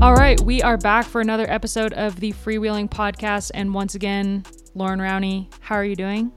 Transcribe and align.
All 0.00 0.14
right, 0.14 0.40
we 0.42 0.62
are 0.62 0.76
back 0.76 1.06
for 1.06 1.20
another 1.20 1.44
episode 1.50 1.92
of 1.94 2.20
the 2.20 2.32
Freewheeling 2.32 2.88
Podcast. 2.88 3.50
And 3.52 3.74
once 3.74 3.96
again, 3.96 4.44
Lauren 4.76 5.00
Rowney, 5.00 5.52
how 5.58 5.74
are 5.74 5.84
you 5.84 5.96
doing? 5.96 6.30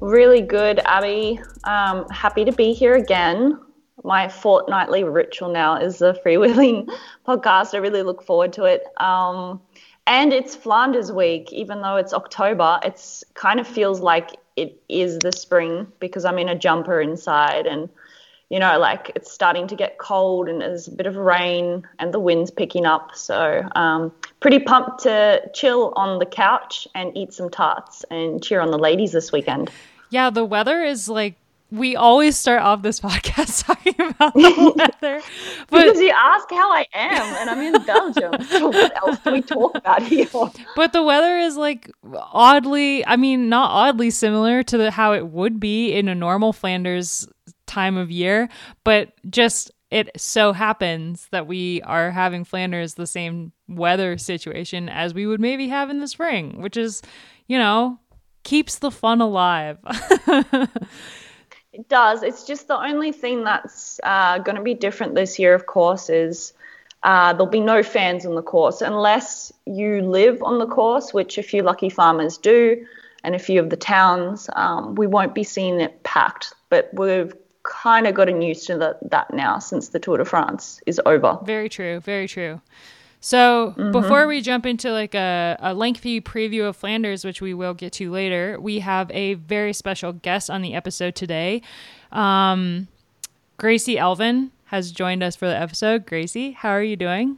Really 0.00 0.40
good, 0.40 0.80
Abby. 0.84 1.38
Um, 1.62 2.08
happy 2.08 2.44
to 2.44 2.50
be 2.50 2.72
here 2.72 2.96
again. 2.96 3.60
My 4.02 4.26
fortnightly 4.26 5.04
ritual 5.04 5.52
now 5.52 5.76
is 5.76 5.98
the 5.98 6.18
Freewheeling 6.26 6.90
Podcast. 7.28 7.74
I 7.74 7.78
really 7.78 8.02
look 8.02 8.24
forward 8.24 8.52
to 8.54 8.64
it. 8.64 8.82
Um, 8.96 9.60
and 10.08 10.32
it's 10.32 10.56
Flanders 10.56 11.12
week, 11.12 11.52
even 11.52 11.82
though 11.82 11.94
it's 11.94 12.12
October. 12.12 12.80
It's 12.82 13.22
kind 13.34 13.60
of 13.60 13.68
feels 13.68 14.00
like 14.00 14.36
it 14.56 14.82
is 14.88 15.20
the 15.20 15.30
spring 15.30 15.86
because 16.00 16.24
I'm 16.24 16.40
in 16.40 16.48
a 16.48 16.58
jumper 16.58 17.00
inside 17.00 17.68
and 17.68 17.88
you 18.50 18.58
know, 18.58 18.78
like 18.78 19.12
it's 19.14 19.32
starting 19.32 19.68
to 19.68 19.76
get 19.76 19.98
cold 19.98 20.48
and 20.48 20.60
there's 20.60 20.88
a 20.88 20.90
bit 20.90 21.06
of 21.06 21.16
rain 21.16 21.86
and 22.00 22.12
the 22.12 22.18
wind's 22.18 22.50
picking 22.50 22.84
up. 22.84 23.14
So, 23.14 23.62
um, 23.76 24.12
pretty 24.40 24.58
pumped 24.58 25.04
to 25.04 25.48
chill 25.54 25.92
on 25.94 26.18
the 26.18 26.26
couch 26.26 26.86
and 26.94 27.16
eat 27.16 27.32
some 27.32 27.48
tarts 27.48 28.04
and 28.10 28.42
cheer 28.42 28.60
on 28.60 28.72
the 28.72 28.78
ladies 28.78 29.12
this 29.12 29.30
weekend. 29.30 29.70
Yeah, 30.10 30.30
the 30.30 30.44
weather 30.44 30.82
is 30.82 31.08
like 31.08 31.36
we 31.70 31.94
always 31.94 32.36
start 32.36 32.62
off 32.62 32.82
this 32.82 32.98
podcast 33.00 33.64
talking 33.64 33.94
about 34.00 34.34
the 34.34 34.74
weather. 34.76 35.22
But, 35.68 35.84
because 35.84 36.00
you 36.00 36.10
ask 36.10 36.50
how 36.50 36.72
I 36.72 36.86
am, 36.92 37.36
and 37.36 37.50
I'm 37.50 37.74
in 37.74 37.82
Belgium. 37.84 38.34
So 38.50 38.68
what 38.68 38.96
else 38.96 39.18
do 39.20 39.32
we 39.32 39.42
talk 39.42 39.76
about 39.76 40.02
here? 40.02 40.26
But 40.74 40.92
the 40.92 41.04
weather 41.04 41.38
is 41.38 41.56
like 41.56 41.90
oddly, 42.12 43.06
I 43.06 43.16
mean, 43.16 43.48
not 43.48 43.70
oddly 43.70 44.10
similar 44.10 44.64
to 44.64 44.76
the, 44.76 44.90
how 44.90 45.12
it 45.12 45.28
would 45.28 45.60
be 45.60 45.92
in 45.92 46.08
a 46.08 46.14
normal 46.14 46.52
Flanders 46.52 47.28
time 47.70 47.96
of 47.96 48.10
year, 48.10 48.48
but 48.84 49.12
just 49.30 49.70
it 49.90 50.10
so 50.20 50.52
happens 50.52 51.26
that 51.32 51.46
we 51.46 51.82
are 51.82 52.10
having 52.10 52.44
Flanders 52.44 52.94
the 52.94 53.06
same 53.06 53.52
weather 53.68 54.18
situation 54.18 54.88
as 54.88 55.14
we 55.14 55.26
would 55.26 55.40
maybe 55.40 55.68
have 55.68 55.90
in 55.90 56.00
the 56.00 56.06
spring, 56.06 56.60
which 56.60 56.76
is, 56.76 57.02
you 57.48 57.58
know, 57.58 57.98
keeps 58.44 58.78
the 58.78 58.90
fun 58.90 59.20
alive. 59.20 59.78
it 61.72 61.88
does. 61.88 62.22
It's 62.22 62.44
just 62.44 62.68
the 62.68 62.78
only 62.78 63.10
thing 63.10 63.42
that's 63.44 63.98
uh, 64.04 64.38
going 64.38 64.56
to 64.56 64.62
be 64.62 64.74
different 64.74 65.14
this 65.14 65.38
year, 65.38 65.54
of 65.54 65.66
course, 65.66 66.08
is 66.08 66.52
uh, 67.02 67.32
there'll 67.32 67.46
be 67.46 67.60
no 67.60 67.82
fans 67.82 68.24
on 68.24 68.34
the 68.36 68.42
course 68.42 68.82
unless 68.82 69.52
you 69.66 70.02
live 70.02 70.42
on 70.42 70.58
the 70.58 70.66
course, 70.66 71.12
which 71.12 71.36
a 71.36 71.42
few 71.42 71.62
lucky 71.62 71.88
farmers 71.88 72.38
do, 72.38 72.86
and 73.24 73.34
a 73.34 73.38
few 73.38 73.58
of 73.58 73.70
the 73.70 73.76
towns. 73.76 74.48
Um, 74.52 74.94
we 74.94 75.08
won't 75.08 75.34
be 75.34 75.44
seeing 75.44 75.80
it 75.80 76.02
packed, 76.04 76.54
but 76.68 76.90
we've 76.92 77.34
kind 77.62 78.06
of 78.06 78.14
gotten 78.14 78.42
used 78.42 78.66
to 78.66 78.78
the, 78.78 78.98
that 79.02 79.32
now 79.32 79.58
since 79.58 79.88
the 79.88 79.98
Tour 79.98 80.18
de 80.18 80.24
France 80.24 80.80
is 80.86 81.00
over. 81.06 81.38
Very 81.44 81.68
true. 81.68 82.00
Very 82.00 82.26
true. 82.26 82.60
So 83.20 83.74
mm-hmm. 83.76 83.92
before 83.92 84.26
we 84.26 84.40
jump 84.40 84.64
into 84.64 84.90
like 84.92 85.14
a, 85.14 85.56
a 85.60 85.74
lengthy 85.74 86.20
preview 86.20 86.66
of 86.68 86.76
Flanders, 86.76 87.24
which 87.24 87.42
we 87.42 87.52
will 87.52 87.74
get 87.74 87.92
to 87.94 88.10
later, 88.10 88.58
we 88.58 88.80
have 88.80 89.10
a 89.10 89.34
very 89.34 89.74
special 89.74 90.12
guest 90.12 90.48
on 90.48 90.62
the 90.62 90.74
episode 90.74 91.14
today. 91.14 91.60
Um, 92.12 92.88
Gracie 93.58 93.98
Elvin 93.98 94.52
has 94.66 94.90
joined 94.90 95.22
us 95.22 95.36
for 95.36 95.46
the 95.46 95.56
episode. 95.56 96.06
Gracie, 96.06 96.52
how 96.52 96.70
are 96.70 96.82
you 96.82 96.96
doing? 96.96 97.36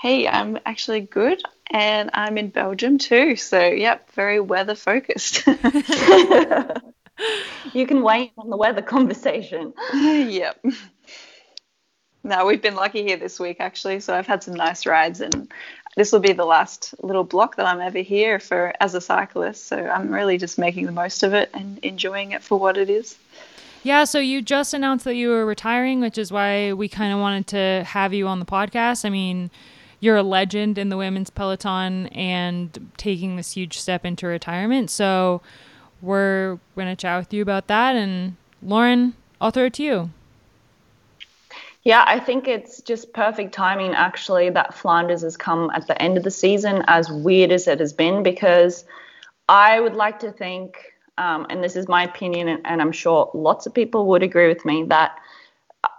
Hey, 0.00 0.26
I'm 0.26 0.58
actually 0.66 1.00
good, 1.00 1.40
and 1.70 2.10
I'm 2.12 2.36
in 2.36 2.48
Belgium 2.48 2.98
too. 2.98 3.36
So, 3.36 3.58
yep, 3.60 4.10
very 4.12 4.40
weather 4.40 4.74
focused. 4.74 5.44
you 7.72 7.86
can 7.86 8.02
wait 8.02 8.32
on 8.38 8.50
the 8.50 8.56
weather 8.56 8.82
conversation. 8.82 9.72
yep. 9.94 10.62
No, 12.22 12.46
we've 12.46 12.62
been 12.62 12.74
lucky 12.74 13.02
here 13.02 13.16
this 13.16 13.38
week 13.38 13.58
actually. 13.60 14.00
So 14.00 14.14
I've 14.14 14.26
had 14.26 14.42
some 14.42 14.54
nice 14.54 14.86
rides, 14.86 15.20
and 15.20 15.52
this 15.96 16.10
will 16.10 16.20
be 16.20 16.32
the 16.32 16.44
last 16.44 16.94
little 17.02 17.24
block 17.24 17.56
that 17.56 17.66
I'm 17.66 17.80
ever 17.80 17.98
here 17.98 18.38
for 18.38 18.72
as 18.80 18.94
a 18.94 19.00
cyclist. 19.00 19.66
So 19.66 19.76
I'm 19.76 20.12
really 20.12 20.38
just 20.38 20.58
making 20.58 20.86
the 20.86 20.92
most 20.92 21.22
of 21.22 21.34
it 21.34 21.50
and 21.52 21.78
enjoying 21.78 22.32
it 22.32 22.42
for 22.42 22.58
what 22.58 22.76
it 22.76 22.88
is. 22.88 23.16
Yeah, 23.82 24.04
so 24.04 24.18
you 24.18 24.40
just 24.40 24.72
announced 24.72 25.04
that 25.04 25.14
you 25.14 25.28
were 25.28 25.44
retiring, 25.44 26.00
which 26.00 26.16
is 26.16 26.32
why 26.32 26.72
we 26.72 26.88
kind 26.88 27.12
of 27.12 27.18
wanted 27.18 27.46
to 27.48 27.84
have 27.86 28.14
you 28.14 28.26
on 28.26 28.38
the 28.38 28.46
podcast. 28.46 29.04
I 29.04 29.10
mean, 29.10 29.50
you're 30.00 30.16
a 30.16 30.22
legend 30.22 30.78
in 30.78 30.88
the 30.88 30.96
women's 30.96 31.28
peloton 31.28 32.06
and 32.06 32.90
taking 32.96 33.36
this 33.36 33.52
huge 33.52 33.78
step 33.78 34.06
into 34.06 34.26
retirement. 34.26 34.90
So 34.90 35.42
we're 36.04 36.58
going 36.74 36.88
to 36.88 36.96
chat 36.96 37.18
with 37.18 37.32
you 37.32 37.42
about 37.42 37.66
that. 37.68 37.96
And 37.96 38.36
Lauren, 38.62 39.14
I'll 39.40 39.50
throw 39.50 39.64
it 39.64 39.74
to 39.74 39.82
you. 39.82 40.10
Yeah, 41.82 42.02
I 42.06 42.18
think 42.18 42.48
it's 42.48 42.80
just 42.80 43.12
perfect 43.12 43.52
timing 43.52 43.92
actually 43.92 44.48
that 44.50 44.74
Flanders 44.74 45.20
has 45.20 45.36
come 45.36 45.70
at 45.74 45.86
the 45.86 46.00
end 46.00 46.16
of 46.16 46.24
the 46.24 46.30
season, 46.30 46.82
as 46.86 47.10
weird 47.10 47.52
as 47.52 47.68
it 47.68 47.78
has 47.80 47.92
been, 47.92 48.22
because 48.22 48.86
I 49.50 49.80
would 49.80 49.94
like 49.94 50.18
to 50.20 50.32
think, 50.32 50.78
um, 51.18 51.46
and 51.50 51.62
this 51.62 51.76
is 51.76 51.86
my 51.86 52.04
opinion, 52.04 52.48
and, 52.48 52.62
and, 52.64 52.80
I'm 52.80 52.92
sure 52.92 53.30
lots 53.34 53.66
of 53.66 53.74
people 53.74 54.06
would 54.06 54.22
agree 54.22 54.48
with 54.48 54.64
me, 54.64 54.84
that 54.84 55.18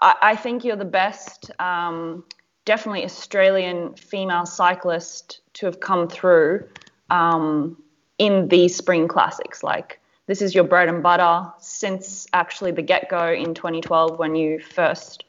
I, 0.01 0.15
I 0.21 0.35
think 0.35 0.63
you're 0.63 0.75
the 0.75 0.85
best, 0.85 1.51
um, 1.59 2.23
definitely 2.65 3.05
Australian 3.05 3.93
female 3.93 4.47
cyclist 4.47 5.41
to 5.53 5.67
have 5.67 5.79
come 5.79 6.07
through 6.07 6.67
um, 7.11 7.77
in 8.17 8.47
these 8.47 8.75
spring 8.75 9.07
classics. 9.07 9.63
Like 9.63 9.99
this 10.27 10.41
is 10.41 10.55
your 10.55 10.63
bread 10.63 10.89
and 10.89 11.03
butter 11.03 11.51
since 11.59 12.27
actually 12.33 12.71
the 12.71 12.81
get 12.81 13.09
go 13.09 13.31
in 13.31 13.53
2012 13.53 14.17
when 14.17 14.35
you 14.35 14.59
first 14.59 15.25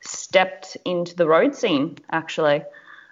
stepped 0.00 0.76
into 0.84 1.14
the 1.16 1.26
road 1.26 1.54
scene, 1.54 1.98
actually. 2.10 2.62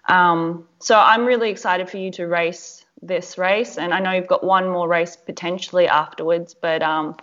Um, 0.09 0.66
so 0.78 0.99
I'm 0.99 1.25
really 1.25 1.50
excited 1.50 1.88
for 1.88 1.97
you 1.97 2.10
to 2.12 2.27
race 2.27 2.84
this 3.00 3.38
race, 3.38 3.78
and 3.78 3.93
I 3.93 4.00
know 4.00 4.12
you've 4.12 4.27
got 4.27 4.44
one 4.44 4.69
more 4.69 4.87
race 4.87 5.16
potentially 5.16 5.89
afterwards, 5.89 6.54
but 6.54 6.83
um, 6.83 7.16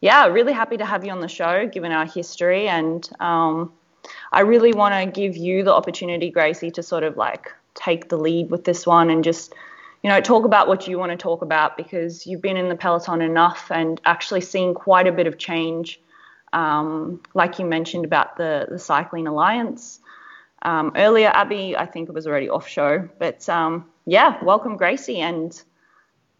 yeah, 0.00 0.26
really 0.26 0.52
happy 0.52 0.76
to 0.76 0.84
have 0.84 1.04
you 1.04 1.10
on 1.10 1.20
the 1.20 1.28
show 1.28 1.66
given 1.66 1.90
our 1.90 2.06
history. 2.06 2.68
And 2.68 3.08
um, 3.18 3.72
I 4.30 4.40
really 4.40 4.72
want 4.72 4.94
to 4.94 5.20
give 5.20 5.36
you 5.36 5.64
the 5.64 5.74
opportunity, 5.74 6.30
Gracie, 6.30 6.70
to 6.72 6.82
sort 6.82 7.02
of 7.02 7.16
like 7.16 7.52
take 7.74 8.08
the 8.08 8.16
lead 8.16 8.50
with 8.50 8.64
this 8.64 8.86
one 8.86 9.10
and 9.10 9.24
just 9.24 9.54
you 10.02 10.10
know, 10.10 10.20
talk 10.20 10.44
about 10.44 10.68
what 10.68 10.86
you 10.86 10.98
want 10.98 11.10
to 11.12 11.16
talk 11.16 11.42
about 11.42 11.76
because 11.76 12.26
you've 12.26 12.42
been 12.42 12.56
in 12.56 12.68
the 12.68 12.76
peloton 12.76 13.20
enough 13.20 13.70
and 13.70 14.00
actually 14.04 14.40
seen 14.40 14.74
quite 14.74 15.06
a 15.06 15.12
bit 15.12 15.26
of 15.26 15.38
change. 15.38 16.00
Um, 16.52 17.20
like 17.34 17.58
you 17.58 17.66
mentioned 17.66 18.04
about 18.04 18.36
the 18.36 18.66
the 18.70 18.78
cycling 18.78 19.26
alliance 19.26 20.00
um, 20.62 20.92
earlier, 20.96 21.30
Abby. 21.32 21.76
I 21.76 21.86
think 21.86 22.08
it 22.08 22.14
was 22.14 22.26
already 22.26 22.48
off 22.48 22.68
show, 22.68 23.08
but 23.18 23.48
um, 23.48 23.86
yeah, 24.06 24.42
welcome 24.42 24.76
Gracie, 24.76 25.20
and 25.20 25.60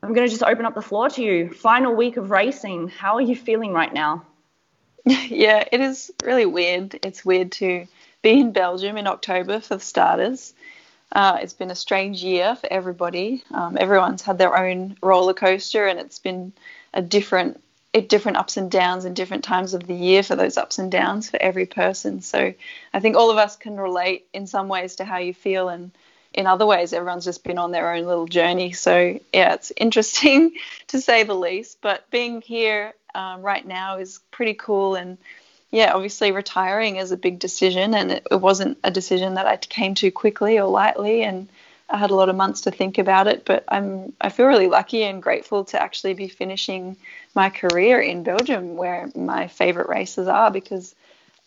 I'm 0.02 0.14
going 0.14 0.26
to 0.26 0.30
just 0.30 0.42
open 0.44 0.64
up 0.64 0.74
the 0.74 0.82
floor 0.82 1.10
to 1.10 1.22
you. 1.22 1.50
Final 1.50 1.94
week 1.94 2.16
of 2.16 2.30
racing. 2.30 2.88
How 2.88 3.14
are 3.14 3.20
you 3.20 3.36
feeling 3.36 3.72
right 3.72 3.92
now? 3.92 4.24
Yeah, 5.04 5.64
it 5.72 5.80
is 5.80 6.10
really 6.22 6.44
weird. 6.44 6.98
It's 7.02 7.24
weird 7.24 7.52
to 7.52 7.86
be 8.20 8.40
in 8.40 8.52
Belgium 8.52 8.98
in 8.98 9.06
October 9.06 9.60
for 9.60 9.78
starters. 9.78 10.52
Uh, 11.12 11.38
it's 11.40 11.54
been 11.54 11.70
a 11.70 11.74
strange 11.74 12.22
year 12.22 12.54
for 12.54 12.70
everybody. 12.70 13.42
Um, 13.52 13.78
everyone's 13.80 14.22
had 14.22 14.38
their 14.38 14.56
own 14.56 14.96
roller 15.02 15.34
coaster, 15.34 15.86
and 15.86 15.98
it's 15.98 16.18
been 16.18 16.52
a 16.92 17.00
different, 17.00 17.62
different 18.08 18.36
ups 18.36 18.56
and 18.56 18.70
downs 18.70 19.04
and 19.04 19.16
different 19.16 19.44
times 19.44 19.74
of 19.74 19.86
the 19.86 19.94
year 19.94 20.22
for 20.22 20.36
those 20.36 20.58
ups 20.58 20.78
and 20.78 20.90
downs 20.92 21.30
for 21.30 21.40
every 21.40 21.66
person. 21.66 22.20
So 22.20 22.52
I 22.92 23.00
think 23.00 23.16
all 23.16 23.30
of 23.30 23.38
us 23.38 23.56
can 23.56 23.78
relate 23.78 24.26
in 24.34 24.46
some 24.46 24.68
ways 24.68 24.96
to 24.96 25.04
how 25.04 25.18
you 25.18 25.32
feel, 25.32 25.68
and 25.70 25.90
in 26.34 26.46
other 26.46 26.66
ways, 26.66 26.92
everyone's 26.92 27.24
just 27.24 27.42
been 27.42 27.58
on 27.58 27.72
their 27.72 27.92
own 27.94 28.04
little 28.04 28.26
journey. 28.26 28.72
So 28.72 29.18
yeah, 29.32 29.54
it's 29.54 29.72
interesting 29.76 30.52
to 30.88 31.00
say 31.00 31.22
the 31.22 31.34
least. 31.34 31.78
But 31.80 32.10
being 32.10 32.42
here 32.42 32.92
um, 33.14 33.40
right 33.42 33.66
now 33.66 33.96
is 33.96 34.20
pretty 34.30 34.54
cool 34.54 34.94
and 34.94 35.16
yeah, 35.70 35.92
obviously 35.94 36.32
retiring 36.32 36.96
is 36.96 37.12
a 37.12 37.16
big 37.16 37.38
decision, 37.38 37.94
and 37.94 38.12
it, 38.12 38.26
it, 38.30 38.40
wasn't 38.40 38.78
a 38.84 38.90
decision 38.90 39.34
that 39.34 39.46
I 39.46 39.56
came 39.56 39.94
to 39.96 40.10
quickly 40.10 40.58
or 40.58 40.68
lightly, 40.68 41.22
and 41.22 41.48
I 41.90 41.98
had 41.98 42.10
a 42.10 42.14
lot 42.14 42.30
of 42.30 42.36
months 42.36 42.62
to 42.62 42.70
think 42.70 42.96
about 42.98 43.26
it. 43.26 43.44
But 43.44 43.64
I'm 43.68 44.14
I 44.20 44.30
feel 44.30 44.46
really 44.46 44.68
lucky 44.68 45.02
and 45.02 45.22
grateful 45.22 45.64
to 45.66 45.82
actually 45.82 46.14
be 46.14 46.28
finishing 46.28 46.96
my 47.34 47.50
career 47.50 48.00
in 48.00 48.22
Belgium, 48.22 48.76
where 48.76 49.10
my 49.14 49.48
favourite 49.48 49.90
races 49.90 50.26
are, 50.26 50.50
because 50.50 50.94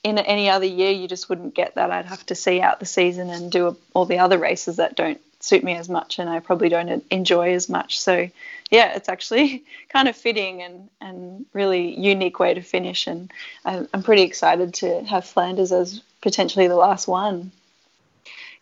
in 0.03 0.17
any 0.17 0.49
other 0.49 0.65
year 0.65 0.91
you 0.91 1.07
just 1.07 1.29
wouldn't 1.29 1.55
get 1.55 1.75
that. 1.75 1.91
I'd 1.91 2.05
have 2.05 2.25
to 2.27 2.35
see 2.35 2.61
out 2.61 2.79
the 2.79 2.85
season 2.85 3.29
and 3.29 3.51
do 3.51 3.75
all 3.93 4.05
the 4.05 4.19
other 4.19 4.37
races 4.37 4.77
that 4.77 4.95
don't 4.95 5.21
suit 5.41 5.63
me 5.63 5.75
as 5.75 5.89
much, 5.89 6.19
and 6.19 6.29
I 6.29 6.39
probably 6.39 6.69
don't 6.69 7.03
enjoy 7.09 7.53
as 7.53 7.67
much. 7.67 7.99
So 7.99 8.29
yeah, 8.69 8.93
it's 8.95 9.09
actually 9.09 9.63
kind 9.89 10.07
of 10.07 10.15
fitting 10.15 10.61
and, 10.61 10.89
and 10.99 11.45
really 11.53 11.99
unique 11.99 12.39
way 12.39 12.53
to 12.53 12.61
finish. 12.61 13.07
And 13.07 13.31
I'm, 13.65 14.03
pretty 14.03 14.23
excited 14.23 14.73
to 14.75 15.03
have 15.03 15.25
Flanders 15.25 15.71
as 15.71 16.01
potentially 16.21 16.67
the 16.67 16.75
last 16.75 17.07
one. 17.07 17.51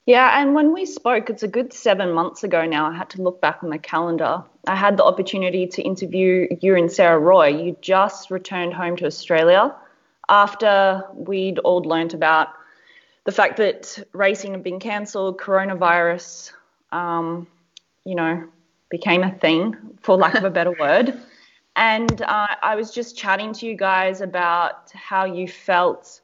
Yeah, 0.05 0.41
and 0.41 0.55
when 0.55 0.73
we 0.73 0.87
spoke, 0.87 1.29
it's 1.29 1.43
a 1.43 1.47
good 1.47 1.71
seven 1.71 2.13
months 2.13 2.43
ago 2.43 2.65
now. 2.65 2.87
I 2.87 2.95
had 2.95 3.11
to 3.11 3.21
look 3.21 3.39
back 3.39 3.59
on 3.63 3.69
the 3.69 3.77
calendar. 3.77 4.41
I 4.65 4.75
had 4.75 4.97
the 4.97 5.03
opportunity 5.03 5.67
to 5.67 5.81
interview 5.83 6.47
you 6.61 6.75
and 6.75 6.91
Sarah 6.91 7.19
Roy. 7.19 7.49
You 7.49 7.77
just 7.81 8.31
returned 8.31 8.73
home 8.73 8.95
to 8.97 9.05
Australia 9.05 9.75
after 10.27 11.03
we'd 11.13 11.59
all 11.59 11.81
learnt 11.81 12.15
about 12.15 12.49
the 13.25 13.31
fact 13.31 13.57
that 13.57 14.03
racing 14.13 14.53
had 14.53 14.63
been 14.63 14.79
cancelled, 14.79 15.39
coronavirus, 15.39 16.53
um, 16.91 17.47
you 18.05 18.15
know, 18.15 18.43
became 18.89 19.23
a 19.23 19.31
thing, 19.31 19.75
for 20.01 20.17
lack 20.17 20.35
of 20.35 20.43
a 20.43 20.49
better 20.49 20.71
word. 20.79 21.19
And 21.75 22.21
uh, 22.21 22.47
I 22.61 22.75
was 22.75 22.91
just 22.91 23.17
chatting 23.17 23.53
to 23.53 23.65
you 23.65 23.75
guys 23.75 24.21
about 24.21 24.91
how 24.91 25.25
you 25.25 25.47
felt 25.47 26.21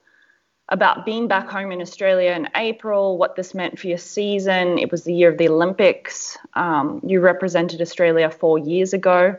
about 0.69 1.05
being 1.05 1.27
back 1.27 1.47
home 1.47 1.71
in 1.71 1.79
Australia 1.79 2.31
in 2.31 2.49
April, 2.55 3.17
what 3.17 3.35
this 3.35 3.53
meant 3.53 3.77
for 3.77 3.87
your 3.87 3.99
season. 3.99 4.79
It 4.79 4.91
was 4.91 5.03
the 5.03 5.13
year 5.13 5.29
of 5.29 5.37
the 5.37 5.47
Olympics. 5.47 6.37
Um, 6.55 7.01
you 7.05 7.19
represented 7.19 7.81
Australia 7.81 8.29
four 8.29 8.57
years 8.57 8.91
ago. 8.91 9.37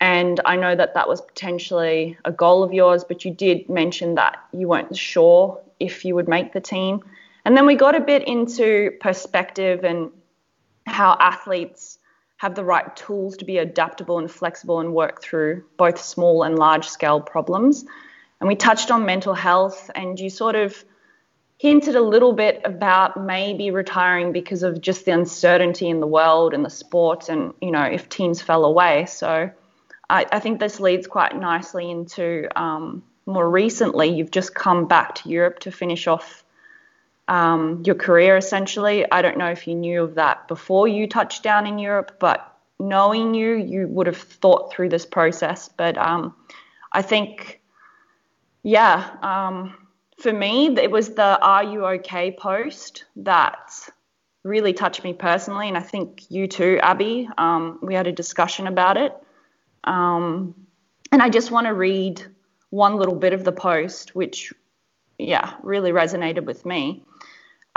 And 0.00 0.40
I 0.44 0.56
know 0.56 0.74
that 0.74 0.94
that 0.94 1.08
was 1.08 1.20
potentially 1.20 2.18
a 2.24 2.32
goal 2.32 2.62
of 2.62 2.72
yours, 2.72 3.04
but 3.04 3.24
you 3.24 3.30
did 3.30 3.68
mention 3.68 4.14
that 4.16 4.38
you 4.52 4.68
weren't 4.68 4.96
sure 4.96 5.60
if 5.80 6.04
you 6.04 6.14
would 6.14 6.28
make 6.28 6.52
the 6.52 6.60
team. 6.60 7.02
And 7.44 7.56
then 7.56 7.66
we 7.66 7.76
got 7.76 7.94
a 7.94 8.00
bit 8.00 8.26
into 8.26 8.92
perspective 9.00 9.84
and 9.84 10.10
how 10.86 11.16
athletes 11.18 11.98
have 12.38 12.54
the 12.54 12.64
right 12.64 12.94
tools 12.96 13.38
to 13.38 13.44
be 13.44 13.58
adaptable 13.58 14.18
and 14.18 14.30
flexible 14.30 14.80
and 14.80 14.92
work 14.92 15.22
through 15.22 15.64
both 15.76 16.00
small 16.00 16.42
and 16.42 16.58
large 16.58 16.88
scale 16.88 17.20
problems. 17.20 17.84
And 18.40 18.48
we 18.48 18.56
touched 18.56 18.90
on 18.90 19.06
mental 19.06 19.34
health, 19.34 19.90
and 19.94 20.20
you 20.20 20.28
sort 20.28 20.54
of 20.54 20.84
hinted 21.58 21.96
a 21.96 22.02
little 22.02 22.34
bit 22.34 22.60
about 22.64 23.18
maybe 23.18 23.70
retiring 23.70 24.32
because 24.32 24.62
of 24.62 24.80
just 24.82 25.06
the 25.06 25.12
uncertainty 25.12 25.88
in 25.88 26.00
the 26.00 26.06
world 26.06 26.52
and 26.52 26.62
the 26.62 26.70
sport, 26.70 27.30
and 27.30 27.54
you 27.62 27.70
know 27.70 27.82
if 27.82 28.08
teams 28.10 28.42
fell 28.42 28.66
away. 28.66 29.06
So 29.06 29.50
I, 30.10 30.26
I 30.30 30.38
think 30.38 30.60
this 30.60 30.78
leads 30.78 31.06
quite 31.06 31.34
nicely 31.34 31.90
into 31.90 32.48
um, 32.60 33.02
more 33.24 33.48
recently. 33.48 34.08
You've 34.08 34.30
just 34.30 34.54
come 34.54 34.86
back 34.86 35.14
to 35.16 35.30
Europe 35.30 35.60
to 35.60 35.70
finish 35.70 36.06
off 36.06 36.44
um, 37.28 37.82
your 37.84 37.94
career 37.94 38.36
essentially. 38.36 39.10
I 39.10 39.22
don't 39.22 39.38
know 39.38 39.50
if 39.50 39.66
you 39.66 39.74
knew 39.74 40.04
of 40.04 40.14
that 40.14 40.48
before 40.48 40.88
you 40.88 41.06
touched 41.06 41.42
down 41.42 41.66
in 41.66 41.78
Europe, 41.78 42.16
but 42.18 42.56
knowing 42.78 43.34
you, 43.34 43.54
you 43.54 43.88
would 43.88 44.06
have 44.06 44.16
thought 44.16 44.72
through 44.72 44.90
this 44.90 45.06
process. 45.06 45.68
But 45.68 45.96
um, 45.98 46.34
I 46.92 47.02
think 47.02 47.60
yeah, 48.66 49.16
um, 49.22 49.76
for 50.18 50.32
me, 50.32 50.76
it 50.76 50.90
was 50.90 51.14
the 51.14 51.40
Are 51.40 51.62
You 51.62 51.86
OK 51.86 52.32
post 52.32 53.04
that 53.14 53.70
really 54.42 54.72
touched 54.72 55.04
me 55.04 55.12
personally. 55.12 55.68
And 55.68 55.76
I 55.76 55.82
think 55.82 56.28
you 56.30 56.48
too, 56.48 56.80
Abby. 56.82 57.28
Um, 57.38 57.78
we 57.80 57.94
had 57.94 58.08
a 58.08 58.12
discussion 58.12 58.66
about 58.66 58.96
it. 58.96 59.14
Um, 59.84 60.54
and 61.12 61.22
I 61.22 61.28
just 61.28 61.52
want 61.52 61.68
to 61.68 61.74
read 61.74 62.22
one 62.70 62.96
little 62.96 63.14
bit 63.14 63.32
of 63.32 63.44
the 63.44 63.52
post, 63.52 64.16
which, 64.16 64.52
yeah, 65.16 65.54
really 65.62 65.92
resonated 65.92 66.44
with 66.44 66.66
me. 66.66 67.04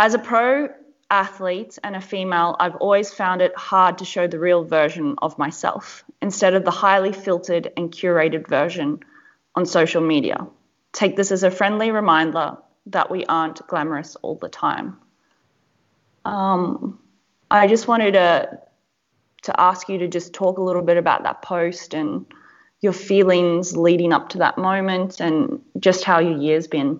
As 0.01 0.13
a 0.13 0.19
pro 0.19 0.69
athlete 1.11 1.77
and 1.83 1.93
a 1.93 1.99
female, 1.99 2.55
I've 2.57 2.77
always 2.77 3.11
found 3.11 3.41
it 3.41 3.53
hard 3.57 3.97
to 3.97 4.05
show 4.05 4.27
the 4.27 4.39
real 4.39 4.63
version 4.63 5.15
of 5.21 5.37
myself 5.37 6.05
instead 6.21 6.53
of 6.53 6.63
the 6.63 6.71
highly 6.71 7.11
filtered 7.11 7.73
and 7.75 7.91
curated 7.91 8.47
version 8.47 9.01
on 9.55 9.65
social 9.65 10.01
media. 10.01 10.47
Take 10.93 11.17
this 11.17 11.33
as 11.33 11.43
a 11.43 11.51
friendly 11.51 11.91
reminder 11.91 12.55
that 12.85 13.11
we 13.11 13.25
aren't 13.25 13.67
glamorous 13.67 14.15
all 14.21 14.35
the 14.35 14.47
time. 14.47 14.97
Um, 16.23 16.97
I 17.51 17.67
just 17.67 17.87
wanted 17.89 18.13
to 18.13 18.61
to 19.41 19.59
ask 19.59 19.89
you 19.89 19.97
to 19.97 20.07
just 20.07 20.33
talk 20.33 20.57
a 20.57 20.61
little 20.61 20.81
bit 20.81 20.97
about 20.97 21.23
that 21.23 21.41
post 21.41 21.93
and 21.93 22.25
your 22.79 22.93
feelings 22.93 23.75
leading 23.75 24.13
up 24.13 24.29
to 24.29 24.37
that 24.39 24.57
moment 24.57 25.19
and 25.19 25.61
just 25.77 26.05
how 26.05 26.19
your 26.19 26.37
year's 26.37 26.67
been. 26.67 26.99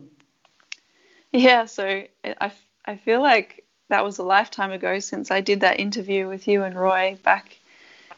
Yeah, 1.32 1.66
so 1.66 2.04
I, 2.24 2.52
I 2.86 2.98
feel 2.98 3.22
like 3.22 3.66
that 3.90 4.04
was 4.04 4.18
a 4.18 4.24
lifetime 4.24 4.72
ago 4.72 5.00
since 5.00 5.32
I 5.32 5.42
did 5.42 5.62
that 5.62 5.80
interview 5.80 6.28
with 6.28 6.48
you 6.48 6.64
and 6.64 6.80
Roy 6.80 7.18
back 7.24 7.58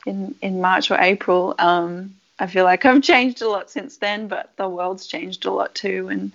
in, 0.06 0.36
in 0.42 0.62
March 0.62 0.92
or 0.92 1.00
April. 1.00 1.56
Um, 1.60 2.16
I 2.40 2.48
feel 2.48 2.66
like 2.66 2.86
I've 2.86 3.02
changed 3.14 3.42
a 3.42 3.50
lot 3.50 3.70
since 3.70 3.98
then, 3.98 4.28
but 4.28 4.52
the 4.58 4.68
world's 4.68 5.08
changed 5.08 5.46
a 5.46 5.52
lot 5.52 5.74
too. 5.76 6.10
And 6.10 6.32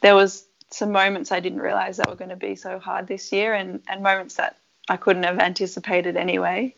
there 0.00 0.14
was 0.14 0.44
some 0.70 0.92
moments 0.92 1.32
I 1.32 1.40
didn't 1.40 1.60
realize 1.60 1.96
that 1.96 2.08
were 2.08 2.16
going 2.16 2.30
to 2.30 2.36
be 2.36 2.54
so 2.54 2.78
hard 2.78 3.06
this 3.06 3.32
year, 3.32 3.54
and 3.54 3.82
and 3.88 4.02
moments 4.02 4.36
that 4.36 4.56
I 4.88 4.96
couldn't 4.96 5.24
have 5.24 5.38
anticipated 5.38 6.16
anyway. 6.16 6.74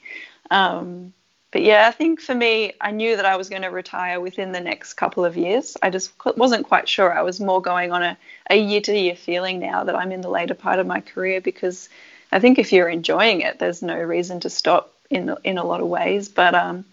Um, 0.51 1.13
but 1.53 1.63
yeah, 1.63 1.87
I 1.87 1.91
think 1.91 2.21
for 2.21 2.35
me, 2.35 2.73
I 2.81 2.91
knew 2.91 3.15
that 3.15 3.27
I 3.27 3.37
was 3.37 3.51
going 3.51 3.63
to 3.63 3.69
retire 3.69 4.19
within 4.21 4.53
the 4.53 4.61
next 4.61 4.95
couple 4.95 5.23
of 5.23 5.37
years. 5.37 5.77
I 5.83 5.91
just 5.91 6.11
wasn't 6.37 6.67
quite 6.67 6.89
sure. 6.89 7.13
I 7.13 7.21
was 7.21 7.41
more 7.41 7.61
going 7.61 7.93
on 7.93 8.17
a, 8.51 8.57
year 8.57 8.81
to 8.81 8.99
year 8.99 9.15
feeling 9.15 9.61
now 9.61 9.85
that 9.85 9.95
I'm 9.95 10.13
in 10.13 10.23
the 10.23 10.31
later 10.31 10.55
part 10.55 10.79
of 10.79 10.87
my 10.87 11.01
career 11.01 11.43
because 11.43 11.91
I 12.33 12.41
think 12.41 12.59
if 12.59 12.73
you're 12.73 12.89
enjoying 12.89 13.43
it, 13.43 13.59
there's 13.59 13.83
no 13.83 13.99
reason 13.99 14.41
to 14.41 14.51
stop 14.51 14.95
in 15.11 15.35
in 15.45 15.59
a 15.59 15.65
lot 15.65 15.83
of 15.83 15.89
ways. 15.89 16.31
But 16.31 16.55
um, 16.55 16.87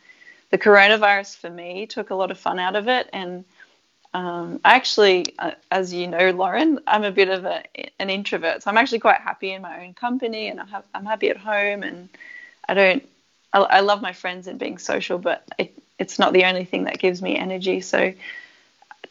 the 0.50 0.58
coronavirus 0.58 1.38
for 1.38 1.50
me 1.50 1.86
took 1.86 2.10
a 2.10 2.16
lot 2.16 2.30
of 2.30 2.38
fun 2.38 2.60
out 2.60 2.76
of 2.76 2.90
it. 2.90 3.10
And 3.14 3.46
um, 4.14 4.60
actually, 4.66 5.26
uh, 5.40 5.52
as 5.72 5.94
you 5.94 6.08
know, 6.08 6.32
Lauren, 6.32 6.80
I'm 6.86 7.06
a 7.06 7.12
bit 7.12 7.30
of 7.30 7.46
a, 7.46 7.64
an 8.00 8.10
introvert. 8.10 8.64
So 8.64 8.72
I'm 8.72 8.78
actually 8.78 9.00
quite 9.00 9.22
happy 9.22 9.52
in 9.54 9.62
my 9.62 9.86
own 9.86 9.94
company 9.94 10.50
and 10.50 10.60
I 10.60 10.66
have, 10.66 10.84
I'm 10.94 11.06
happy 11.06 11.30
at 11.30 11.38
home. 11.38 11.84
And 11.84 12.10
I 12.68 12.74
don't, 12.74 13.10
I, 13.54 13.60
I 13.60 13.80
love 13.82 14.02
my 14.02 14.14
friends 14.14 14.48
and 14.48 14.60
being 14.60 14.78
social, 14.78 15.18
but 15.18 15.48
it, 15.58 15.78
it's 15.98 16.20
not 16.20 16.34
the 16.34 16.46
only 16.46 16.66
thing 16.66 16.86
that 16.86 17.00
gives 17.00 17.22
me 17.22 17.38
energy. 17.38 17.82
So 17.82 18.14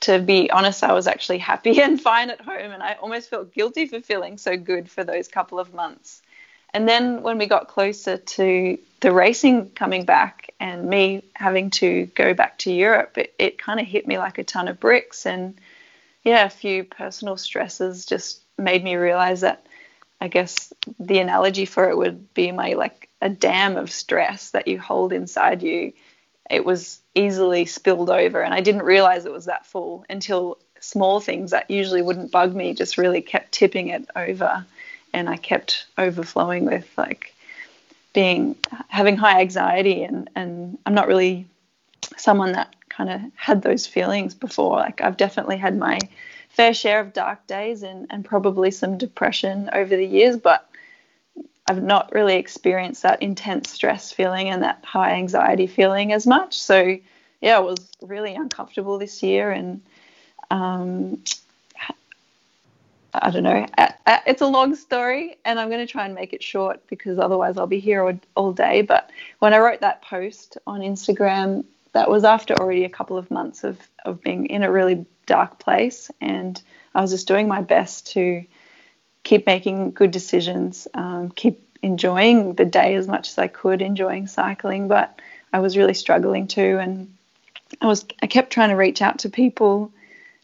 to 0.00 0.18
be 0.18 0.50
honest, 0.50 0.84
I 0.84 0.92
was 0.92 1.06
actually 1.06 1.38
happy 1.38 1.80
and 1.82 2.00
fine 2.00 2.30
at 2.30 2.40
home. 2.40 2.70
And 2.72 2.82
I 2.82 2.94
almost 2.94 3.30
felt 3.30 3.52
guilty 3.52 3.86
for 3.86 4.00
feeling 4.00 4.38
so 4.38 4.56
good 4.56 4.90
for 4.90 5.04
those 5.04 5.28
couple 5.28 5.58
of 5.58 5.74
months. 5.74 6.22
And 6.74 6.86
then 6.86 7.22
when 7.22 7.38
we 7.38 7.46
got 7.46 7.68
closer 7.68 8.18
to 8.18 8.78
the 9.00 9.12
racing 9.12 9.70
coming 9.70 10.04
back 10.04 10.52
and 10.60 10.88
me 10.88 11.24
having 11.34 11.70
to 11.70 12.06
go 12.14 12.34
back 12.34 12.58
to 12.58 12.72
Europe, 12.72 13.16
it, 13.16 13.34
it 13.38 13.58
kind 13.58 13.80
of 13.80 13.86
hit 13.86 14.06
me 14.06 14.18
like 14.18 14.38
a 14.38 14.44
ton 14.44 14.68
of 14.68 14.78
bricks. 14.78 15.24
And 15.24 15.58
yeah, 16.24 16.44
a 16.44 16.50
few 16.50 16.84
personal 16.84 17.36
stresses 17.36 18.04
just 18.04 18.42
made 18.58 18.84
me 18.84 18.96
realize 18.96 19.40
that 19.40 19.64
I 20.20 20.28
guess 20.28 20.72
the 20.98 21.20
analogy 21.20 21.64
for 21.64 21.88
it 21.88 21.96
would 21.96 22.34
be 22.34 22.52
my 22.52 22.74
like 22.74 23.07
a 23.20 23.28
dam 23.28 23.76
of 23.76 23.90
stress 23.90 24.50
that 24.50 24.68
you 24.68 24.78
hold 24.78 25.12
inside 25.12 25.62
you. 25.62 25.92
It 26.50 26.64
was 26.64 27.00
easily 27.14 27.66
spilled 27.66 28.10
over, 28.10 28.42
and 28.42 28.54
I 28.54 28.60
didn't 28.60 28.82
realize 28.82 29.26
it 29.26 29.32
was 29.32 29.46
that 29.46 29.66
full 29.66 30.04
until 30.08 30.58
small 30.80 31.20
things 31.20 31.50
that 31.50 31.70
usually 31.70 32.02
wouldn't 32.02 32.30
bug 32.30 32.54
me 32.54 32.74
just 32.74 32.98
really 32.98 33.20
kept 33.20 33.52
tipping 33.52 33.88
it 33.88 34.08
over 34.14 34.64
and 35.12 35.28
I 35.28 35.36
kept 35.36 35.86
overflowing 35.96 36.66
with 36.66 36.86
like 36.96 37.34
being 38.12 38.56
having 38.88 39.16
high 39.16 39.40
anxiety 39.40 40.04
and 40.04 40.30
and 40.34 40.78
I'm 40.86 40.94
not 40.94 41.08
really 41.08 41.46
someone 42.16 42.52
that 42.52 42.74
kind 42.88 43.10
of 43.10 43.20
had 43.34 43.62
those 43.62 43.86
feelings 43.86 44.34
before 44.34 44.76
like 44.76 45.00
I've 45.00 45.16
definitely 45.16 45.56
had 45.56 45.76
my 45.76 45.98
fair 46.48 46.74
share 46.74 47.00
of 47.00 47.12
dark 47.12 47.46
days 47.46 47.82
and 47.82 48.06
and 48.10 48.24
probably 48.24 48.70
some 48.70 48.98
depression 48.98 49.70
over 49.72 49.96
the 49.96 50.06
years 50.06 50.36
but 50.36 50.67
I've 51.68 51.82
not 51.82 52.12
really 52.12 52.36
experienced 52.36 53.02
that 53.02 53.22
intense 53.22 53.70
stress 53.70 54.12
feeling 54.12 54.48
and 54.48 54.62
that 54.62 54.84
high 54.84 55.12
anxiety 55.12 55.66
feeling 55.66 56.12
as 56.12 56.26
much 56.26 56.58
so 56.58 56.96
yeah 57.40 57.58
it 57.58 57.64
was 57.64 57.88
really 58.02 58.34
uncomfortable 58.34 58.98
this 58.98 59.22
year 59.22 59.50
and 59.50 59.80
um, 60.50 61.22
I 63.14 63.30
don't 63.30 63.42
know. 63.42 63.66
It's 64.26 64.42
a 64.42 64.46
long 64.46 64.74
story, 64.74 65.38
and 65.44 65.58
I'm 65.58 65.68
going 65.68 65.84
to 65.84 65.90
try 65.90 66.04
and 66.04 66.14
make 66.14 66.32
it 66.32 66.42
short 66.42 66.86
because 66.88 67.18
otherwise 67.18 67.56
I'll 67.56 67.66
be 67.66 67.80
here 67.80 68.02
all, 68.02 68.20
all 68.34 68.52
day. 68.52 68.82
But 68.82 69.10
when 69.38 69.54
I 69.54 69.58
wrote 69.58 69.80
that 69.80 70.02
post 70.02 70.58
on 70.66 70.80
Instagram, 70.80 71.64
that 71.92 72.10
was 72.10 72.24
after 72.24 72.54
already 72.54 72.84
a 72.84 72.88
couple 72.88 73.16
of 73.16 73.30
months 73.30 73.64
of, 73.64 73.78
of 74.04 74.20
being 74.22 74.46
in 74.46 74.62
a 74.62 74.70
really 74.70 75.06
dark 75.26 75.58
place. 75.58 76.10
And 76.20 76.60
I 76.94 77.00
was 77.00 77.10
just 77.10 77.28
doing 77.28 77.48
my 77.48 77.62
best 77.62 78.12
to 78.12 78.44
keep 79.22 79.46
making 79.46 79.92
good 79.92 80.10
decisions, 80.10 80.88
um, 80.94 81.30
keep 81.30 81.60
enjoying 81.82 82.54
the 82.54 82.64
day 82.64 82.94
as 82.94 83.06
much 83.06 83.28
as 83.28 83.38
I 83.38 83.48
could, 83.48 83.82
enjoying 83.82 84.26
cycling. 84.26 84.88
But 84.88 85.20
I 85.52 85.60
was 85.60 85.76
really 85.76 85.94
struggling 85.94 86.46
too. 86.46 86.78
And 86.78 87.14
I 87.80 87.86
was 87.86 88.04
I 88.22 88.26
kept 88.26 88.52
trying 88.52 88.70
to 88.70 88.76
reach 88.76 89.02
out 89.02 89.20
to 89.20 89.30
people 89.30 89.92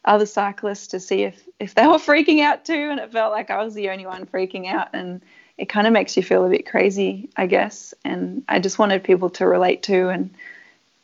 other 0.05 0.27
cyclists 0.27 0.89
to 0.89 1.01
see 1.01 1.23
if 1.23 1.43
if 1.59 1.75
they 1.75 1.87
were 1.87 1.95
freaking 1.95 2.41
out 2.43 2.65
too 2.65 2.91
and 2.91 3.01
it 3.01 3.13
felt 3.13 3.33
like 3.33 3.51
I 3.51 3.63
was 3.63 3.75
the 3.75 3.91
only 3.91 4.07
one 4.07 4.27
freaking 4.27 4.67
out 4.67 4.89
and 4.93 5.23
it 5.57 5.69
kind 5.69 5.87
of 5.87 5.93
makes 5.93 6.17
you 6.17 6.23
feel 6.23 6.45
a 6.45 6.51
bit 6.51 6.67
crazy 6.67 7.29
I 7.37 7.47
guess 7.47 7.95
and 8.05 8.45
I 8.49 8.61
just 8.61 8.79
wanted 8.79 9.05
people 9.05 9.31
to 9.31 9.47
relate 9.47 9.85
to 9.85 10.09
and 10.09 10.31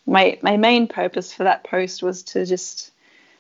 my 0.07 0.39
my 0.43 0.57
main 0.57 0.87
purpose 0.87 1.33
for 1.33 1.45
that 1.45 1.65
post 1.65 2.03
was 2.03 2.23
to 2.25 2.45
just 2.45 2.91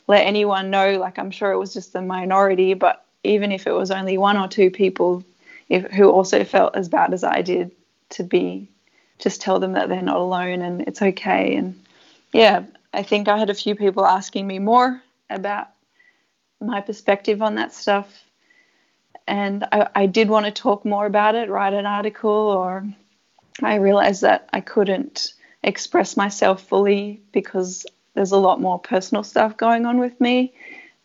let 0.07 0.27
anyone 0.27 0.71
know 0.71 0.99
like 0.99 1.19
I'm 1.19 1.31
sure 1.31 1.53
it 1.53 1.59
was 1.59 1.75
just 1.75 1.95
a 1.95 2.03
minority 2.03 2.75
but 2.75 3.05
even 3.23 3.53
if 3.53 3.67
it 3.67 3.73
was 3.73 3.91
only 3.91 4.19
one 4.19 4.37
or 4.37 4.49
two 4.49 4.71
people 4.71 5.25
if, 5.69 5.91
who 5.93 6.11
also 6.11 6.45
felt 6.45 6.77
as 6.77 6.89
bad 6.89 7.13
as 7.13 7.25
I 7.25 7.43
did 7.43 7.73
to 8.11 8.25
be 8.25 8.69
just 9.19 9.41
tell 9.41 9.61
them 9.61 9.73
that 9.73 9.89
they're 9.89 10.03
not 10.03 10.17
alone 10.17 10.63
and 10.63 10.81
it's 10.83 11.03
okay 11.03 11.57
and 11.57 11.81
yeah 12.33 12.65
I 12.93 13.03
think 13.03 13.29
I 13.29 13.39
had 13.39 13.51
a 13.51 13.55
few 13.55 13.75
people 13.75 14.05
asking 14.05 14.47
me 14.47 14.59
more 14.59 15.01
about 15.29 15.69
my 16.61 16.81
perspective 16.81 17.41
on 17.41 17.55
that 17.55 17.73
stuff. 17.73 18.25
and 19.27 19.65
I, 19.73 19.89
I 19.95 20.07
did 20.07 20.29
want 20.29 20.47
to 20.47 20.53
talk 20.53 20.85
more 20.85 21.07
about 21.07 21.35
it, 21.35 21.49
write 21.49 21.73
an 21.73 21.87
article, 21.87 22.31
or 22.31 22.85
I 23.63 23.77
realized 23.77 24.23
that 24.23 24.49
I 24.53 24.61
couldn't 24.61 25.35
express 25.63 26.17
myself 26.17 26.63
fully 26.63 27.21
because 27.33 27.87
there's 28.15 28.33
a 28.33 28.39
lot 28.39 28.61
more 28.61 28.79
personal 28.79 29.23
stuff 29.23 29.57
going 29.57 29.87
on 29.87 29.99
with 29.99 30.21
me 30.21 30.53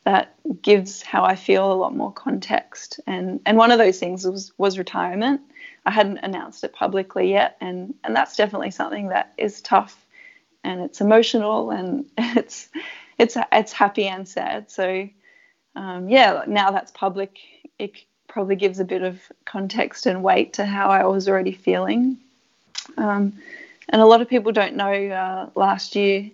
that 0.06 0.36
gives 0.62 1.02
how 1.02 1.24
I 1.24 1.36
feel 1.36 1.72
a 1.72 1.74
lot 1.74 1.96
more 1.96 2.14
context. 2.14 3.00
And 3.06 3.40
and 3.46 3.58
one 3.58 3.72
of 3.72 3.78
those 3.78 4.00
things 4.00 4.26
was 4.26 4.52
was 4.58 4.78
retirement. 4.78 5.42
I 5.86 5.92
hadn't 5.92 6.20
announced 6.20 6.64
it 6.64 6.74
publicly 6.74 7.32
yet, 7.32 7.58
and 7.62 7.94
and 8.04 8.16
that's 8.16 8.36
definitely 8.36 8.72
something 8.72 9.10
that 9.10 9.34
is 9.38 9.62
tough, 9.62 10.06
and 10.64 10.82
it's 10.82 11.02
emotional, 11.02 11.72
and 11.72 12.06
it's 12.18 12.70
it's 13.18 13.38
it's 13.52 13.74
happy 13.74 14.08
and 14.08 14.28
sad. 14.28 14.72
So 14.72 15.10
um, 15.76 16.10
yeah, 16.10 16.44
now 16.48 16.72
that's 16.72 16.92
public, 16.92 17.38
it 17.80 17.94
probably 18.28 18.56
gives 18.56 18.80
a 18.80 18.86
bit 18.86 19.02
of 19.02 19.20
context 19.46 20.06
and 20.06 20.24
weight 20.24 20.54
to 20.54 20.66
how 20.66 20.90
I 20.90 21.06
was 21.06 21.28
already 21.28 21.52
feeling. 21.52 22.18
Um, 22.98 23.34
and 23.90 24.02
a 24.02 24.06
lot 24.06 24.22
of 24.22 24.30
people 24.30 24.52
don't 24.52 24.76
know. 24.76 24.92
Uh, 24.92 25.50
last 25.56 25.96
year, 25.96 26.32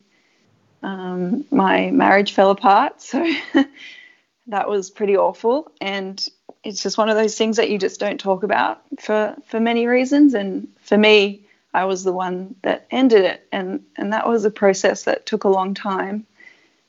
um, 0.83 1.45
my 1.51 1.91
marriage 1.91 2.33
fell 2.33 2.51
apart, 2.51 3.01
so 3.01 3.25
that 4.47 4.69
was 4.69 4.89
pretty 4.89 5.17
awful. 5.17 5.71
And 5.79 6.25
it's 6.63 6.83
just 6.83 6.97
one 6.97 7.09
of 7.09 7.15
those 7.15 7.37
things 7.37 7.57
that 7.57 7.69
you 7.69 7.77
just 7.77 7.99
don't 7.99 8.19
talk 8.19 8.43
about 8.43 8.81
for 8.99 9.35
for 9.47 9.59
many 9.59 9.87
reasons. 9.87 10.33
And 10.33 10.67
for 10.81 10.97
me, 10.97 11.45
I 11.73 11.85
was 11.85 12.03
the 12.03 12.13
one 12.13 12.55
that 12.63 12.87
ended 12.91 13.23
it, 13.23 13.47
and 13.51 13.83
and 13.95 14.13
that 14.13 14.27
was 14.27 14.45
a 14.45 14.51
process 14.51 15.03
that 15.03 15.25
took 15.25 15.43
a 15.43 15.49
long 15.49 15.73
time. 15.73 16.25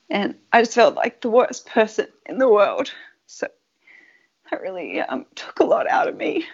And 0.09 0.35
I 0.51 0.61
just 0.61 0.75
felt 0.75 0.95
like 0.95 1.21
the 1.21 1.29
worst 1.29 1.67
person 1.67 2.07
in 2.25 2.37
the 2.37 2.49
world. 2.49 2.91
So 3.25 3.47
that 4.51 4.61
really 4.61 4.99
um, 5.01 5.25
took 5.35 5.59
a 5.59 5.65
lot 5.65 5.89
out 5.89 6.07
of 6.07 6.15
me 6.15 6.45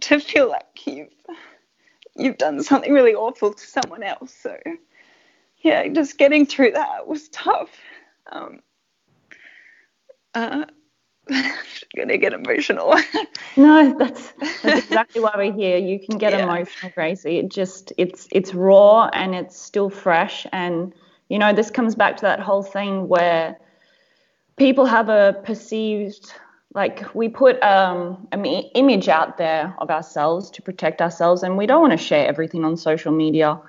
to 0.00 0.20
feel 0.20 0.48
like 0.48 0.86
you've 0.86 1.12
you've 2.16 2.38
done 2.38 2.62
something 2.62 2.92
really 2.92 3.14
awful 3.14 3.52
to 3.52 3.66
someone 3.66 4.02
else. 4.02 4.34
So 4.34 4.56
yeah, 5.60 5.88
just 5.88 6.18
getting 6.18 6.46
through 6.46 6.72
that 6.72 7.06
was 7.06 7.28
tough. 7.28 7.70
Um, 8.30 8.60
uh, 10.34 10.64
gonna 11.96 12.16
get 12.16 12.32
emotional. 12.32 12.94
no, 13.56 13.96
that's 13.98 14.32
that's 14.62 14.86
exactly 14.86 15.20
why 15.20 15.32
we're 15.36 15.52
here. 15.52 15.76
You 15.76 15.98
can 15.98 16.18
get 16.18 16.32
yeah. 16.32 16.44
emotional, 16.44 16.92
Gracie. 16.94 17.38
It 17.38 17.50
just 17.50 17.92
it's 17.96 18.28
it's 18.30 18.54
raw 18.54 19.08
and 19.12 19.34
it's 19.34 19.60
still 19.60 19.90
fresh, 19.90 20.46
and 20.52 20.94
you 21.28 21.38
know 21.38 21.52
this 21.52 21.70
comes 21.70 21.94
back 21.94 22.16
to 22.18 22.22
that 22.22 22.40
whole 22.40 22.62
thing 22.62 23.08
where 23.08 23.58
people 24.56 24.86
have 24.86 25.08
a 25.08 25.40
perceived 25.44 26.32
like 26.74 27.14
we 27.14 27.28
put 27.28 27.62
um, 27.62 28.28
an 28.32 28.44
image 28.44 29.08
out 29.08 29.38
there 29.38 29.74
of 29.78 29.90
ourselves 29.90 30.50
to 30.50 30.62
protect 30.62 31.00
ourselves, 31.00 31.42
and 31.42 31.56
we 31.56 31.66
don't 31.66 31.80
want 31.80 31.92
to 31.92 31.98
share 31.98 32.26
everything 32.26 32.64
on 32.64 32.76
social 32.76 33.12
media. 33.12 33.60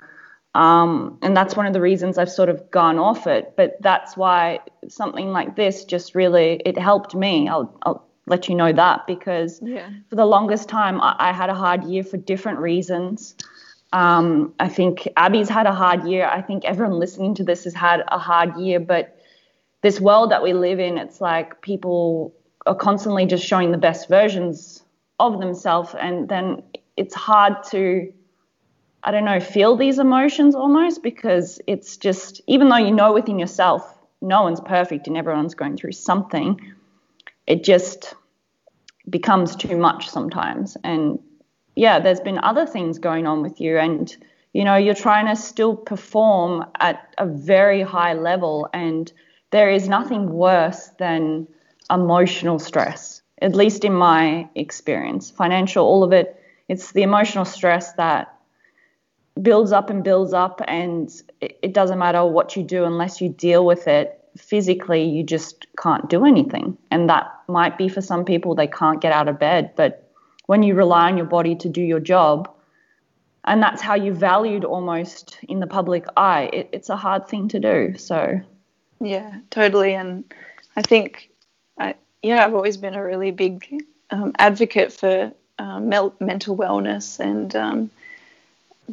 Um, 0.54 1.18
and 1.22 1.36
that's 1.36 1.54
one 1.54 1.66
of 1.66 1.72
the 1.72 1.80
reasons 1.80 2.18
I've 2.18 2.30
sort 2.30 2.48
of 2.48 2.70
gone 2.70 2.98
off 2.98 3.26
it. 3.26 3.54
But 3.56 3.76
that's 3.80 4.16
why 4.16 4.60
something 4.88 5.30
like 5.30 5.56
this 5.56 5.84
just 5.84 6.14
really 6.14 6.60
it 6.64 6.76
helped 6.76 7.14
me. 7.14 7.48
I'll, 7.48 7.78
I'll 7.82 8.08
let 8.26 8.48
you 8.48 8.54
know 8.54 8.72
that 8.72 9.06
because 9.06 9.60
yeah. 9.62 9.88
for 10.08 10.16
the 10.16 10.24
longest 10.24 10.68
time 10.68 11.00
I, 11.00 11.16
I, 11.18 11.32
had 11.32 11.50
a 11.50 11.54
hard 11.54 11.84
year 11.84 12.04
for 12.04 12.16
different 12.16 12.58
reasons. 12.58 13.34
Um, 13.92 14.54
I 14.60 14.68
think 14.68 15.08
Abby's 15.16 15.48
had 15.48 15.66
a 15.66 15.72
hard 15.72 16.04
year. 16.06 16.26
I 16.26 16.42
think 16.42 16.64
everyone 16.64 16.98
listening 16.98 17.34
to 17.36 17.44
this 17.44 17.64
has 17.64 17.74
had 17.74 18.02
a 18.08 18.18
hard 18.18 18.56
year. 18.56 18.78
But 18.80 19.16
this 19.82 20.00
world 20.00 20.30
that 20.30 20.42
we 20.42 20.52
live 20.52 20.78
in, 20.78 20.98
it's 20.98 21.20
like 21.20 21.60
people 21.62 22.34
are 22.66 22.74
constantly 22.74 23.26
just 23.26 23.44
showing 23.44 23.72
the 23.72 23.78
best 23.78 24.08
versions 24.08 24.82
of 25.18 25.40
themselves, 25.40 25.94
and 25.94 26.28
then 26.28 26.62
it's 26.96 27.14
hard 27.14 27.62
to 27.70 28.12
I 29.02 29.10
don't 29.10 29.24
know, 29.24 29.40
feel 29.40 29.76
these 29.76 29.98
emotions 29.98 30.54
almost 30.54 31.02
because 31.02 31.60
it's 31.66 31.96
just, 31.96 32.40
even 32.46 32.68
though 32.68 32.76
you 32.76 32.90
know 32.90 33.12
within 33.12 33.38
yourself, 33.38 33.98
no 34.20 34.42
one's 34.42 34.60
perfect 34.60 35.06
and 35.06 35.16
everyone's 35.16 35.54
going 35.54 35.76
through 35.76 35.92
something, 35.92 36.60
it 37.46 37.64
just 37.64 38.14
becomes 39.08 39.56
too 39.56 39.76
much 39.76 40.08
sometimes. 40.08 40.76
And 40.84 41.18
yeah, 41.76 41.98
there's 41.98 42.20
been 42.20 42.38
other 42.38 42.66
things 42.66 42.98
going 42.98 43.26
on 43.26 43.42
with 43.42 43.60
you, 43.60 43.78
and 43.78 44.14
you 44.52 44.64
know, 44.64 44.76
you're 44.76 44.94
trying 44.94 45.26
to 45.26 45.40
still 45.40 45.76
perform 45.76 46.66
at 46.80 47.14
a 47.16 47.26
very 47.26 47.82
high 47.82 48.12
level, 48.12 48.68
and 48.74 49.10
there 49.50 49.70
is 49.70 49.88
nothing 49.88 50.32
worse 50.32 50.90
than 50.98 51.46
emotional 51.90 52.58
stress, 52.58 53.22
at 53.40 53.54
least 53.54 53.84
in 53.84 53.94
my 53.94 54.48
experience. 54.54 55.30
Financial, 55.30 55.86
all 55.86 56.04
of 56.04 56.12
it, 56.12 56.40
it's 56.68 56.92
the 56.92 57.02
emotional 57.02 57.44
stress 57.44 57.92
that 57.94 58.34
builds 59.40 59.72
up 59.72 59.90
and 59.90 60.04
builds 60.04 60.32
up, 60.32 60.60
and 60.66 61.10
it, 61.40 61.58
it 61.62 61.74
doesn't 61.74 61.98
matter 61.98 62.24
what 62.24 62.56
you 62.56 62.62
do 62.62 62.84
unless 62.84 63.20
you 63.20 63.28
deal 63.28 63.64
with 63.64 63.88
it 63.88 64.20
physically, 64.36 65.04
you 65.04 65.22
just 65.22 65.66
can't 65.76 66.08
do 66.08 66.24
anything. 66.24 66.76
And 66.90 67.08
that 67.08 67.32
might 67.48 67.76
be 67.76 67.88
for 67.88 68.00
some 68.00 68.24
people, 68.24 68.54
they 68.54 68.66
can't 68.66 69.00
get 69.00 69.12
out 69.12 69.28
of 69.28 69.38
bed. 69.38 69.72
But 69.76 70.08
when 70.46 70.62
you 70.62 70.74
rely 70.74 71.08
on 71.10 71.16
your 71.16 71.26
body 71.26 71.54
to 71.56 71.68
do 71.68 71.82
your 71.82 72.00
job, 72.00 72.50
and 73.44 73.62
that's 73.62 73.80
how 73.80 73.94
you're 73.94 74.14
valued 74.14 74.64
almost 74.64 75.38
in 75.48 75.60
the 75.60 75.66
public 75.66 76.04
eye, 76.16 76.50
it, 76.52 76.68
it's 76.72 76.90
a 76.90 76.96
hard 76.96 77.26
thing 77.26 77.48
to 77.48 77.58
do. 77.58 77.94
So, 77.96 78.40
yeah, 79.00 79.38
totally. 79.50 79.94
And 79.94 80.24
I 80.76 80.82
think, 80.82 81.30
I, 81.78 81.94
yeah, 82.22 82.44
I've 82.44 82.54
always 82.54 82.76
been 82.76 82.94
a 82.94 83.04
really 83.04 83.30
big 83.30 83.84
um, 84.10 84.32
advocate 84.38 84.92
for 84.92 85.32
um, 85.58 85.88
mental 85.88 86.56
wellness 86.56 87.18
and 87.18 87.54
um, 87.56 87.90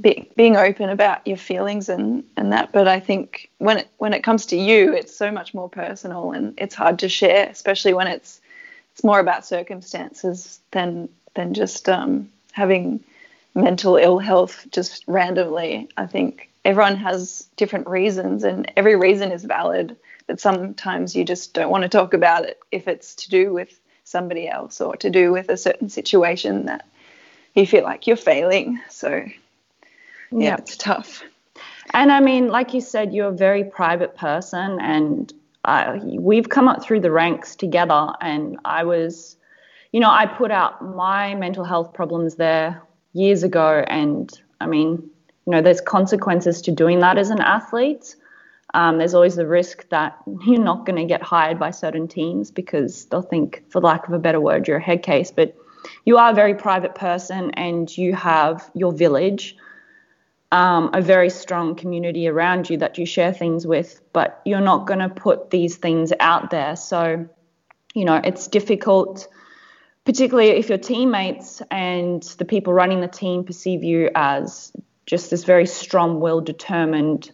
be, 0.02 0.30
being 0.36 0.56
open 0.56 0.90
about 0.90 1.26
your 1.26 1.38
feelings 1.38 1.90
and, 1.90 2.24
and 2.36 2.52
that. 2.52 2.72
But 2.72 2.88
I 2.88 3.00
think 3.00 3.50
when 3.58 3.80
it 3.80 3.90
when 3.98 4.14
it 4.14 4.24
comes 4.24 4.46
to 4.48 4.58
you, 4.58 4.94
it's 4.94 5.16
so 5.16 5.32
much 5.32 5.54
more 5.54 5.70
personal 5.70 6.32
and 6.32 6.54
it's 6.58 6.76
hard 6.76 7.00
to 7.00 7.10
share, 7.10 7.48
especially 7.50 7.94
when 7.94 8.08
it's 8.08 8.42
it's 8.94 9.04
more 9.04 9.20
about 9.20 9.46
circumstances 9.46 10.60
than 10.72 11.10
than 11.34 11.54
just 11.54 11.88
um, 11.88 12.30
having 12.52 13.04
mental 13.56 13.96
ill 13.98 14.20
health 14.20 14.66
just 14.72 15.04
randomly. 15.08 15.90
I 15.98 16.06
think 16.06 16.50
everyone 16.66 16.96
has 16.98 17.48
different 17.56 17.88
reasons, 17.88 18.44
and 18.44 18.72
every 18.76 18.96
reason 18.96 19.32
is 19.32 19.44
valid. 19.44 19.96
But 20.28 20.42
sometimes 20.42 21.16
you 21.16 21.24
just 21.24 21.54
don't 21.54 21.70
want 21.70 21.84
to 21.84 21.90
talk 21.90 22.14
about 22.14 22.44
it 22.44 22.60
if 22.72 22.88
it's 22.88 23.16
to 23.16 23.30
do 23.30 23.54
with 23.54 23.80
somebody 24.04 24.48
else 24.48 24.82
or 24.82 24.96
to 24.98 25.10
do 25.10 25.32
with 25.32 25.50
a 25.50 25.58
certain 25.58 25.90
situation 25.90 26.66
that 26.66 26.86
you 27.56 27.66
feel 27.66 27.84
like 27.84 28.08
you're 28.08 28.18
failing. 28.18 28.80
So 28.90 29.26
yeah, 30.32 30.56
it's 30.58 30.78
tough. 30.78 31.24
And 31.94 32.12
I 32.12 32.20
mean, 32.20 32.50
like 32.50 32.74
you 32.74 32.82
said, 32.82 33.14
you're 33.14 33.30
a 33.30 33.36
very 33.36 33.64
private 33.64 34.16
person, 34.16 34.80
and 34.82 35.34
I, 35.64 36.00
we've 36.04 36.50
come 36.50 36.68
up 36.68 36.84
through 36.84 37.02
the 37.02 37.12
ranks 37.12 37.56
together. 37.56 38.10
And 38.22 38.60
I 38.66 38.84
was, 38.84 39.38
you 39.92 40.00
know, 40.00 40.10
I 40.10 40.26
put 40.26 40.52
out 40.52 40.84
my 40.84 41.36
mental 41.36 41.64
health 41.64 41.94
problems 41.94 42.36
there 42.36 42.82
years 43.14 43.44
ago, 43.44 43.84
and 43.88 44.32
I 44.60 44.68
mean, 44.68 45.10
you 45.46 45.52
know, 45.52 45.62
there's 45.62 45.82
consequences 45.82 46.62
to 46.64 46.72
doing 46.72 47.00
that 47.00 47.18
as 47.18 47.30
an 47.30 47.40
athlete. 47.40 48.16
Um, 48.74 48.98
there's 48.98 49.14
always 49.14 49.36
the 49.36 49.48
risk 49.48 49.88
that 49.90 50.18
you're 50.46 50.62
not 50.62 50.86
going 50.86 50.98
to 50.98 51.06
get 51.06 51.22
hired 51.22 51.58
by 51.58 51.72
certain 51.72 52.08
teams 52.08 52.52
because 52.52 53.06
they'll 53.06 53.22
think, 53.22 53.64
for 53.70 53.82
lack 53.82 54.08
of 54.08 54.14
a 54.14 54.20
better 54.20 54.42
word, 54.42 54.68
you're 54.68 54.78
a 54.78 54.84
head 54.84 55.04
case. 55.04 55.32
But 55.32 55.56
you 56.04 56.18
are 56.18 56.32
a 56.32 56.36
very 56.36 56.54
private 56.54 56.96
person, 56.96 57.52
and 57.52 57.96
you 57.98 58.14
have 58.14 58.70
your 58.74 58.92
village 58.92 59.56
um, 60.52 60.92
a 60.94 61.02
very 61.02 61.30
strong 61.30 61.76
community 61.76 62.28
around 62.28 62.70
you 62.70 62.78
that 62.78 62.98
you 62.98 63.06
share 63.06 63.34
things 63.34 63.68
with, 63.68 64.02
but 64.14 64.42
you're 64.46 64.62
not 64.62 64.88
going 64.88 65.00
to 65.00 65.10
put 65.10 65.50
these 65.50 65.76
things 65.76 66.14
out 66.20 66.50
there. 66.52 66.76
So, 66.76 67.28
you 67.94 68.06
know, 68.06 68.22
it's 68.24 68.48
difficult, 68.48 69.28
particularly 70.06 70.52
if 70.52 70.70
your 70.70 70.78
teammates 70.78 71.62
and 71.70 72.24
the 72.38 72.46
people 72.46 72.74
running 72.74 73.02
the 73.02 73.08
team 73.08 73.44
perceive 73.44 73.84
you 73.84 74.10
as 74.16 74.72
just 75.06 75.32
this 75.32 75.44
very 75.44 75.66
strong 75.66 76.20
willed, 76.20 76.46
determined 76.46 77.32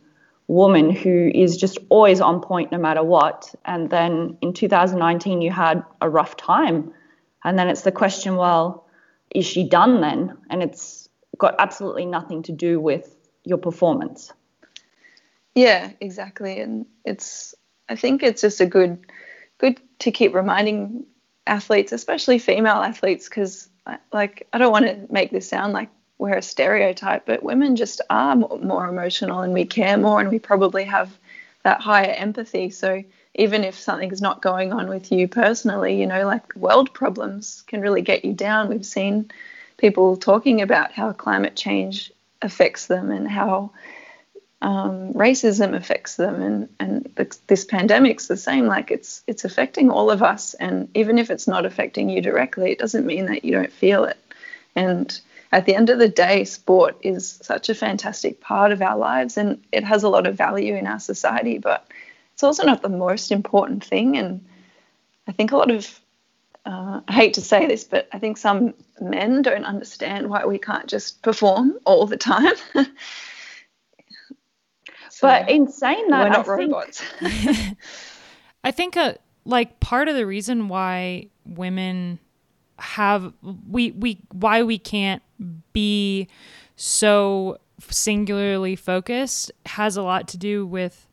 woman 0.48 0.90
who 0.90 1.32
is 1.34 1.58
just 1.58 1.78
always 1.90 2.20
on 2.20 2.42
point 2.42 2.72
no 2.72 2.78
matter 2.78 3.04
what. 3.04 3.54
And 3.66 3.90
then 3.90 4.38
in 4.42 4.54
2019, 4.54 5.42
you 5.42 5.52
had 5.52 5.84
a 6.02 6.10
rough 6.10 6.36
time. 6.36 6.94
And 7.44 7.58
then 7.58 7.70
it's 7.70 7.82
the 7.82 7.92
question, 7.92 8.36
well, 8.36 8.88
is 9.34 9.46
she 9.46 9.68
done 9.68 10.02
then? 10.02 10.38
And 10.50 10.62
it's 10.62 11.03
got 11.38 11.56
absolutely 11.60 12.06
nothing 12.06 12.44
to 12.44 12.52
do 12.52 12.80
with 12.80 13.16
your 13.44 13.58
performance. 13.58 14.32
Yeah, 15.56 15.92
exactly. 16.00 16.60
And 16.60 16.86
it's 17.06 17.54
I 17.90 17.96
think 17.96 18.24
it's 18.24 18.42
just 18.42 18.62
a 18.62 18.66
good 18.66 19.06
good 19.58 19.80
to 20.00 20.12
keep 20.12 20.34
reminding 20.34 21.06
athletes, 21.46 21.92
especially 21.92 22.40
female 22.40 22.78
athletes, 22.78 23.30
because 23.30 23.70
uh, 23.86 23.98
like 24.12 24.48
I 24.54 24.58
don't 24.58 24.72
want 24.72 24.86
to 24.86 25.08
make 25.12 25.32
this 25.32 25.48
sound 25.48 25.74
like 25.74 25.90
we're 26.18 26.38
a 26.38 26.42
stereotype, 26.42 27.26
but 27.26 27.44
women 27.44 27.76
just 27.76 28.02
are 28.10 28.36
more, 28.36 28.58
more 28.60 28.88
emotional 28.88 29.42
and 29.42 29.54
we 29.54 29.66
care 29.66 29.98
more 29.98 30.22
and 30.22 30.30
we 30.30 30.40
probably 30.40 30.86
have 30.86 31.18
that 31.64 31.82
higher 31.82 32.12
empathy. 32.12 32.70
So 32.70 33.04
even 33.36 33.64
if 33.64 33.78
something's 33.78 34.22
not 34.22 34.42
going 34.42 34.72
on 34.74 34.88
with 34.90 35.12
you 35.12 35.28
personally, 35.28 36.00
you 36.00 36.06
know, 36.06 36.26
like 36.26 36.56
world 36.56 36.94
problems 36.94 37.64
can 37.68 37.82
really 37.82 38.02
get 38.02 38.24
you 38.24 38.34
down. 38.34 38.70
We've 38.70 38.86
seen 38.86 39.32
people 39.84 40.16
talking 40.16 40.62
about 40.62 40.94
how 40.94 41.12
climate 41.12 41.58
change 41.58 42.10
affects 42.42 42.88
them 42.88 43.12
and 43.12 43.28
how 43.28 43.70
um, 44.62 45.12
racism 45.14 45.76
affects 45.76 46.16
them, 46.16 46.42
and 46.42 46.70
and 46.80 47.34
this 47.48 47.66
pandemic's 47.66 48.28
the 48.28 48.38
same. 48.38 48.66
Like 48.66 48.92
it's 48.92 49.24
it's 49.28 49.44
affecting 49.44 49.90
all 49.90 50.10
of 50.10 50.24
us, 50.24 50.54
and 50.54 50.88
even 50.94 51.20
if 51.20 51.30
it's 51.30 51.50
not 51.50 51.66
affecting 51.66 52.10
you 52.10 52.22
directly, 52.22 52.72
it 52.72 52.80
doesn't 52.80 53.06
mean 53.06 53.26
that 53.26 53.44
you 53.44 53.52
don't 53.52 53.74
feel 53.74 54.06
it. 54.06 54.18
And 54.74 55.20
at 55.52 55.66
the 55.66 55.76
end 55.76 55.90
of 55.90 56.00
the 56.00 56.08
day, 56.08 56.46
sport 56.46 56.96
is 57.02 57.38
such 57.44 57.68
a 57.68 57.76
fantastic 57.76 58.40
part 58.40 58.72
of 58.72 58.82
our 58.82 58.98
lives, 58.98 59.36
and 59.36 59.62
it 59.74 59.84
has 59.84 60.04
a 60.04 60.10
lot 60.10 60.28
of 60.28 60.38
value 60.38 60.76
in 60.78 60.88
our 60.88 61.02
society. 61.02 61.58
But 61.58 61.86
it's 62.34 62.44
also 62.44 62.66
not 62.66 62.82
the 62.82 62.88
most 62.88 63.34
important 63.34 63.84
thing. 63.84 64.16
And 64.16 64.46
I 65.28 65.34
think 65.34 65.52
a 65.52 65.58
lot 65.58 65.72
of 65.72 66.00
uh, 66.66 67.02
I 67.08 67.14
hate 67.14 67.34
to 67.36 67.42
say 67.42 67.68
this, 67.68 67.84
but 67.84 68.08
I 68.14 68.20
think 68.20 68.38
some 68.38 68.74
men 69.02 69.42
don't 69.42 69.66
understand 69.66 70.30
why 70.30 70.46
we 70.46 70.58
can't 70.58 70.88
just 70.88 71.22
perform 71.22 71.78
all 71.86 72.06
the 72.08 72.16
time. 72.16 72.54
but 75.22 75.50
in 75.50 75.70
saying 75.70 76.08
that, 76.10 76.24
we're 76.24 76.30
not 76.30 76.48
I 76.48 76.52
robots. 76.52 77.04
Think, 77.20 77.78
I 78.64 78.72
think 78.72 78.96
a 78.96 79.02
uh, 79.02 79.14
like 79.46 79.82
part 79.82 80.08
of 80.08 80.16
the 80.16 80.26
reason 80.26 80.70
why 80.70 81.28
women 81.46 82.20
have 82.80 83.34
we 83.70 83.92
we 83.92 84.20
why 84.32 84.64
we 84.64 84.78
can't 84.78 85.22
be 85.74 86.30
so 86.78 87.58
singularly 87.90 88.78
focused 88.78 89.52
has 89.66 89.98
a 89.98 90.02
lot 90.02 90.30
to 90.30 90.38
do 90.38 90.66
with 90.66 91.08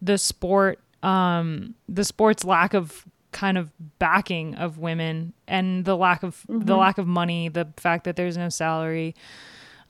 the 0.00 0.16
sport 0.16 0.80
um 1.02 1.74
the 1.88 2.04
sport's 2.04 2.44
lack 2.44 2.72
of 2.72 3.04
kind 3.34 3.58
of 3.58 3.70
backing 3.98 4.54
of 4.54 4.78
women 4.78 5.34
and 5.46 5.84
the 5.84 5.96
lack 5.96 6.22
of 6.22 6.46
mm-hmm. 6.48 6.60
the 6.60 6.76
lack 6.76 6.96
of 6.96 7.06
money, 7.06 7.48
the 7.48 7.68
fact 7.76 8.04
that 8.04 8.16
there's 8.16 8.38
no 8.38 8.48
salary, 8.48 9.14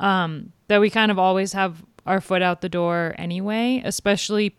um, 0.01 0.53
that 0.67 0.81
we 0.81 0.91
kind 0.91 1.13
of 1.13 1.19
always 1.19 1.53
have 1.53 1.85
our 2.07 2.21
foot 2.21 2.43
out 2.43 2.63
the 2.63 2.69
door 2.69 3.15
anyway, 3.17 3.81
especially 3.85 4.57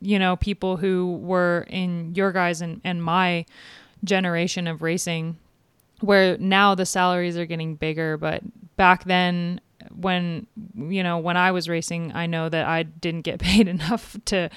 you 0.00 0.18
know 0.18 0.36
people 0.36 0.76
who 0.76 1.18
were 1.22 1.66
in 1.68 2.14
your 2.14 2.32
guys 2.32 2.60
and, 2.60 2.80
and 2.84 3.02
my 3.02 3.44
generation 4.04 4.66
of 4.66 4.82
racing 4.82 5.36
where 6.00 6.38
now 6.38 6.74
the 6.74 6.86
salaries 6.86 7.36
are 7.36 7.44
getting 7.44 7.74
bigger 7.74 8.16
but 8.16 8.42
back 8.76 9.04
then 9.04 9.60
when 9.94 10.46
you 10.74 11.02
know 11.02 11.18
when 11.18 11.36
i 11.36 11.50
was 11.50 11.68
racing 11.68 12.10
i 12.14 12.24
know 12.24 12.48
that 12.48 12.66
i 12.66 12.82
didn't 12.82 13.22
get 13.22 13.38
paid 13.50 13.68
enough 13.68 14.16
to 14.24 14.48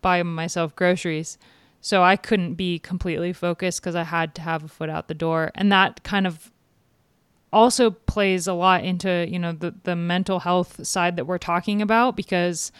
buy 0.00 0.22
myself 0.22 0.76
groceries 0.76 1.38
so 1.80 2.02
I 2.02 2.16
couldn't 2.16 2.54
be 2.54 2.78
completely 2.78 3.32
focused 3.32 3.80
because 3.80 3.94
I 3.94 4.02
had 4.04 4.34
to 4.36 4.42
have 4.42 4.64
a 4.64 4.68
foot 4.68 4.90
out 4.90 5.08
the 5.08 5.14
door. 5.14 5.50
And 5.54 5.70
that 5.72 6.02
kind 6.02 6.26
of 6.26 6.50
also 7.52 7.90
plays 7.90 8.46
a 8.46 8.52
lot 8.52 8.84
into, 8.84 9.26
you 9.28 9.38
know, 9.38 9.52
the, 9.52 9.74
the 9.84 9.96
mental 9.96 10.40
health 10.40 10.86
side 10.86 11.16
that 11.16 11.26
we're 11.26 11.38
talking 11.38 11.80
about 11.80 12.16
because 12.16 12.72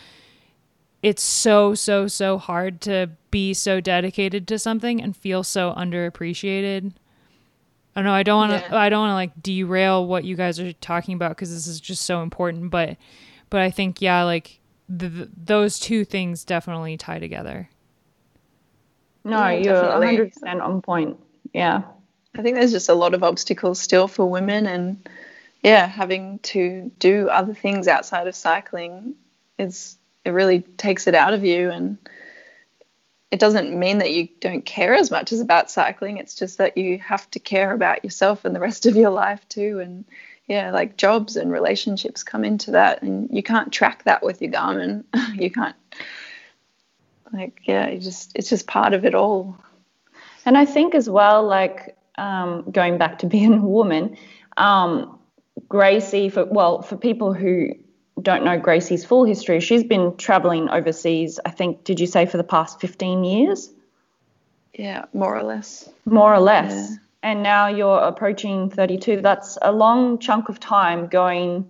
it's 1.03 1.23
so, 1.23 1.75
so, 1.75 2.09
so 2.09 2.39
hard 2.39 2.81
to 2.83 3.11
be 3.31 3.55
so 3.55 3.81
dedicated 3.81 4.49
to 4.49 4.59
something 4.59 5.01
and 5.01 5.17
feel 5.17 5.43
so 5.43 5.73
underappreciated. 5.77 6.93
I 7.95 8.03
know 8.03 8.13
I 8.13 8.23
don't 8.23 8.37
want 8.37 8.63
to 8.63 8.71
yeah. 8.71 8.79
I 8.79 8.89
don't 8.91 9.01
want 9.01 9.11
to 9.11 9.15
like 9.15 9.43
derail 9.43 10.07
what 10.07 10.23
you 10.23 10.37
guys 10.37 10.61
are 10.61 10.73
talking 10.75 11.15
about 11.15 11.31
because 11.31 11.53
this 11.53 11.67
is 11.67 11.81
just 11.81 12.05
so 12.05 12.23
important, 12.23 12.71
but 12.71 12.97
but 13.51 13.61
I 13.61 13.73
think 13.73 14.01
yeah, 14.01 14.23
like 14.23 14.61
the, 14.89 15.09
the, 15.09 15.31
those 15.37 15.81
two 15.81 16.05
things 16.05 16.45
definitely 16.45 16.97
tie 16.97 17.19
together. 17.19 17.71
No, 19.29 19.47
yeah, 19.49 19.59
you're 19.59 19.75
definitely. 19.75 20.31
100% 20.31 20.63
on 20.63 20.83
point. 20.83 21.19
Yeah. 21.53 21.83
I 22.37 22.43
think 22.43 22.57
there's 22.57 22.73
just 22.73 22.89
a 22.89 22.95
lot 22.95 23.15
of 23.15 23.23
obstacles 23.23 23.81
still 23.81 24.09
for 24.09 24.27
women, 24.27 24.67
and 24.67 25.09
yeah, 25.63 25.87
having 25.87 26.39
to 26.41 26.91
do 26.99 27.29
other 27.29 27.55
things 27.55 27.89
outside 27.89 28.27
of 28.27 28.35
cycling 28.35 29.15
is 29.59 29.97
it 30.25 30.31
really 30.31 30.61
takes 30.61 31.07
it 31.07 31.15
out 31.15 31.35
of 31.35 31.45
you, 31.45 31.71
and 31.71 31.99
it 33.31 33.41
doesn't 33.41 33.77
mean 33.79 33.99
that 33.99 34.13
you 34.13 34.29
don't 34.41 34.65
care 34.65 34.95
as 34.95 35.11
much 35.11 35.33
as 35.33 35.41
about 35.41 35.71
cycling. 35.71 36.19
It's 36.19 36.35
just 36.35 36.59
that 36.59 36.77
you 36.77 36.99
have 36.99 37.31
to 37.33 37.39
care 37.39 37.73
about 37.73 38.05
yourself 38.05 38.45
and 38.45 38.55
the 38.55 38.61
rest 38.61 38.87
of 38.87 38.97
your 38.97 39.11
life 39.11 39.47
too, 39.49 39.81
and 39.81 40.05
yeah, 40.47 40.71
like 40.71 40.97
jobs 40.97 41.37
and 41.37 41.51
relationships 41.53 42.23
come 42.23 42.45
into 42.45 42.71
that, 42.73 43.03
and 43.03 43.29
you 43.31 43.43
can't 43.43 43.73
track 43.73 44.05
that 44.05 44.23
with 44.23 44.41
your 44.41 44.53
Garmin. 44.53 45.05
you 45.35 45.51
can't 45.51 45.77
like 47.33 47.61
yeah 47.65 47.89
you 47.89 47.99
just 47.99 48.33
it's 48.35 48.49
just 48.49 48.67
part 48.67 48.95
of 48.95 49.05
it 49.05 49.15
all. 49.15 49.57
And 50.45 50.57
i 50.57 50.65
think 50.65 50.95
as 50.95 51.09
well 51.11 51.47
like 51.47 51.97
um, 52.17 52.71
going 52.71 52.99
back 52.99 53.19
to 53.21 53.27
being 53.37 53.55
a 53.55 53.65
woman 53.65 54.17
um, 54.57 55.19
gracie 55.69 56.29
for 56.29 56.45
well 56.45 56.83
for 56.83 56.97
people 56.97 57.33
who 57.33 57.75
don't 58.21 58.45
know 58.45 58.59
gracie's 58.59 59.05
full 59.05 59.25
history 59.25 59.61
she's 59.61 59.85
been 59.85 60.17
traveling 60.17 60.69
overseas 60.69 61.39
i 61.45 61.51
think 61.51 61.85
did 61.85 62.01
you 62.01 62.07
say 62.07 62.27
for 62.27 62.37
the 62.37 62.45
past 62.45 62.81
15 62.81 63.25
years? 63.25 63.71
Yeah 64.73 65.05
more 65.13 65.37
or 65.37 65.43
less. 65.43 65.89
More 66.05 66.33
or 66.35 66.41
less. 66.41 66.73
Yeah. 66.91 66.97
and 67.23 67.43
now 67.43 67.69
you're 67.69 67.99
approaching 67.99 68.71
32 68.71 69.21
that's 69.21 69.59
a 69.63 69.73
long 69.73 70.19
chunk 70.19 70.49
of 70.49 70.59
time 70.59 71.09
going 71.09 71.69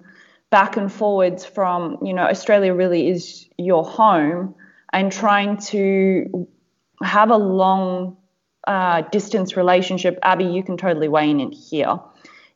back 0.50 0.76
and 0.76 0.90
forwards 0.90 1.44
from 1.44 1.98
you 2.02 2.14
know 2.14 2.22
australia 2.22 2.72
really 2.72 3.08
is 3.08 3.46
your 3.58 3.84
home 3.84 4.54
and 4.92 5.12
trying 5.12 5.58
to 5.58 6.48
have 7.02 7.30
a 7.30 7.36
long 7.36 8.16
uh, 8.66 9.02
distance 9.12 9.56
relationship, 9.56 10.18
Abby, 10.22 10.44
you 10.44 10.62
can 10.62 10.76
totally 10.76 11.08
weigh 11.08 11.30
in 11.30 11.52
here, 11.52 12.00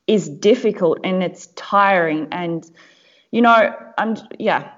is 0.07 0.29
difficult 0.29 0.99
and 1.05 1.23
it's 1.23 1.47
tiring. 1.57 2.29
And, 2.33 2.69
you 3.31 3.41
know, 3.43 3.75
I'm, 3.99 4.17
yeah, 4.39 4.73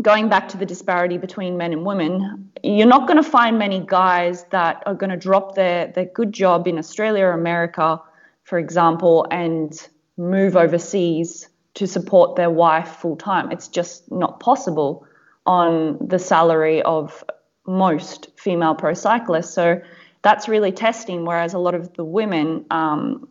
going 0.00 0.28
back 0.28 0.48
to 0.48 0.56
the 0.56 0.66
disparity 0.66 1.18
between 1.18 1.56
men 1.56 1.72
and 1.72 1.84
women, 1.84 2.50
you're 2.62 2.86
not 2.86 3.06
going 3.06 3.22
to 3.22 3.28
find 3.28 3.58
many 3.58 3.84
guys 3.86 4.44
that 4.50 4.82
are 4.86 4.94
going 4.94 5.10
to 5.10 5.16
drop 5.16 5.54
their, 5.54 5.88
their 5.88 6.06
good 6.06 6.32
job 6.32 6.66
in 6.66 6.78
Australia 6.78 7.24
or 7.26 7.32
America, 7.32 8.00
for 8.44 8.58
example, 8.58 9.26
and 9.30 9.88
move 10.16 10.56
overseas 10.56 11.48
to 11.74 11.86
support 11.86 12.36
their 12.36 12.50
wife 12.50 12.88
full 12.88 13.16
time. 13.16 13.50
It's 13.50 13.68
just 13.68 14.10
not 14.10 14.40
possible 14.40 15.06
on 15.46 15.98
the 16.06 16.18
salary 16.18 16.82
of 16.82 17.24
most 17.66 18.28
female 18.36 18.74
pro 18.74 18.94
cyclists. 18.94 19.54
So 19.54 19.80
that's 20.22 20.48
really 20.48 20.72
testing. 20.72 21.24
Whereas 21.24 21.54
a 21.54 21.58
lot 21.58 21.74
of 21.74 21.92
the 21.94 22.04
women 22.04 22.64
um, 22.70 23.28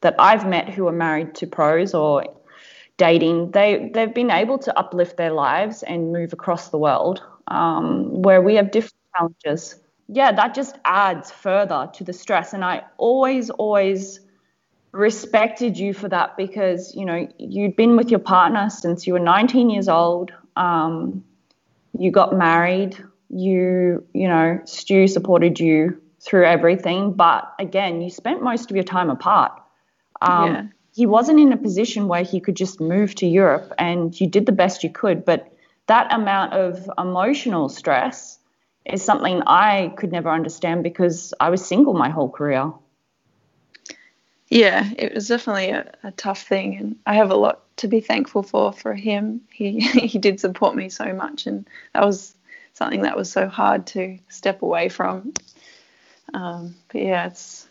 that 0.00 0.14
I've 0.18 0.46
met 0.46 0.68
who 0.68 0.86
are 0.88 0.92
married 0.92 1.34
to 1.36 1.46
pros 1.46 1.94
or 1.94 2.24
dating, 2.96 3.50
they 3.52 3.90
they've 3.92 4.14
been 4.14 4.30
able 4.30 4.58
to 4.58 4.78
uplift 4.78 5.16
their 5.16 5.32
lives 5.32 5.82
and 5.82 6.12
move 6.12 6.32
across 6.32 6.68
the 6.68 6.78
world. 6.78 7.22
Um, 7.48 8.22
where 8.22 8.40
we 8.40 8.54
have 8.54 8.70
different 8.70 8.96
challenges. 9.16 9.76
Yeah, 10.08 10.32
that 10.32 10.54
just 10.54 10.78
adds 10.84 11.30
further 11.30 11.90
to 11.94 12.04
the 12.04 12.12
stress. 12.12 12.54
And 12.54 12.64
I 12.64 12.82
always, 12.96 13.50
always 13.50 14.20
respected 14.92 15.76
you 15.76 15.92
for 15.92 16.08
that 16.08 16.36
because 16.36 16.94
you 16.94 17.04
know 17.04 17.26
you'd 17.38 17.74
been 17.74 17.96
with 17.96 18.10
your 18.10 18.20
partner 18.20 18.70
since 18.70 19.06
you 19.06 19.12
were 19.12 19.18
19 19.18 19.70
years 19.70 19.88
old. 19.88 20.32
Um, 20.56 21.24
you 21.98 22.10
got 22.10 22.34
married, 22.36 22.96
you, 23.28 24.04
you 24.12 24.28
know, 24.28 24.60
Stu 24.64 25.06
supported 25.08 25.60
you 25.60 26.00
through 26.20 26.46
everything. 26.46 27.12
But 27.12 27.52
again, 27.58 28.00
you 28.00 28.10
spent 28.10 28.42
most 28.42 28.70
of 28.70 28.76
your 28.76 28.84
time 28.84 29.10
apart. 29.10 29.52
Um, 30.20 30.52
yeah. 30.52 30.66
He 30.94 31.06
wasn't 31.06 31.40
in 31.40 31.52
a 31.52 31.56
position 31.56 32.06
where 32.06 32.22
he 32.22 32.40
could 32.40 32.54
just 32.54 32.80
move 32.80 33.14
to 33.16 33.26
Europe, 33.26 33.72
and 33.78 34.18
you 34.18 34.28
did 34.28 34.46
the 34.46 34.52
best 34.52 34.84
you 34.84 34.90
could. 34.90 35.24
But 35.24 35.52
that 35.86 36.12
amount 36.12 36.52
of 36.52 36.88
emotional 36.96 37.68
stress 37.68 38.38
is 38.84 39.02
something 39.02 39.42
I 39.46 39.92
could 39.96 40.12
never 40.12 40.30
understand 40.30 40.82
because 40.82 41.34
I 41.40 41.50
was 41.50 41.66
single 41.66 41.94
my 41.94 42.10
whole 42.10 42.30
career. 42.30 42.72
Yeah, 44.48 44.88
it 44.96 45.14
was 45.14 45.26
definitely 45.26 45.70
a, 45.70 45.90
a 46.04 46.12
tough 46.12 46.42
thing, 46.42 46.76
and 46.76 46.96
I 47.06 47.14
have 47.14 47.30
a 47.30 47.36
lot 47.36 47.63
to 47.76 47.88
be 47.88 48.00
thankful 48.00 48.42
for 48.42 48.72
for 48.72 48.94
him. 48.94 49.42
He 49.52 49.80
he 49.80 50.18
did 50.18 50.40
support 50.40 50.74
me 50.74 50.88
so 50.88 51.12
much, 51.12 51.46
and 51.46 51.66
that 51.92 52.04
was 52.04 52.34
something 52.74 53.02
that 53.02 53.16
was 53.16 53.30
so 53.30 53.48
hard 53.48 53.86
to 53.88 54.18
step 54.28 54.62
away 54.62 54.88
from. 54.88 55.32
Um, 56.32 56.74
but 56.92 57.02
yeah, 57.02 57.26
it's. 57.26 57.68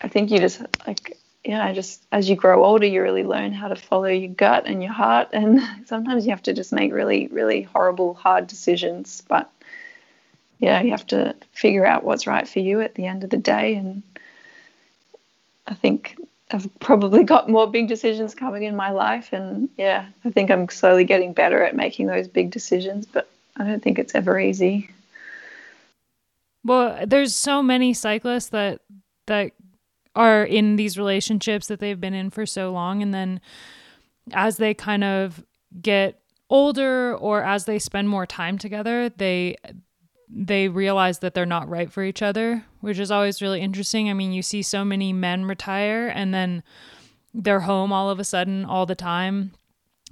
I 0.00 0.08
think 0.08 0.30
you 0.30 0.38
just 0.38 0.60
like 0.86 1.16
yeah, 1.44 1.72
just 1.72 2.02
as 2.10 2.28
you 2.28 2.36
grow 2.36 2.64
older, 2.64 2.86
you 2.86 3.02
really 3.02 3.24
learn 3.24 3.52
how 3.52 3.68
to 3.68 3.76
follow 3.76 4.06
your 4.06 4.32
gut 4.32 4.64
and 4.66 4.82
your 4.82 4.92
heart, 4.92 5.28
and 5.32 5.60
sometimes 5.86 6.24
you 6.24 6.30
have 6.30 6.42
to 6.42 6.52
just 6.52 6.72
make 6.72 6.92
really 6.92 7.28
really 7.28 7.62
horrible 7.62 8.14
hard 8.14 8.46
decisions, 8.46 9.22
but 9.28 9.50
yeah, 10.58 10.80
you 10.80 10.92
have 10.92 11.06
to 11.08 11.34
figure 11.52 11.84
out 11.84 12.04
what's 12.04 12.26
right 12.26 12.48
for 12.48 12.60
you 12.60 12.80
at 12.80 12.94
the 12.94 13.06
end 13.06 13.24
of 13.24 13.30
the 13.30 13.36
day, 13.36 13.74
and 13.74 14.02
I 15.66 15.74
think 15.74 16.16
I've 16.54 16.70
probably 16.78 17.24
got 17.24 17.48
more 17.48 17.68
big 17.68 17.88
decisions 17.88 18.32
coming 18.32 18.62
in 18.62 18.76
my 18.76 18.90
life, 18.90 19.32
and 19.32 19.68
yeah, 19.76 20.06
I 20.24 20.30
think 20.30 20.52
I'm 20.52 20.68
slowly 20.68 21.04
getting 21.04 21.32
better 21.32 21.64
at 21.64 21.74
making 21.74 22.06
those 22.06 22.28
big 22.28 22.52
decisions, 22.52 23.06
but 23.06 23.28
I 23.56 23.64
don't 23.64 23.82
think 23.82 23.98
it's 23.98 24.14
ever 24.14 24.38
easy. 24.38 24.88
Well, 26.64 27.04
there's 27.04 27.34
so 27.34 27.60
many 27.60 27.92
cyclists 27.92 28.50
that 28.50 28.82
that 29.26 29.50
are 30.14 30.44
in 30.44 30.76
these 30.76 30.96
relationships 30.96 31.66
that 31.66 31.80
they've 31.80 32.00
been 32.00 32.14
in 32.14 32.30
for 32.30 32.46
so 32.46 32.70
long 32.70 33.02
and 33.02 33.12
then 33.12 33.40
as 34.32 34.58
they 34.58 34.72
kind 34.74 35.02
of 35.02 35.44
get 35.82 36.20
older 36.48 37.16
or 37.16 37.42
as 37.42 37.64
they 37.64 37.80
spend 37.80 38.08
more 38.08 38.26
time 38.26 38.58
together, 38.58 39.08
they 39.08 39.56
they 40.28 40.68
realize 40.68 41.18
that 41.20 41.34
they're 41.34 41.46
not 41.46 41.68
right 41.68 41.90
for 41.90 42.02
each 42.02 42.22
other, 42.22 42.64
which 42.80 42.98
is 42.98 43.10
always 43.10 43.42
really 43.42 43.60
interesting. 43.60 44.08
I 44.08 44.14
mean, 44.14 44.32
you 44.32 44.42
see 44.42 44.62
so 44.62 44.84
many 44.84 45.12
men 45.12 45.44
retire 45.44 46.08
and 46.08 46.32
then 46.32 46.62
they're 47.32 47.60
home 47.60 47.92
all 47.92 48.10
of 48.10 48.20
a 48.20 48.24
sudden 48.24 48.64
all 48.64 48.86
the 48.86 48.94
time 48.94 49.52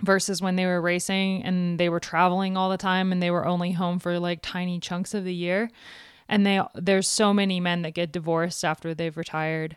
versus 0.02 0.42
when 0.42 0.56
they 0.56 0.66
were 0.66 0.80
racing 0.80 1.42
and 1.44 1.78
they 1.78 1.88
were 1.88 2.00
traveling 2.00 2.56
all 2.56 2.68
the 2.68 2.76
time 2.76 3.12
and 3.12 3.22
they 3.22 3.30
were 3.30 3.46
only 3.46 3.72
home 3.72 3.98
for 3.98 4.18
like 4.18 4.40
tiny 4.42 4.80
chunks 4.80 5.14
of 5.14 5.24
the 5.24 5.34
year 5.34 5.70
and 6.28 6.44
they 6.44 6.60
there's 6.74 7.06
so 7.06 7.32
many 7.32 7.60
men 7.60 7.82
that 7.82 7.94
get 7.94 8.10
divorced 8.10 8.64
after 8.64 8.94
they've 8.94 9.16
retired 9.16 9.76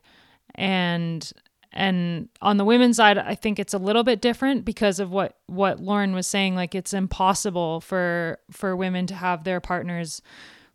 and 0.56 1.32
and 1.76 2.30
on 2.42 2.58
the 2.58 2.66
women's 2.66 2.98
side 2.98 3.18
i 3.18 3.36
think 3.36 3.60
it's 3.60 3.74
a 3.74 3.78
little 3.78 4.04
bit 4.04 4.22
different 4.22 4.66
because 4.66 5.00
of 5.00 5.12
what 5.12 5.38
what 5.48 5.80
lauren 5.80 6.14
was 6.14 6.26
saying 6.26 6.56
like 6.56 6.74
it's 6.74 6.94
impossible 6.94 7.82
for 7.82 8.40
for 8.52 8.76
women 8.76 9.06
to 9.06 9.14
have 9.14 9.44
their 9.44 9.60
partners 9.60 10.22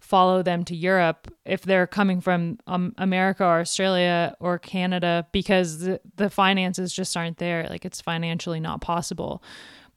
follow 0.00 0.42
them 0.42 0.64
to 0.64 0.74
Europe 0.74 1.32
if 1.44 1.62
they're 1.62 1.86
coming 1.86 2.20
from 2.20 2.58
um, 2.66 2.94
America 2.98 3.44
or 3.44 3.60
Australia 3.60 4.34
or 4.40 4.58
Canada 4.58 5.26
because 5.30 5.80
the, 5.80 6.00
the 6.16 6.30
finances 6.30 6.92
just 6.92 7.16
aren't 7.16 7.38
there. 7.38 7.66
Like 7.68 7.84
it's 7.84 8.00
financially 8.00 8.60
not 8.60 8.80
possible. 8.80 9.42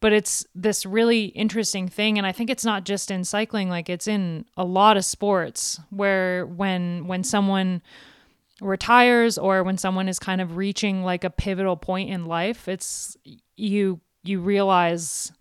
But 0.01 0.11
it's 0.11 0.45
this 0.53 0.85
really 0.85 1.27
interesting 1.27 1.87
thing 1.87 2.17
and 2.17 2.27
I 2.27 2.33
think 2.33 2.49
it's 2.49 2.65
not 2.65 2.83
just 2.83 3.09
in 3.09 3.23
cycling 3.23 3.69
like 3.69 3.89
it's 3.89 4.07
in 4.07 4.45
a 4.57 4.65
lot 4.65 4.97
of 4.97 5.05
sports 5.05 5.79
where 5.89 6.45
when 6.45 7.07
when 7.07 7.23
someone 7.23 7.81
retires 8.61 9.37
or 9.37 9.63
when 9.63 9.77
someone 9.77 10.07
is 10.07 10.19
kind 10.19 10.41
of 10.41 10.57
reaching 10.57 11.03
like 11.03 11.23
a 11.23 11.29
pivotal 11.29 11.75
point 11.75 12.09
in 12.09 12.25
life, 12.25 12.67
it's 12.67 13.17
you 13.55 13.99
you 14.23 14.39
realize 14.39 15.31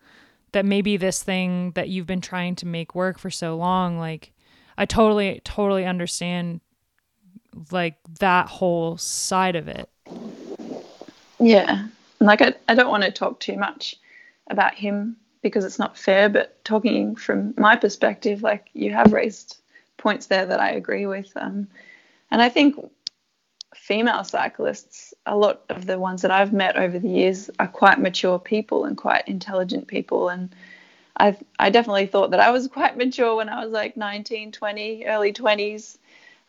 that 0.52 0.64
maybe 0.64 0.96
this 0.96 1.22
thing 1.22 1.72
that 1.72 1.88
you've 1.88 2.06
been 2.06 2.20
trying 2.20 2.54
to 2.56 2.66
make 2.66 2.94
work 2.94 3.18
for 3.18 3.30
so 3.30 3.56
long 3.56 3.98
like 3.98 4.32
I 4.76 4.86
totally, 4.86 5.40
totally 5.44 5.84
understand 5.84 6.60
like 7.70 7.96
that 8.20 8.48
whole 8.48 8.96
side 8.96 9.56
of 9.56 9.68
it. 9.68 9.88
Yeah. 11.38 11.86
Like, 12.20 12.40
I, 12.40 12.54
I 12.68 12.74
don't 12.74 12.90
want 12.90 13.04
to 13.04 13.10
talk 13.10 13.40
too 13.40 13.56
much 13.56 13.96
about 14.48 14.74
him 14.74 15.16
because 15.42 15.64
it's 15.64 15.78
not 15.78 15.98
fair, 15.98 16.28
but 16.28 16.64
talking 16.64 17.16
from 17.16 17.52
my 17.56 17.76
perspective, 17.76 18.42
like, 18.42 18.70
you 18.74 18.92
have 18.92 19.12
raised 19.12 19.58
points 19.98 20.26
there 20.26 20.46
that 20.46 20.60
I 20.60 20.70
agree 20.70 21.06
with. 21.06 21.30
Um, 21.36 21.68
and 22.30 22.40
I 22.40 22.48
think 22.48 22.76
female 23.74 24.24
cyclists, 24.24 25.14
a 25.26 25.36
lot 25.36 25.62
of 25.68 25.86
the 25.86 25.98
ones 25.98 26.22
that 26.22 26.30
I've 26.30 26.52
met 26.52 26.76
over 26.76 26.98
the 26.98 27.08
years, 27.08 27.50
are 27.58 27.68
quite 27.68 27.98
mature 28.00 28.38
people 28.38 28.84
and 28.84 28.96
quite 28.96 29.26
intelligent 29.28 29.86
people. 29.86 30.28
And 30.28 30.54
I 31.16 31.36
I 31.58 31.70
definitely 31.70 32.06
thought 32.06 32.30
that 32.30 32.40
I 32.40 32.50
was 32.50 32.68
quite 32.68 32.96
mature 32.96 33.36
when 33.36 33.48
I 33.48 33.64
was 33.64 33.72
like 33.72 33.96
19, 33.96 34.52
20, 34.52 35.04
early 35.06 35.32
20s. 35.32 35.98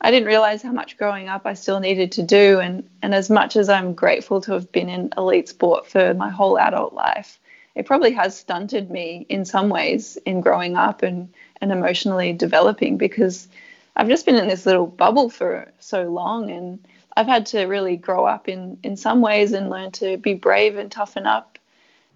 I 0.01 0.11
didn't 0.11 0.27
realize 0.27 0.61
how 0.61 0.71
much 0.71 0.97
growing 0.97 1.29
up 1.29 1.45
I 1.45 1.53
still 1.53 1.79
needed 1.79 2.11
to 2.13 2.23
do 2.23 2.59
and 2.59 2.89
and 3.01 3.13
as 3.13 3.29
much 3.29 3.55
as 3.55 3.69
I'm 3.69 3.93
grateful 3.93 4.41
to 4.41 4.53
have 4.53 4.71
been 4.71 4.89
in 4.89 5.13
elite 5.17 5.49
sport 5.49 5.87
for 5.87 6.13
my 6.13 6.29
whole 6.29 6.59
adult 6.59 6.93
life, 6.93 7.39
it 7.75 7.85
probably 7.85 8.11
has 8.11 8.37
stunted 8.37 8.91
me 8.91 9.25
in 9.29 9.45
some 9.45 9.69
ways 9.69 10.17
in 10.25 10.41
growing 10.41 10.75
up 10.75 11.03
and 11.03 11.33
and 11.61 11.71
emotionally 11.71 12.33
developing 12.33 12.97
because 12.97 13.47
I've 13.95 14.09
just 14.09 14.25
been 14.25 14.35
in 14.35 14.47
this 14.47 14.65
little 14.65 14.87
bubble 14.87 15.29
for 15.29 15.71
so 15.79 16.03
long 16.03 16.49
and 16.49 16.79
I've 17.15 17.27
had 17.27 17.45
to 17.47 17.65
really 17.65 17.97
grow 17.97 18.25
up 18.25 18.47
in 18.47 18.77
in 18.83 18.97
some 18.97 19.21
ways 19.21 19.53
and 19.53 19.69
learn 19.69 19.91
to 19.91 20.17
be 20.17 20.33
brave 20.33 20.77
and 20.77 20.91
toughen 20.91 21.25
up 21.25 21.57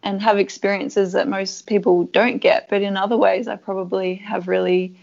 and 0.03 0.21
have 0.21 0.37
experiences 0.37 1.13
that 1.13 1.27
most 1.27 1.67
people 1.67 2.05
don't 2.05 2.37
get. 2.37 2.69
But 2.69 2.81
in 2.81 2.97
other 2.97 3.17
ways, 3.17 3.47
I 3.47 3.55
probably 3.55 4.15
have 4.15 4.47
really 4.47 4.95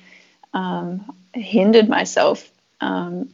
um, 0.53 1.15
hindered 1.35 1.89
myself. 1.89 2.51
Um, 2.81 3.29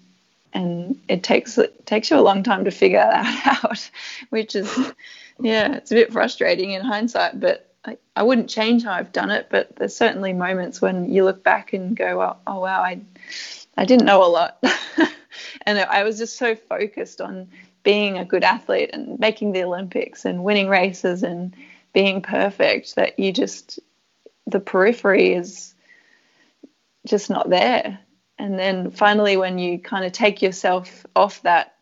and 0.53 1.01
it 1.09 1.23
takes 1.23 1.57
it 1.59 1.87
takes 1.87 2.11
you 2.11 2.19
a 2.19 2.21
long 2.21 2.43
time 2.43 2.65
to 2.65 2.71
figure 2.71 2.99
that 2.99 3.61
out, 3.65 3.91
which 4.31 4.57
is 4.57 4.93
yeah, 5.41 5.77
it's 5.77 5.93
a 5.93 5.95
bit 5.95 6.13
frustrating 6.13 6.73
in 6.73 6.83
hindsight. 6.83 7.39
But 7.39 7.73
I, 7.85 7.97
I 8.17 8.23
wouldn't 8.25 8.51
change 8.51 8.85
how 8.85 8.93
I've 8.93 9.13
done 9.13 9.31
it. 9.31 9.47
But 9.51 9.77
there's 9.77 9.97
certainly 9.97 10.33
moments 10.33 10.81
when 10.81 11.11
you 11.11 11.25
look 11.25 11.43
back 11.43 11.73
and 11.73 11.97
go, 11.97 12.21
oh, 12.21 12.37
oh 12.47 12.61
wow, 12.61 12.83
I 12.83 13.01
I 13.77 13.85
didn't 13.85 14.07
know 14.07 14.25
a 14.25 14.27
lot. 14.27 14.63
and 15.67 15.79
I 15.79 16.03
was 16.05 16.19
just 16.19 16.37
so 16.37 16.55
focused 16.55 17.21
on 17.21 17.49
being 17.83 18.19
a 18.19 18.25
good 18.25 18.45
athlete 18.45 18.91
and 18.93 19.19
making 19.19 19.53
the 19.53 19.65
Olympics 19.65 20.25
and 20.25 20.45
winning 20.45 20.69
races 20.69 21.23
and 21.23 21.55
being 21.93 22.23
perfect 22.23 22.97
that 22.97 23.19
you 23.19 23.33
just 23.33 23.81
the 24.47 24.61
periphery 24.61 25.33
is 25.33 25.75
just 27.07 27.31
not 27.31 27.49
there. 27.49 27.99
And 28.39 28.59
then 28.59 28.91
finally, 28.91 29.37
when 29.37 29.59
you 29.59 29.79
kind 29.79 30.05
of 30.05 30.13
take 30.13 30.43
yourself 30.43 31.07
off 31.15 31.43
that 31.43 31.75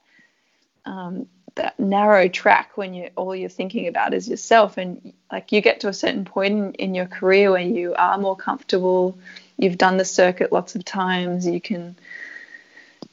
um, 0.85 1.29
that 1.55 1.79
narrow 1.79 2.29
track, 2.29 2.77
when 2.77 2.95
you 2.95 3.11
all 3.17 3.35
you're 3.35 3.49
thinking 3.49 3.89
about 3.89 4.15
is 4.15 4.29
yourself, 4.29 4.77
and 4.77 5.13
like 5.31 5.53
you 5.53 5.61
get 5.61 5.81
to 5.81 5.89
a 5.89 5.93
certain 5.93 6.25
point 6.25 6.53
in, 6.53 6.73
in 6.75 6.95
your 6.95 7.07
career 7.07 7.51
where 7.51 7.61
you 7.61 7.95
are 7.95 8.19
more 8.19 8.37
comfortable, 8.37 9.19
you've 9.57 9.79
done 9.79 9.97
the 9.97 10.05
circuit 10.05 10.53
lots 10.53 10.75
of 10.75 10.85
times, 10.85 11.47
you 11.47 11.61
can 11.61 11.97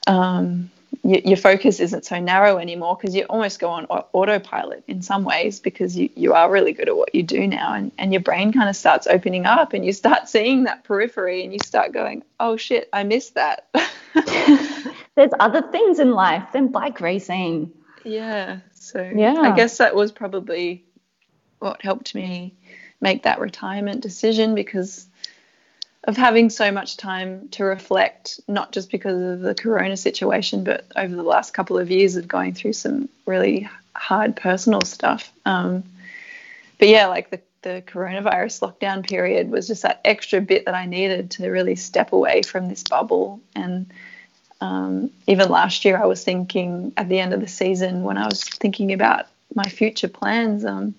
um, 0.08 0.72
your 1.04 1.38
focus 1.38 1.80
isn't 1.80 2.06
so 2.06 2.20
narrow 2.20 2.58
anymore 2.58 2.96
because 2.96 3.16
you 3.16 3.24
almost 3.26 3.60
go 3.60 3.70
on 3.70 3.86
autopilot 3.86 4.84
in 4.88 5.02
some 5.02 5.24
ways 5.24 5.60
because 5.60 5.96
you, 5.96 6.10
you 6.16 6.34
are 6.34 6.50
really 6.50 6.72
good 6.72 6.90
at 6.90 6.96
what 6.96 7.14
you 7.14 7.22
do 7.22 7.46
now 7.48 7.74
and, 7.74 7.92
and 8.00 8.12
your 8.12 8.22
brain 8.22 8.52
kind 8.52 8.70
of 8.70 8.76
starts 8.76 9.06
opening 9.06 9.46
up 9.46 9.74
and 9.74 9.86
you 9.86 9.94
start 9.94 10.28
seeing 10.30 10.64
that 10.64 10.84
periphery 10.84 11.44
and 11.44 11.54
you 11.54 11.60
start 11.64 11.92
going 11.92 12.24
oh 12.40 12.58
shit 12.58 12.90
i 12.94 13.04
missed 13.04 13.36
that. 13.36 13.68
There's 15.16 15.32
other 15.40 15.62
things 15.62 16.00
in 16.00 16.12
life 16.12 16.52
than 16.54 16.70
bike 16.70 17.00
racing. 17.02 17.72
Yeah 18.04 18.60
so 18.74 19.12
yeah. 19.16 19.42
i 19.42 19.56
guess 19.56 19.80
that 19.80 19.96
was 19.96 20.12
probably 20.12 20.86
what 21.60 21.82
helped 21.82 22.14
me 22.14 22.54
make 23.02 23.24
that 23.24 23.40
retirement 23.40 24.02
decision 24.02 24.56
because 24.56 25.08
of 26.06 26.16
having 26.16 26.50
so 26.50 26.72
much 26.72 26.98
time 26.98 27.50
to 27.50 27.64
reflect, 27.64 28.40
not 28.48 28.72
just 28.72 28.92
because 28.92 29.20
of 29.22 29.40
the 29.42 29.56
corona 29.56 29.98
situation, 29.98 30.64
but 30.64 30.86
over 30.96 31.16
the 31.16 31.24
last 31.24 31.54
couple 31.54 31.78
of 31.78 31.90
years 31.90 32.16
of 32.16 32.28
going 32.28 32.54
through 32.54 32.74
some 32.74 33.10
really 33.26 33.68
hard 33.96 34.36
personal 34.36 34.82
stuff. 34.82 35.32
Um, 35.46 35.84
but 36.78 36.90
yeah, 36.90 37.08
like 37.08 37.32
the, 37.32 37.42
the 37.64 37.84
coronavirus 37.88 38.62
lockdown 38.62 39.04
period 39.04 39.50
was 39.50 39.68
just 39.68 39.82
that 39.82 40.02
extra 40.06 40.42
bit 40.42 40.66
that 40.66 40.76
I 40.76 40.86
needed 40.86 41.32
to 41.32 41.50
really 41.50 41.76
step 41.76 42.14
away 42.14 42.44
from 42.44 42.70
this 42.70 42.84
bubble. 42.84 43.42
And 43.56 43.92
um, 44.62 45.10
even 45.26 45.50
last 45.50 45.86
year, 45.86 45.98
I 45.98 46.06
was 46.06 46.24
thinking 46.24 46.94
at 46.98 47.10
the 47.10 47.20
end 47.20 47.34
of 47.34 47.42
the 47.42 47.48
season 47.48 48.04
when 48.04 48.18
I 48.18 48.26
was 48.26 48.44
thinking 48.44 48.94
about 48.94 49.26
my 49.56 49.68
future 49.68 50.08
plans, 50.08 50.66
um, 50.66 50.94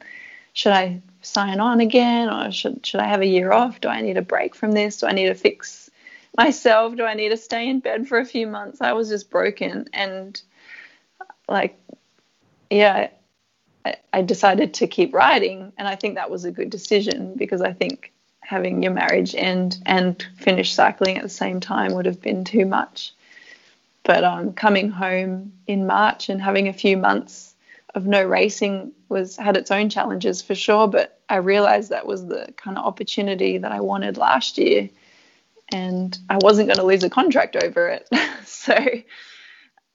should 0.52 0.72
I 0.72 1.00
sign 1.26 1.60
on 1.60 1.80
again 1.80 2.28
or 2.28 2.50
should 2.52 2.86
should 2.86 3.00
I 3.00 3.08
have 3.08 3.20
a 3.20 3.26
year 3.26 3.52
off? 3.52 3.80
Do 3.80 3.88
I 3.88 4.00
need 4.00 4.16
a 4.16 4.22
break 4.22 4.54
from 4.54 4.72
this? 4.72 4.98
Do 4.98 5.06
I 5.06 5.12
need 5.12 5.26
to 5.26 5.34
fix 5.34 5.90
myself? 6.36 6.96
Do 6.96 7.04
I 7.04 7.14
need 7.14 7.30
to 7.30 7.36
stay 7.36 7.68
in 7.68 7.80
bed 7.80 8.08
for 8.08 8.18
a 8.18 8.24
few 8.24 8.46
months? 8.46 8.80
I 8.80 8.92
was 8.92 9.08
just 9.08 9.30
broken 9.30 9.88
and 9.92 10.40
like 11.48 11.78
yeah, 12.70 13.10
I, 13.84 13.96
I 14.12 14.22
decided 14.22 14.74
to 14.74 14.86
keep 14.86 15.14
riding 15.14 15.72
and 15.76 15.88
I 15.88 15.96
think 15.96 16.14
that 16.14 16.30
was 16.30 16.44
a 16.44 16.52
good 16.52 16.70
decision 16.70 17.34
because 17.36 17.60
I 17.60 17.72
think 17.72 18.12
having 18.40 18.82
your 18.82 18.92
marriage 18.92 19.34
end 19.34 19.78
and 19.84 20.24
finish 20.36 20.72
cycling 20.72 21.16
at 21.16 21.22
the 21.22 21.28
same 21.28 21.58
time 21.58 21.94
would 21.94 22.06
have 22.06 22.22
been 22.22 22.44
too 22.44 22.64
much. 22.64 23.12
But 24.04 24.22
um, 24.22 24.52
coming 24.52 24.90
home 24.90 25.52
in 25.66 25.88
March 25.88 26.28
and 26.28 26.40
having 26.40 26.68
a 26.68 26.72
few 26.72 26.96
months 26.96 27.55
of 27.96 28.06
no 28.06 28.22
racing 28.22 28.92
was 29.08 29.36
had 29.36 29.56
its 29.56 29.70
own 29.70 29.88
challenges 29.88 30.42
for 30.42 30.54
sure, 30.54 30.86
but 30.86 31.18
I 31.28 31.36
realized 31.36 31.90
that 31.90 32.06
was 32.06 32.26
the 32.26 32.52
kind 32.56 32.76
of 32.78 32.84
opportunity 32.84 33.58
that 33.58 33.72
I 33.72 33.80
wanted 33.80 34.18
last 34.18 34.58
year, 34.58 34.90
and 35.72 36.16
I 36.28 36.36
wasn't 36.40 36.68
going 36.68 36.78
to 36.78 36.84
lose 36.84 37.02
a 37.02 37.10
contract 37.10 37.56
over 37.56 37.88
it. 37.88 38.08
so 38.44 38.76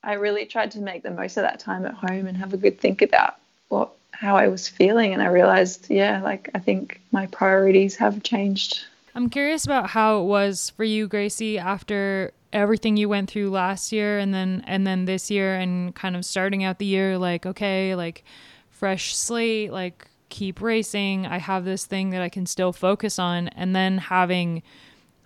I 0.03 0.13
really 0.13 0.45
tried 0.45 0.71
to 0.71 0.81
make 0.81 1.03
the 1.03 1.11
most 1.11 1.37
of 1.37 1.43
that 1.43 1.59
time 1.59 1.85
at 1.85 1.93
home 1.93 2.25
and 2.25 2.35
have 2.35 2.53
a 2.53 2.57
good 2.57 2.81
think 2.81 3.01
about 3.03 3.35
what 3.69 3.91
how 4.11 4.35
I 4.35 4.47
was 4.49 4.67
feeling, 4.67 5.13
and 5.13 5.21
I 5.21 5.27
realized, 5.27 5.89
yeah, 5.89 6.21
like 6.21 6.49
I 6.55 6.59
think 6.59 6.99
my 7.11 7.27
priorities 7.27 7.95
have 7.97 8.23
changed. 8.23 8.81
I'm 9.13 9.29
curious 9.29 9.65
about 9.65 9.89
how 9.91 10.21
it 10.21 10.25
was 10.25 10.71
for 10.71 10.83
you, 10.83 11.07
Gracie, 11.07 11.59
after 11.59 12.33
everything 12.53 12.97
you 12.97 13.07
went 13.07 13.29
through 13.29 13.49
last 13.49 13.91
year 13.91 14.19
and 14.19 14.33
then 14.33 14.63
and 14.67 14.85
then 14.85 15.05
this 15.05 15.31
year 15.31 15.55
and 15.55 15.95
kind 15.95 16.15
of 16.15 16.25
starting 16.25 16.63
out 16.63 16.79
the 16.79 16.85
year 16.85 17.17
like 17.17 17.45
okay 17.45 17.95
like 17.95 18.23
fresh 18.69 19.15
slate 19.15 19.71
like 19.71 20.07
keep 20.29 20.61
racing 20.61 21.25
i 21.25 21.37
have 21.37 21.65
this 21.65 21.85
thing 21.85 22.09
that 22.09 22.21
i 22.21 22.29
can 22.29 22.45
still 22.45 22.73
focus 22.73 23.19
on 23.19 23.47
and 23.49 23.75
then 23.75 23.97
having 23.97 24.61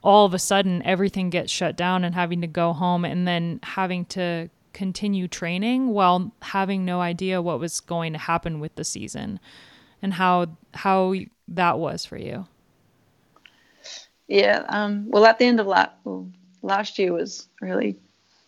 all 0.03 0.25
of 0.25 0.33
a 0.33 0.39
sudden 0.39 0.81
everything 0.83 1.29
gets 1.29 1.51
shut 1.51 1.75
down 1.75 2.03
and 2.03 2.13
having 2.15 2.41
to 2.41 2.47
go 2.47 2.73
home 2.73 3.05
and 3.05 3.27
then 3.27 3.59
having 3.63 4.05
to 4.05 4.49
continue 4.75 5.27
training 5.27 5.87
while 5.87 6.31
having 6.41 6.83
no 6.83 6.99
idea 6.99 7.41
what 7.41 7.59
was 7.59 7.79
going 7.79 8.11
to 8.11 8.19
happen 8.19 8.59
with 8.59 8.75
the 8.75 8.83
season 8.83 9.39
and 10.01 10.13
how 10.13 10.45
how 10.73 11.15
that 11.47 11.79
was 11.79 12.05
for 12.05 12.17
you. 12.17 12.45
Yeah, 14.27 14.65
um, 14.69 15.05
well, 15.09 15.25
at 15.25 15.39
the 15.39 15.45
end 15.45 15.59
of 15.59 15.67
well, 15.67 16.29
last 16.65 16.99
year 16.99 17.13
was 17.13 17.47
really 17.61 17.95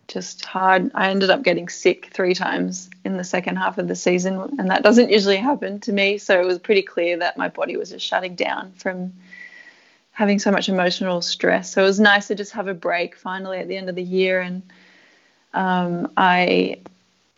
just 0.08 0.44
hard. 0.44 0.90
I 0.94 1.10
ended 1.10 1.30
up 1.30 1.42
getting 1.42 1.68
sick 1.68 2.10
three 2.12 2.34
times 2.34 2.90
in 3.04 3.16
the 3.16 3.24
second 3.24 3.56
half 3.56 3.78
of 3.78 3.88
the 3.88 3.94
season, 3.94 4.56
and 4.58 4.70
that 4.70 4.82
doesn't 4.82 5.10
usually 5.10 5.36
happen 5.36 5.80
to 5.80 5.92
me. 5.92 6.18
So 6.18 6.40
it 6.40 6.46
was 6.46 6.58
pretty 6.58 6.82
clear 6.82 7.18
that 7.18 7.36
my 7.36 7.48
body 7.48 7.76
was 7.76 7.90
just 7.90 8.06
shutting 8.06 8.34
down 8.34 8.72
from 8.72 9.12
having 10.10 10.38
so 10.38 10.50
much 10.50 10.68
emotional 10.68 11.20
stress. 11.20 11.72
So 11.72 11.82
it 11.82 11.86
was 11.86 12.00
nice 12.00 12.26
to 12.28 12.34
just 12.34 12.52
have 12.52 12.66
a 12.66 12.74
break 12.74 13.16
finally 13.16 13.58
at 13.58 13.68
the 13.68 13.76
end 13.76 13.88
of 13.88 13.94
the 13.94 14.02
year. 14.02 14.40
And 14.40 14.62
um, 15.54 16.10
I, 16.16 16.78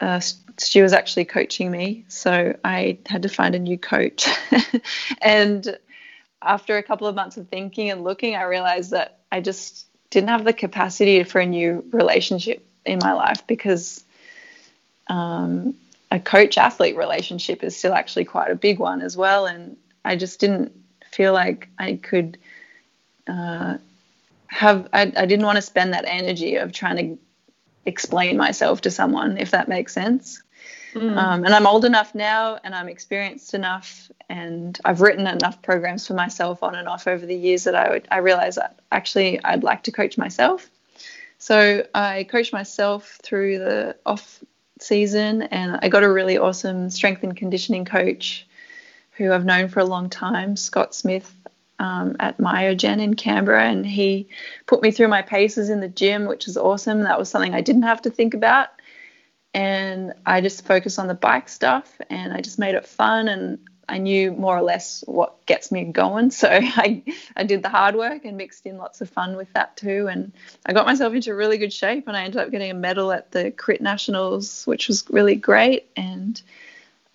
uh, 0.01 0.21
Stu 0.21 0.83
was 0.83 0.93
actually 0.93 1.27
coaching 1.27 1.71
me, 1.71 2.05
so 2.09 2.57
I 2.64 2.99
had 3.07 3.23
to 3.23 3.29
find 3.29 3.55
a 3.55 3.59
new 3.59 3.77
coach. 3.77 4.29
and 5.21 5.77
after 6.40 6.79
a 6.79 6.83
couple 6.83 7.07
of 7.07 7.14
months 7.14 7.37
of 7.37 7.49
thinking 7.49 7.90
and 7.90 8.03
looking, 8.05 8.35
I 8.35 8.45
realized 8.45 8.93
that 8.93 9.19
I 9.31 9.40
just 9.40 9.87
didn't 10.11 10.29
have 10.29 10.44
the 10.44 10.53
capacity 10.53 11.23
for 11.23 11.40
a 11.40 11.46
new 11.46 11.85
relationship 11.92 12.66
in 12.85 12.99
my 13.01 13.12
life 13.12 13.46
because 13.46 14.05
um, 15.09 15.75
a 16.11 16.18
coach 16.18 16.59
athlete 16.59 16.96
relationship 16.96 17.62
is 17.62 17.77
still 17.77 17.94
actually 17.94 18.25
quite 18.25 18.51
a 18.51 18.57
big 18.57 18.79
one 18.79 19.03
as 19.03 19.16
well. 19.16 19.46
And 19.46 19.77
I 20.05 20.16
just 20.16 20.40
didn't 20.40 20.73
feel 21.11 21.33
like 21.33 21.68
I 21.79 21.94
could 21.94 22.38
uh, 23.29 23.79
have, 24.49 24.88
I, 24.92 25.03
I 25.03 25.27
didn't 25.27 25.46
want 25.46 25.57
to 25.57 25.62
spend 25.62 25.92
that 25.92 26.05
energy 26.07 26.57
of 26.57 26.73
trying 26.73 26.96
to 26.96 27.18
explain 27.87 28.37
myself 28.37 28.81
to 28.83 28.90
someone, 28.90 29.38
if 29.38 29.53
that 29.53 29.68
makes 29.68 29.92
sense. 29.92 30.42
Mm. 30.94 31.16
Um, 31.16 31.44
and 31.44 31.55
I'm 31.55 31.66
old 31.66 31.85
enough 31.85 32.14
now 32.14 32.59
and 32.64 32.74
I'm 32.74 32.88
experienced 32.88 33.55
enough 33.55 34.11
and 34.29 34.79
I've 34.85 35.00
written 35.00 35.26
enough 35.26 35.62
programs 35.62 36.07
for 36.07 36.14
myself 36.14 36.62
on 36.62 36.74
and 36.74 36.88
off 36.88 37.07
over 37.07 37.24
the 37.24 37.35
years 37.35 37.64
that 37.64 37.74
I, 37.74 37.90
would, 37.90 38.09
I 38.11 38.18
realized 38.18 38.59
that 38.59 38.81
actually 38.90 39.42
I'd 39.44 39.62
like 39.62 39.85
to 39.85 39.92
coach 39.92 40.18
myself. 40.18 40.68
So 41.38 41.87
I 41.94 42.24
coached 42.24 42.53
myself 42.53 43.18
through 43.22 43.59
the 43.61 43.96
off 44.05 44.42
season 44.81 45.42
and 45.42 45.79
I 45.83 45.88
got 45.88 46.03
a 46.03 46.11
really 46.11 46.38
awesome 46.38 46.90
strength 46.90 47.22
and 47.22 47.37
conditioning 47.37 47.85
coach 47.85 48.46
who 49.12 49.33
I've 49.33 49.44
known 49.44 49.68
for 49.68 49.81
a 49.81 49.85
long 49.85 50.11
time, 50.11 50.57
Scott 50.57 50.94
Smith 50.94 51.33
um, 51.79 52.16
at 52.20 52.38
Myogen 52.38 53.00
in 53.00 53.14
Canberra, 53.14 53.64
and 53.64 53.87
he 53.87 54.29
put 54.66 54.83
me 54.83 54.90
through 54.90 55.09
my 55.09 55.22
paces 55.22 55.70
in 55.70 55.81
the 55.81 55.88
gym, 55.88 56.26
which 56.26 56.46
is 56.46 56.57
awesome. 56.57 57.03
That 57.03 57.18
was 57.18 57.29
something 57.29 57.55
I 57.55 57.62
didn't 57.62 57.83
have 57.83 58.03
to 58.03 58.11
think 58.11 58.35
about 58.35 58.68
and 59.53 60.15
I 60.25 60.41
just 60.41 60.65
focused 60.65 60.99
on 60.99 61.09
the 61.09 61.15
bike 61.15 61.49
stuff 61.49 62.01
and 62.09 62.33
I 62.33 62.41
just 62.41 62.59
made 62.59 62.75
it 62.75 62.87
fun 62.87 63.29
and 63.29 63.59
I 63.89 63.99
knew 63.99 64.31
more 64.31 64.57
or 64.57 64.63
less 64.63 65.03
what 65.07 65.45
gets 65.47 65.73
me 65.73 65.85
going. 65.85 66.31
So 66.41 66.49
I, 66.49 67.03
I 67.37 67.43
did 67.43 67.63
the 67.63 67.69
hard 67.69 67.97
work 67.97 68.25
and 68.25 68.37
mixed 68.37 68.65
in 68.65 68.79
lots 68.79 69.01
of 69.01 69.11
fun 69.11 69.37
with 69.37 69.53
that 69.55 69.77
too. 69.77 70.07
And 70.09 70.33
I 70.65 70.73
got 70.73 70.87
myself 70.87 71.13
into 71.13 71.35
really 71.35 71.59
good 71.59 71.73
shape 71.73 72.07
and 72.07 72.17
I 72.17 72.25
ended 72.25 72.41
up 72.41 72.51
getting 72.53 72.71
a 72.71 72.75
medal 72.75 73.11
at 73.11 73.33
the 73.33 73.51
Crit 73.51 73.81
Nationals, 73.81 74.65
which 74.67 74.87
was 74.87 75.05
really 75.11 75.35
great. 75.35 75.91
And 75.97 76.41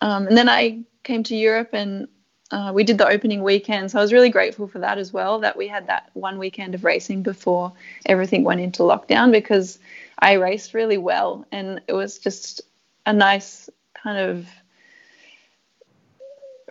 um, 0.02 0.28
and 0.28 0.38
then 0.38 0.50
I 0.50 0.82
came 1.04 1.24
to 1.24 1.36
Europe 1.36 1.70
and 1.72 2.10
uh, 2.52 2.72
we 2.74 2.84
did 2.84 2.98
the 2.98 3.08
opening 3.08 3.42
weekend. 3.42 3.90
So 3.90 3.98
I 3.98 4.02
was 4.02 4.14
really 4.14 4.30
grateful 4.30 4.68
for 4.68 4.80
that 4.80 4.98
as 4.98 5.14
well, 5.14 5.40
that 5.40 5.58
we 5.58 5.68
had 5.68 5.88
that 5.88 6.10
one 6.14 6.38
weekend 6.38 6.76
of 6.76 6.84
racing 6.84 7.24
before 7.24 7.72
everything 8.06 8.44
went 8.44 8.62
into 8.62 8.84
lockdown 8.84 9.32
because 9.32 9.80
I 10.20 10.34
raced 10.34 10.74
really 10.74 10.98
well, 10.98 11.46
and 11.52 11.82
it 11.88 11.94
was 11.94 12.20
just 12.20 12.62
a 13.06 13.14
nice 13.14 13.70
kind 13.94 14.18
of 14.18 14.48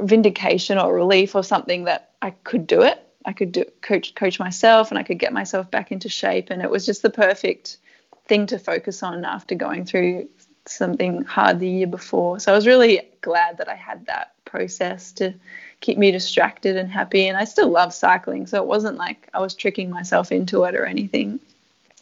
vindication 0.00 0.78
or 0.78 0.94
relief 0.94 1.35
or 1.35 1.44
something 1.44 1.85
that 1.85 2.11
I 2.22 2.30
could 2.30 2.66
do 2.66 2.83
it. 2.83 3.00
I 3.26 3.33
could 3.33 3.52
do 3.52 3.64
coach 3.80 4.14
coach 4.14 4.38
myself, 4.38 4.90
and 4.90 4.98
I 4.98 5.02
could 5.02 5.18
get 5.18 5.33
myself 5.33 5.70
back 5.70 5.92
into 5.92 6.09
shape, 6.09 6.50
and 6.50 6.62
it 6.62 6.70
was 6.70 6.87
just 6.87 7.02
the 7.02 7.11
perfect 7.11 7.78
thing 8.26 8.46
to 8.46 8.59
focus 8.59 9.02
on 9.02 9.24
after 9.24 9.54
going 9.54 9.85
through 9.85 10.28
something 10.66 11.22
hard 11.24 11.61
the 11.61 11.68
year 11.68 11.87
before. 11.87 12.40
So 12.40 12.52
I 12.52 12.54
was 12.57 12.66
really 12.66 13.02
glad 13.20 13.59
that 13.59 13.68
I 13.68 13.74
had 13.74 14.07
that 14.07 14.33
process 14.44 15.12
to 15.12 15.35
keep 15.80 15.98
me 15.98 16.11
distracted 16.11 16.76
and 16.76 16.90
happy. 16.90 17.28
And 17.28 17.37
I 17.37 17.44
still 17.44 17.68
love 17.68 17.92
cycling, 17.92 18.46
so 18.46 18.62
it 18.62 18.66
wasn't 18.66 18.96
like 18.96 19.28
I 19.35 19.40
was 19.40 19.54
tricking 19.54 19.90
myself 19.90 20.33
into 20.33 20.64
it 20.64 20.74
or 20.74 20.87
anything. 20.87 21.40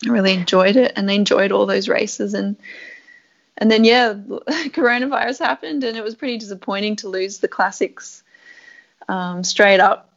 I 0.07 0.11
really 0.11 0.33
enjoyed 0.33 0.77
it 0.77 0.93
and 0.97 1.11
I 1.11 1.15
enjoyed 1.15 1.53
all 1.53 1.67
those 1.67 1.89
races 1.89 2.35
and 2.35 2.57
and 3.59 3.71
then 3.71 3.85
yeah, 3.85 4.15
coronavirus 4.15 5.39
happened 5.39 5.85
and 5.85 5.97
it 5.97 6.03
was 6.03 6.15
pretty 6.15 6.39
disappointing 6.39 6.97
to 6.97 7.09
lose 7.09 7.39
the 7.39 7.49
classics 7.49 8.23
um, 9.09 9.45
straight 9.45 9.81
up. 9.81 10.09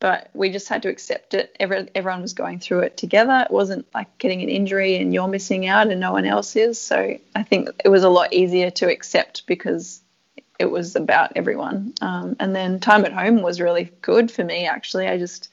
But 0.00 0.30
we 0.34 0.50
just 0.50 0.68
had 0.68 0.82
to 0.82 0.88
accept 0.88 1.32
it. 1.32 1.54
Every, 1.60 1.88
everyone 1.94 2.22
was 2.22 2.32
going 2.32 2.58
through 2.58 2.80
it 2.80 2.96
together. 2.96 3.46
It 3.46 3.52
wasn't 3.52 3.86
like 3.94 4.18
getting 4.18 4.42
an 4.42 4.48
injury 4.48 4.96
and 4.96 5.14
you're 5.14 5.28
missing 5.28 5.66
out 5.68 5.92
and 5.92 6.00
no 6.00 6.10
one 6.10 6.24
else 6.24 6.56
is. 6.56 6.80
So 6.80 7.16
I 7.36 7.42
think 7.44 7.68
it 7.84 7.88
was 7.88 8.02
a 8.02 8.08
lot 8.08 8.32
easier 8.32 8.70
to 8.72 8.90
accept 8.90 9.46
because 9.46 10.02
it 10.58 10.70
was 10.70 10.96
about 10.96 11.32
everyone. 11.36 11.94
Um, 12.00 12.34
and 12.40 12.54
then 12.54 12.80
time 12.80 13.04
at 13.04 13.12
home 13.12 13.42
was 13.42 13.60
really 13.60 13.92
good 14.02 14.30
for 14.30 14.42
me. 14.42 14.66
Actually, 14.66 15.06
I 15.06 15.18
just 15.18 15.50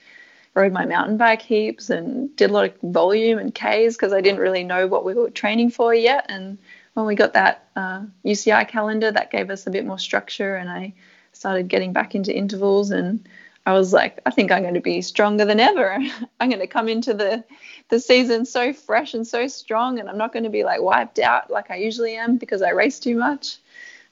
rode 0.55 0.73
my 0.73 0.85
mountain 0.85 1.17
bike 1.17 1.41
heaps 1.41 1.89
and 1.89 2.35
did 2.35 2.49
a 2.49 2.53
lot 2.53 2.65
of 2.65 2.73
volume 2.81 3.38
and 3.39 3.53
Ks 3.53 3.95
because 3.95 4.13
I 4.13 4.21
didn't 4.21 4.39
really 4.39 4.63
know 4.63 4.88
what 4.88 5.05
we 5.05 5.13
were 5.13 5.29
training 5.29 5.71
for 5.71 5.93
yet. 5.93 6.25
And 6.29 6.57
when 6.93 7.05
we 7.05 7.15
got 7.15 7.33
that 7.33 7.67
uh, 7.75 8.03
UCI 8.25 8.67
calendar, 8.67 9.12
that 9.12 9.31
gave 9.31 9.49
us 9.49 9.67
a 9.67 9.71
bit 9.71 9.85
more 9.85 9.99
structure, 9.99 10.55
and 10.55 10.69
I 10.69 10.93
started 11.31 11.67
getting 11.67 11.93
back 11.93 12.15
into 12.15 12.35
intervals. 12.35 12.91
And 12.91 13.27
I 13.65 13.73
was 13.73 13.93
like, 13.93 14.19
I 14.25 14.31
think 14.31 14.51
I'm 14.51 14.63
going 14.63 14.73
to 14.73 14.81
be 14.81 15.01
stronger 15.01 15.45
than 15.45 15.59
ever. 15.59 15.97
I'm 16.39 16.49
going 16.49 16.59
to 16.59 16.67
come 16.67 16.89
into 16.89 17.13
the 17.13 17.43
the 17.89 17.99
season 17.99 18.45
so 18.45 18.73
fresh 18.73 19.13
and 19.13 19.25
so 19.25 19.47
strong, 19.47 19.99
and 19.99 20.09
I'm 20.09 20.17
not 20.17 20.33
going 20.33 20.43
to 20.43 20.49
be 20.49 20.63
like 20.63 20.81
wiped 20.81 21.19
out 21.19 21.49
like 21.49 21.71
I 21.71 21.75
usually 21.77 22.15
am 22.15 22.38
because 22.38 22.62
I 22.62 22.71
race 22.71 22.99
too 22.99 23.15
much. 23.15 23.57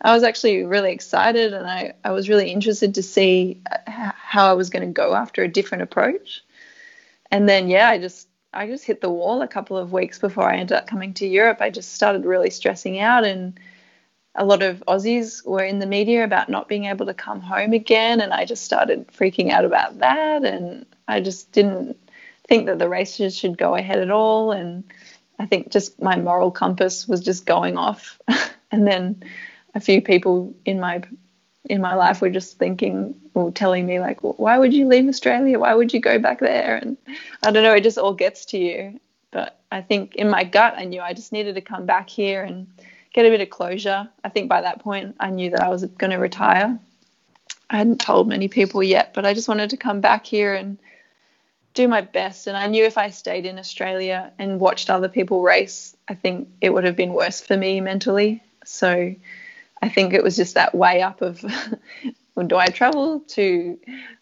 I 0.02 0.14
was 0.14 0.24
actually 0.24 0.64
really 0.64 0.92
excited 0.92 1.54
and 1.54 1.66
I, 1.68 1.94
I 2.04 2.12
was 2.12 2.30
really 2.30 2.52
interested 2.52 2.96
to 2.96 3.04
see 3.04 3.62
uh, 3.72 4.12
how 4.16 4.50
I 4.50 4.54
was 4.54 4.70
going 4.70 4.86
to 4.86 4.94
go 4.94 5.16
after 5.16 5.44
a 5.44 5.48
different 5.48 5.84
approach. 5.84 6.44
And 7.32 7.50
then, 7.50 7.68
yeah, 7.68 7.90
I 7.90 7.98
just 7.98 8.28
I 8.54 8.68
just 8.68 8.86
hit 8.86 9.02
the 9.02 9.10
wall 9.10 9.42
a 9.42 9.48
couple 9.48 9.78
of 9.78 9.92
weeks 9.92 10.20
before 10.20 10.50
I 10.50 10.58
ended 10.58 10.78
up 10.78 10.88
coming 10.88 11.14
to 11.16 11.28
Europe. 11.28 11.58
I 11.62 11.70
just 11.70 11.94
started 11.94 12.26
really 12.26 12.50
stressing 12.50 13.00
out, 13.00 13.26
and 13.26 13.60
a 14.36 14.46
lot 14.46 14.64
of 14.64 14.84
Aussies 14.88 15.46
were 15.46 15.64
in 15.64 15.80
the 15.80 15.86
media 15.86 16.24
about 16.24 16.50
not 16.50 16.68
being 16.68 16.86
able 16.86 17.06
to 17.06 17.14
come 17.14 17.42
home 17.42 17.74
again, 17.74 18.22
and 18.22 18.34
I 18.34 18.46
just 18.46 18.64
started 18.64 19.08
freaking 19.10 19.52
out 19.52 19.66
about 19.66 20.00
that. 20.00 20.44
And 20.44 20.86
I 21.08 21.20
just 21.20 21.52
didn't 21.52 21.98
think 22.48 22.66
that 22.66 22.80
the 22.80 22.90
races 22.90 23.36
should 23.36 23.58
go 23.58 23.76
ahead 23.76 24.00
at 24.00 24.12
all, 24.12 24.52
and 24.52 24.84
I 25.38 25.46
think 25.46 25.72
just 25.72 26.02
my 26.02 26.16
moral 26.16 26.50
compass 26.50 27.08
was 27.08 27.22
just 27.22 27.46
going 27.46 27.78
off. 27.78 28.20
and 28.72 28.88
then 28.88 29.24
a 29.76 29.80
few 29.80 30.02
people 30.02 30.56
in 30.66 30.80
my 30.80 31.02
in 31.70 31.82
my 31.82 31.96
life 31.96 32.22
were 32.22 32.30
just 32.30 32.58
thinking 32.58 33.16
or 33.34 33.52
telling 33.52 33.86
me 33.86 34.00
like 34.00 34.20
why 34.22 34.58
would 34.58 34.74
you 34.74 34.88
leave 34.88 35.08
australia? 35.08 35.60
Why 35.60 35.74
would 35.74 35.94
you 35.94 36.00
go 36.00 36.20
back 36.20 36.40
there? 36.40 36.78
And 36.78 36.98
i 37.44 37.52
don't 37.52 37.64
know 37.64 37.74
it 37.74 37.84
just 37.84 37.98
all 37.98 38.14
gets 38.14 38.46
to 38.46 38.58
you. 38.58 39.00
But 39.32 39.60
i 39.72 39.82
think 39.82 40.16
in 40.16 40.30
my 40.30 40.44
gut 40.44 40.76
i 40.78 40.86
knew 40.86 41.02
i 41.02 41.14
just 41.14 41.32
needed 41.32 41.56
to 41.56 41.62
come 41.62 41.86
back 41.86 42.10
here 42.10 42.44
and 42.44 42.68
get 43.14 43.26
a 43.26 43.30
bit 43.30 43.42
of 43.42 43.50
closure. 43.50 44.08
I 44.24 44.30
think 44.30 44.50
by 44.50 44.62
that 44.62 44.80
point 44.80 45.16
i 45.20 45.30
knew 45.30 45.50
that 45.52 45.62
i 45.62 45.70
was 45.70 45.86
going 45.86 46.12
to 46.12 46.18
retire. 46.18 46.80
I 47.70 47.78
hadn't 47.78 48.00
told 48.00 48.28
many 48.28 48.48
people 48.48 48.82
yet 48.82 49.14
but 49.14 49.26
i 49.26 49.34
just 49.34 49.48
wanted 49.48 49.70
to 49.72 49.78
come 49.78 50.02
back 50.02 50.26
here 50.26 50.54
and 50.54 50.78
do 51.74 51.88
my 51.88 52.02
best. 52.02 52.48
And 52.48 52.58
i 52.58 52.68
knew 52.68 52.86
if 52.86 52.98
i 52.98 53.10
stayed 53.10 53.46
in 53.46 53.60
australia 53.60 54.32
and 54.40 54.60
watched 54.60 54.90
other 54.90 55.10
people 55.10 55.42
race 55.42 55.96
i 56.08 56.16
think 56.16 56.48
it 56.62 56.74
would 56.74 56.86
have 56.86 56.96
been 56.96 57.14
worse 57.14 57.42
for 57.42 57.58
me 57.58 57.82
mentally. 57.82 58.42
So 58.66 59.16
I 59.82 59.90
think 59.90 60.14
it 60.14 60.24
was 60.24 60.36
just 60.36 60.56
that 60.56 60.74
way 60.74 61.02
up 61.02 61.22
of 61.22 61.44
well, 62.36 62.48
do 62.48 62.56
I 62.56 62.68
travel 62.68 63.22
to 63.22 63.80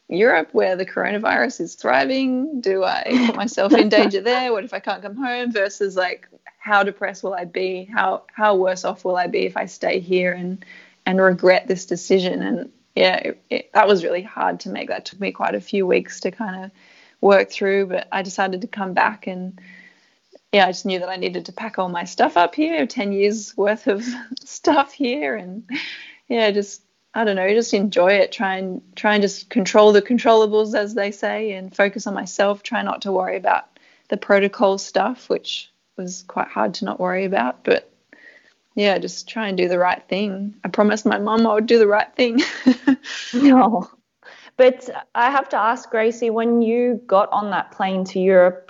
Europe 0.08 0.50
where 0.52 0.76
the 0.76 0.86
coronavirus 0.86 1.62
is 1.62 1.76
thriving? 1.76 2.62
Do 2.62 2.84
I 2.84 3.04
put 3.28 3.36
myself 3.36 3.74
in 3.74 3.89
danger 3.98 4.22
there? 4.22 4.52
What 4.52 4.63
if 4.63 4.74
I 4.74 4.80
can't 4.80 5.02
come 5.02 5.15
home? 5.15 5.52
Versus 5.52 5.96
like 5.96 6.28
how 6.60 6.84
depressed 6.84 7.24
will 7.24 7.34
I 7.34 7.46
be? 7.46 7.86
How 7.86 8.24
how 8.34 8.56
worse 8.56 8.86
off 8.86 9.06
will 9.06 9.18
I 9.18 9.28
be 9.28 9.46
if 9.46 9.58
I 9.58 9.65
stay 9.65 10.00
here 10.00 10.34
and 10.34 10.63
and 11.06 11.22
regret 11.22 11.68
this 11.68 11.86
decision? 11.86 12.41
And 12.41 12.72
yeah, 12.96 13.15
it, 13.18 13.44
it, 13.50 13.74
that 13.74 13.88
was 13.88 14.04
really 14.04 14.24
hard 14.24 14.62
to 14.62 14.70
make. 14.70 14.89
That 14.89 15.06
took 15.06 15.20
me 15.20 15.32
quite 15.32 15.56
a 15.56 15.62
few 15.62 15.86
weeks 15.86 16.22
to 16.22 16.32
kind 16.32 16.65
of 16.65 16.72
work 17.22 17.52
through, 17.52 17.88
but 17.88 18.08
I 18.12 18.22
decided 18.22 18.62
to 18.62 18.68
come 18.68 18.94
back 18.94 19.28
and 19.28 19.60
yeah, 20.56 20.68
I 20.68 20.70
just 20.70 20.86
knew 20.86 21.00
that 21.00 21.10
I 21.10 21.18
needed 21.18 21.48
to 21.48 21.52
pack 21.52 21.78
all 21.78 21.89
my 21.89 22.06
stuff 22.06 22.38
up 22.38 22.56
here, 22.56 22.88
10 22.88 23.12
years 23.12 23.58
worth 23.58 23.88
of 23.88 24.06
stuff 24.46 24.94
here. 24.94 25.36
And 25.36 25.70
yeah, 26.30 26.50
just 26.52 26.82
I 27.13 27.26
don't 27.26 27.36
know, 27.36 27.50
just 27.50 27.74
enjoy 27.74 28.13
it. 28.13 28.32
Try 28.32 28.56
and 28.56 28.82
try 28.96 29.15
and 29.15 29.22
just 29.22 29.50
control 29.50 29.91
the 29.91 30.02
controllables, 30.02 30.74
as 30.74 30.94
they 30.94 31.12
say, 31.12 31.52
and 31.52 31.76
focus 31.76 32.08
on 32.08 32.13
myself. 32.13 32.63
Try 32.63 32.84
not 32.84 33.02
to 33.02 33.12
worry 33.12 33.36
about 33.36 33.65
the 34.08 34.15
protocol 34.15 34.78
stuff, 34.78 35.28
which 35.30 35.70
was 35.98 36.24
quite 36.26 36.48
hard 36.48 36.74
to 36.76 36.86
not 36.86 37.02
worry 37.02 37.26
about. 37.26 37.65
But 37.65 37.91
yeah, 38.76 38.98
just 38.98 39.28
try 39.28 39.50
and 39.50 39.58
do 39.58 39.68
the 39.68 39.80
right 39.80 40.08
thing. 40.08 40.56
I 40.63 40.70
promised 40.70 41.06
my 41.06 41.20
mum 41.20 41.46
I 41.46 41.56
would 41.56 41.65
do 41.65 41.80
the 41.80 41.88
right 41.88 42.15
thing. 42.15 42.39
no. 43.34 43.89
But 44.56 44.89
I 45.13 45.32
have 45.32 45.50
to 45.50 45.58
ask, 45.58 45.89
Gracie, 45.89 46.30
when 46.30 46.62
you 46.62 47.02
got 47.06 47.28
on 47.34 47.50
that 47.50 47.72
plane 47.74 48.06
to 48.06 48.22
Europe, 48.22 48.64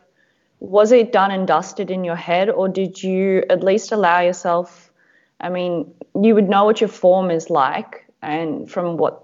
was 0.69 0.91
it 0.91 1.12
done 1.12 1.32
and 1.32 1.47
dusted 1.47 1.91
in 1.91 2.04
your 2.04 2.15
head, 2.15 2.49
or 2.49 2.67
did 2.67 3.01
you 3.01 3.43
at 3.49 3.63
least 3.63 3.91
allow 3.91 4.21
yourself? 4.21 4.91
I 5.39 5.49
mean, 5.49 5.93
you 6.21 6.34
would 6.36 6.49
know 6.49 6.65
what 6.65 6.82
your 6.82 6.88
form 6.88 7.32
is 7.32 7.49
like, 7.49 8.06
and 8.21 8.69
from 8.69 8.97
what 8.97 9.23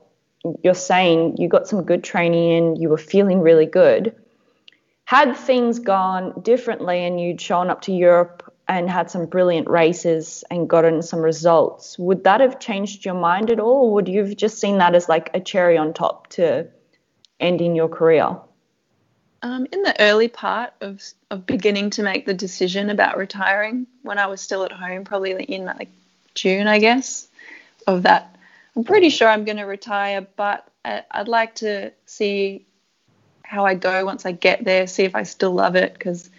you're 0.64 0.74
saying, 0.74 1.38
you 1.38 1.48
got 1.48 1.68
some 1.68 1.84
good 1.84 2.04
training 2.04 2.52
in, 2.52 2.76
you 2.76 2.90
were 2.90 2.98
feeling 2.98 3.42
really 3.42 3.66
good. 3.66 4.16
Had 5.06 5.36
things 5.36 5.80
gone 5.80 6.42
differently 6.42 7.04
and 7.06 7.20
you'd 7.20 7.42
shown 7.42 7.70
up 7.70 7.82
to 7.82 7.92
Europe 7.92 8.54
and 8.68 8.90
had 8.90 9.12
some 9.12 9.26
brilliant 9.26 9.70
races 9.70 10.44
and 10.50 10.70
gotten 10.70 11.02
some 11.02 11.20
results, 11.20 12.00
would 12.00 12.24
that 12.24 12.40
have 12.40 12.60
changed 12.60 13.04
your 13.04 13.16
mind 13.16 13.52
at 13.52 13.60
all? 13.60 13.88
Or 13.88 13.94
would 13.94 14.08
you 14.08 14.24
have 14.24 14.36
just 14.38 14.60
seen 14.60 14.78
that 14.78 14.96
as 14.96 15.10
like 15.10 15.30
a 15.34 15.40
cherry 15.42 15.78
on 15.78 15.94
top 15.94 16.28
to 16.30 16.68
ending 17.40 17.76
your 17.76 17.90
career? 17.90 18.38
Um, 19.44 19.66
in 19.72 19.82
the 19.82 20.00
early 20.00 20.28
part 20.28 20.74
of, 20.82 21.02
of 21.32 21.46
beginning 21.46 21.90
to 21.92 22.04
make 22.04 22.26
the 22.26 22.34
decision 22.34 22.90
about 22.90 23.18
retiring, 23.18 23.88
when 24.04 24.20
I 24.20 24.28
was 24.28 24.40
still 24.40 24.64
at 24.64 24.72
home, 24.72 25.04
probably 25.04 25.32
in 25.32 25.66
like 25.66 25.90
June, 26.36 26.68
I 26.68 26.80
guess, 26.80 27.28
of 27.88 28.04
that, 28.04 28.36
I'm 28.76 28.84
pretty 28.84 29.10
sure 29.10 29.28
I'm 29.28 29.46
going 29.46 29.58
to 29.58 29.64
retire, 29.64 30.26
but 30.36 30.68
I'd 30.86 31.28
like 31.28 31.56
to 31.56 31.92
see 32.06 32.66
how 33.44 33.66
I 33.66 33.74
go 33.74 34.06
once 34.06 34.26
I 34.26 34.32
get 34.32 34.64
there, 34.64 34.88
see 34.88 35.04
if 35.04 35.16
I 35.16 35.24
still 35.24 35.52
love 35.52 35.76
it, 35.76 35.94
because 35.94 36.30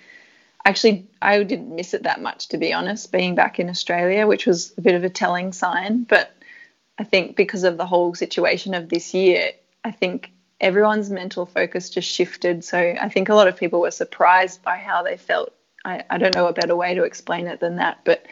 actually 0.64 1.06
I 1.20 1.42
didn't 1.42 1.74
miss 1.74 1.94
it 1.94 2.04
that 2.04 2.20
much 2.20 2.48
to 2.48 2.58
be 2.58 2.72
honest 2.72 3.12
being 3.12 3.34
back 3.34 3.58
in 3.58 3.68
Australia 3.68 4.26
which 4.26 4.46
was 4.46 4.72
a 4.76 4.80
bit 4.80 4.94
of 4.94 5.04
a 5.04 5.10
telling 5.10 5.52
sign 5.52 6.04
but 6.04 6.34
I 6.98 7.04
think 7.04 7.36
because 7.36 7.64
of 7.64 7.76
the 7.76 7.86
whole 7.86 8.14
situation 8.14 8.74
of 8.74 8.88
this 8.88 9.14
year 9.14 9.52
I 9.84 9.90
think 9.90 10.31
everyone's 10.62 11.10
mental 11.10 11.44
focus 11.44 11.90
just 11.90 12.08
shifted 12.08 12.64
so 12.64 12.78
I 12.78 13.08
think 13.08 13.28
a 13.28 13.34
lot 13.34 13.48
of 13.48 13.56
people 13.56 13.80
were 13.80 13.90
surprised 13.90 14.62
by 14.62 14.76
how 14.78 15.02
they 15.02 15.16
felt 15.16 15.52
I, 15.84 16.04
I 16.08 16.18
don't 16.18 16.34
know 16.34 16.46
a 16.46 16.52
better 16.52 16.76
way 16.76 16.94
to 16.94 17.02
explain 17.02 17.46
it 17.46 17.60
than 17.60 17.76
that 17.76 18.00
but 18.04 18.24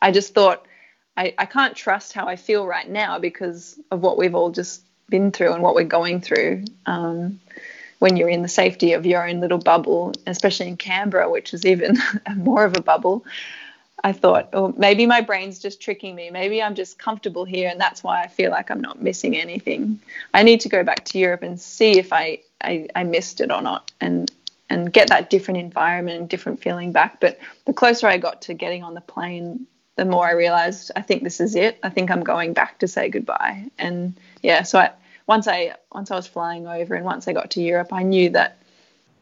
I 0.00 0.12
just 0.12 0.34
thought 0.34 0.66
I, 1.16 1.34
I 1.36 1.46
can't 1.46 1.76
trust 1.76 2.12
how 2.12 2.26
I 2.26 2.36
feel 2.36 2.66
right 2.66 2.88
now 2.88 3.18
because 3.18 3.78
of 3.90 4.00
what 4.00 4.16
we've 4.16 4.34
all 4.34 4.50
just 4.50 4.82
been 5.08 5.30
through 5.30 5.52
and 5.52 5.62
what 5.62 5.74
we're 5.74 5.84
going 5.84 6.20
through 6.20 6.64
um, 6.86 7.40
when 7.98 8.16
you're 8.16 8.28
in 8.28 8.42
the 8.42 8.48
safety 8.48 8.94
of 8.94 9.06
your 9.06 9.28
own 9.28 9.40
little 9.40 9.58
bubble, 9.58 10.12
especially 10.26 10.68
in 10.68 10.76
Canberra, 10.76 11.30
which 11.30 11.54
is 11.54 11.64
even 11.64 11.98
more 12.36 12.64
of 12.64 12.76
a 12.76 12.82
bubble. 12.82 13.24
I 14.04 14.12
thought, 14.12 14.48
oh, 14.52 14.74
maybe 14.76 15.06
my 15.06 15.20
brain's 15.20 15.60
just 15.60 15.80
tricking 15.80 16.14
me. 16.14 16.30
Maybe 16.30 16.60
I'm 16.62 16.74
just 16.74 16.98
comfortable 16.98 17.44
here, 17.44 17.68
and 17.68 17.80
that's 17.80 18.02
why 18.02 18.22
I 18.22 18.26
feel 18.26 18.50
like 18.50 18.70
I'm 18.70 18.80
not 18.80 19.00
missing 19.00 19.36
anything. 19.36 20.00
I 20.34 20.42
need 20.42 20.60
to 20.62 20.68
go 20.68 20.82
back 20.82 21.04
to 21.06 21.18
Europe 21.18 21.42
and 21.42 21.60
see 21.60 21.98
if 21.98 22.12
I, 22.12 22.40
I, 22.60 22.88
I 22.96 23.04
missed 23.04 23.40
it 23.40 23.52
or 23.52 23.62
not, 23.62 23.92
and 24.00 24.30
and 24.68 24.90
get 24.90 25.08
that 25.08 25.28
different 25.28 25.60
environment 25.60 26.18
and 26.18 26.28
different 26.28 26.62
feeling 26.62 26.92
back. 26.92 27.20
But 27.20 27.38
the 27.66 27.74
closer 27.74 28.08
I 28.08 28.16
got 28.16 28.40
to 28.42 28.54
getting 28.54 28.82
on 28.82 28.94
the 28.94 29.02
plane, 29.02 29.66
the 29.96 30.06
more 30.06 30.26
I 30.26 30.32
realized 30.32 30.90
I 30.96 31.02
think 31.02 31.22
this 31.22 31.40
is 31.40 31.54
it. 31.54 31.78
I 31.82 31.90
think 31.90 32.10
I'm 32.10 32.24
going 32.24 32.54
back 32.54 32.78
to 32.78 32.88
say 32.88 33.10
goodbye. 33.10 33.66
And 33.78 34.18
yeah, 34.42 34.62
so 34.62 34.78
I, 34.78 34.92
once 35.26 35.46
I 35.46 35.74
once 35.92 36.10
I 36.10 36.16
was 36.16 36.26
flying 36.26 36.66
over 36.66 36.94
and 36.94 37.04
once 37.04 37.28
I 37.28 37.34
got 37.34 37.50
to 37.52 37.62
Europe, 37.62 37.92
I 37.92 38.02
knew 38.02 38.30
that 38.30 38.56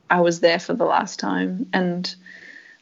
I 0.08 0.20
was 0.20 0.40
there 0.40 0.58
for 0.58 0.72
the 0.72 0.84
last 0.84 1.18
time, 1.18 1.68
and 1.72 2.14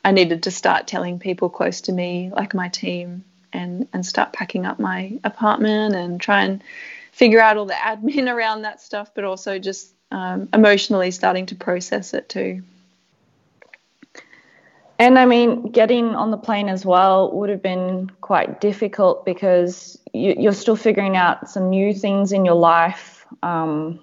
I 0.05 0.13
needed 0.13 0.45
to 0.45 0.51
start 0.51 0.87
telling 0.87 1.19
people 1.19 1.49
close 1.49 1.83
to 1.83 1.93
me, 1.93 2.31
like 2.35 2.55
my 2.55 2.69
team, 2.69 3.25
and 3.53 3.89
and 3.93 4.05
start 4.05 4.33
packing 4.33 4.67
up 4.67 4.79
my 4.79 5.19
apartment 5.25 5.95
and 5.95 6.21
try 6.21 6.45
and 6.45 6.63
figure 7.13 7.41
out 7.41 7.57
all 7.57 7.67
the 7.67 7.75
admin 7.91 8.33
around 8.33 8.63
that 8.63 8.81
stuff, 8.81 9.11
but 9.15 9.25
also 9.25 9.59
just 9.59 9.93
um, 10.11 10.49
emotionally 10.53 11.11
starting 11.11 11.47
to 11.47 11.55
process 11.55 12.15
it 12.15 12.29
too. 12.29 12.63
And 15.01 15.17
I 15.17 15.27
mean, 15.27 15.71
getting 15.71 16.07
on 16.17 16.33
the 16.33 16.37
plane 16.37 16.69
as 16.69 16.85
well 16.85 17.31
would 17.33 17.51
have 17.51 17.63
been 17.63 18.11
quite 18.21 18.61
difficult 18.61 19.25
because 19.25 19.97
you, 20.13 20.49
are 20.49 20.53
still 20.53 20.75
figuring 20.75 21.17
out 21.17 21.49
some 21.49 21.71
new 21.71 21.95
things 21.95 22.33
in 22.33 22.45
your 22.45 22.57
life. 22.57 23.25
Um, 23.43 24.01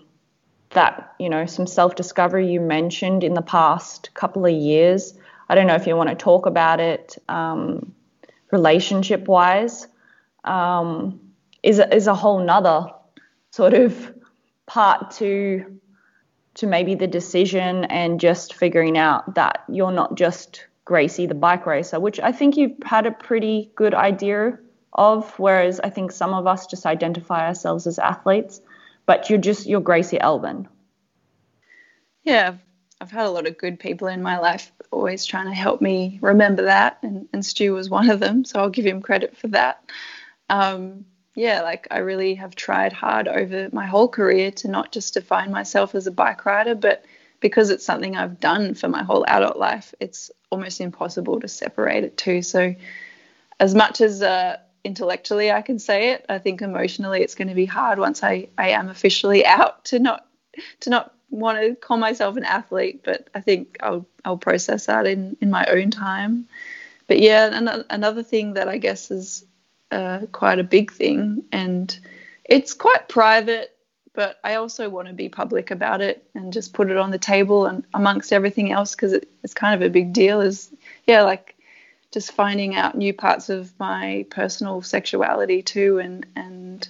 that 0.69 1.15
you 1.19 1.29
know, 1.29 1.45
some 1.45 1.65
self-discovery 1.65 2.51
you 2.51 2.62
mentioned 2.62 3.23
in 3.23 3.34
the 3.34 3.41
past 3.41 4.13
couple 4.13 4.45
of 4.45 4.51
years. 4.51 5.13
I 5.49 5.55
don't 5.55 5.67
know 5.67 5.75
if 5.75 5.88
you 5.88 5.95
want 5.95 6.10
to 6.10 6.15
talk 6.15 6.45
about 6.45 6.79
it, 6.79 7.17
um, 7.29 7.93
relationship-wise, 8.51 9.88
um, 10.43 11.19
is 11.63 11.79
is 11.91 12.08
a 12.08 12.15
whole 12.15 12.39
nother 12.39 12.88
sort 13.51 13.73
of 13.73 14.13
part 14.65 15.12
to 15.12 15.79
to 16.55 16.67
maybe 16.67 16.95
the 16.95 17.08
decision 17.08 17.86
and 17.86 18.19
just 18.19 18.53
figuring 18.53 18.97
out 18.97 19.36
that 19.36 19.63
you're 19.67 19.91
not 19.91 20.15
just 20.15 20.65
Gracie, 20.86 21.25
the 21.25 21.36
bike 21.36 21.65
racer, 21.65 21.99
which 21.99 22.19
I 22.19 22.31
think 22.31 22.58
you've 22.58 22.77
had 22.86 23.05
a 23.05 23.12
pretty 23.12 23.71
good 23.75 23.93
idea 23.93 24.60
of, 24.93 25.38
whereas 25.39 25.79
I 25.79 25.89
think 25.89 26.12
some 26.12 26.34
of 26.34 26.47
us 26.47 26.67
just 26.67 26.86
identify 26.86 27.47
ourselves 27.47 27.88
as 27.88 27.99
athletes, 27.99 28.62
but 29.05 29.29
you're 29.29 29.39
just, 29.39 29.65
you're 29.65 29.81
Gracie 29.81 30.21
Elvin. 30.21 30.67
Yeah, 32.23 32.55
I've, 33.01 33.12
had 33.12 33.25
a 33.25 33.31
lot 33.31 33.47
of 33.47 33.58
good 33.58 33.79
people 33.79 34.08
in 34.08 34.21
my 34.21 34.39
life 34.39 34.71
always 34.91 35.25
trying 35.25 35.47
to 35.47 35.53
help 35.53 35.81
me 35.81 36.19
remember 36.21 36.63
that, 36.63 36.97
and, 37.01 37.27
and 37.34 37.45
Stu 37.45 37.73
was 37.73 37.89
one 37.89 38.10
of 38.10 38.19
them, 38.19 38.45
so 38.45 38.60
I'll 38.60 38.69
give 38.69 38.86
him 38.86 39.01
credit 39.01 39.38
for 39.38 39.47
that. 39.49 39.84
Um, 40.49 41.05
yeah, 41.36 41.62
like 41.62 41.88
I 41.91 41.97
really 41.99 42.36
have 42.36 42.55
tried 42.55 42.93
hard 42.93 43.27
over 43.27 43.69
my 43.73 43.86
whole 43.86 44.08
career 44.08 44.51
to 44.51 44.69
not 44.69 44.91
just 44.91 45.15
define 45.15 45.51
myself 45.51 45.93
as 45.93 46.08
a 46.08 46.12
bike 46.12 46.45
rider, 46.45 46.75
but 46.75 47.03
because 47.41 47.69
it's 47.69 47.86
something 47.86 48.15
I've 48.15 48.39
done 48.39 48.73
for 48.73 48.88
my 48.88 49.03
whole 49.03 49.25
adult 49.27 49.58
life, 49.58 49.93
it's 49.99 50.31
almost 50.49 50.79
impossible 50.79 51.41
to 51.41 51.47
separate 51.47 52.05
it 52.05 52.17
too. 52.17 52.41
So, 52.41 52.75
as 53.60 53.75
much 53.75 53.99
as 54.01 54.21
uh, 54.21 54.58
intellectually 54.86 55.51
I 55.51 55.62
can 55.62 55.79
say 55.79 56.12
it, 56.12 56.25
I 56.29 56.39
think 56.39 56.62
emotionally 56.62 57.21
it's 57.21 57.36
going 57.36 57.49
to 57.49 57.55
be 57.55 57.65
hard 57.65 57.99
once 57.99 58.23
I, 58.23 58.47
I 58.58 58.69
am 58.69 58.88
officially 58.88 59.45
out 59.45 59.86
to 59.86 59.99
not 59.99 60.25
to 60.81 60.89
not 60.89 61.13
want 61.36 61.60
to 61.60 61.76
call 61.76 61.98
myself 61.98 62.38
an 62.38 62.43
athlete. 62.43 63.02
But 63.04 63.30
I 63.36 63.41
think 63.41 63.78
I'll 63.82 64.06
I'll 64.24 64.38
process 64.38 64.88
that 64.88 65.06
in 65.06 65.38
in 65.41 65.50
my 65.50 65.65
own 65.65 65.91
time. 65.91 66.48
But 67.08 67.19
yeah, 67.19 67.50
another 67.89 68.24
thing 68.24 68.54
that 68.54 68.67
I 68.67 68.78
guess 68.78 69.12
is 69.12 69.45
uh, 69.91 70.21
quite 70.32 70.58
a 70.58 70.63
big 70.63 70.91
thing, 70.91 71.43
and 71.52 71.98
it's 72.43 72.74
quite 72.74 73.08
private 73.08 73.76
but 74.15 74.39
I 74.43 74.56
also 74.56 74.89
want 74.89 75.10
to 75.10 75.13
be 75.13 75.30
public 75.30 75.71
about 75.71 76.02
it 76.02 76.26
and 76.34 76.54
just 76.54 76.74
put 76.74 76.89
it 76.89 76.98
on 76.98 77.12
the 77.12 77.19
table 77.19 77.65
and 77.65 77.86
amongst 77.93 78.32
everything 78.32 78.71
else 78.71 78.95
because 78.95 79.13
it, 79.13 79.30
it's 79.43 79.54
kind 79.54 79.76
of 79.76 79.86
a 79.86 79.91
big 79.91 80.13
deal. 80.13 80.41
Is 80.41 80.71
yeah, 81.06 81.24
like 81.24 81.56
just 82.12 82.32
finding 82.32 82.76
out 82.76 82.98
new 82.98 83.13
parts 83.13 83.50
of 83.50 83.78
my 83.78 84.26
personal 84.30 84.82
sexuality 84.82 85.62
too, 85.62 86.00
and 86.00 86.26
and 86.36 86.88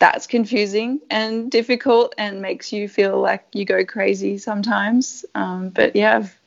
that's 0.00 0.26
confusing 0.26 1.00
and 1.10 1.50
difficult 1.50 2.14
and 2.18 2.42
makes 2.42 2.72
you 2.72 2.88
feel 2.88 3.20
like 3.20 3.44
you 3.52 3.64
go 3.64 3.84
crazy 3.84 4.38
sometimes. 4.38 5.24
Um, 5.36 5.68
but 5.68 5.94
yeah, 5.94 6.16
I've 6.16 6.40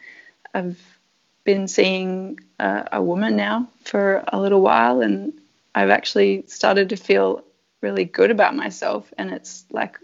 I've 0.53 0.99
been 1.45 1.67
seeing 1.67 2.39
a, 2.59 2.89
a 2.93 3.01
woman 3.01 3.37
now 3.37 3.69
for 3.85 4.23
a 4.27 4.39
little 4.39 4.61
while, 4.61 5.01
and 5.01 5.33
I've 5.73 5.89
actually 5.89 6.43
started 6.47 6.89
to 6.89 6.97
feel 6.97 7.43
really 7.81 8.05
good 8.05 8.31
about 8.31 8.55
myself 8.55 9.13
and 9.17 9.31
it's 9.31 9.65
like 9.69 9.99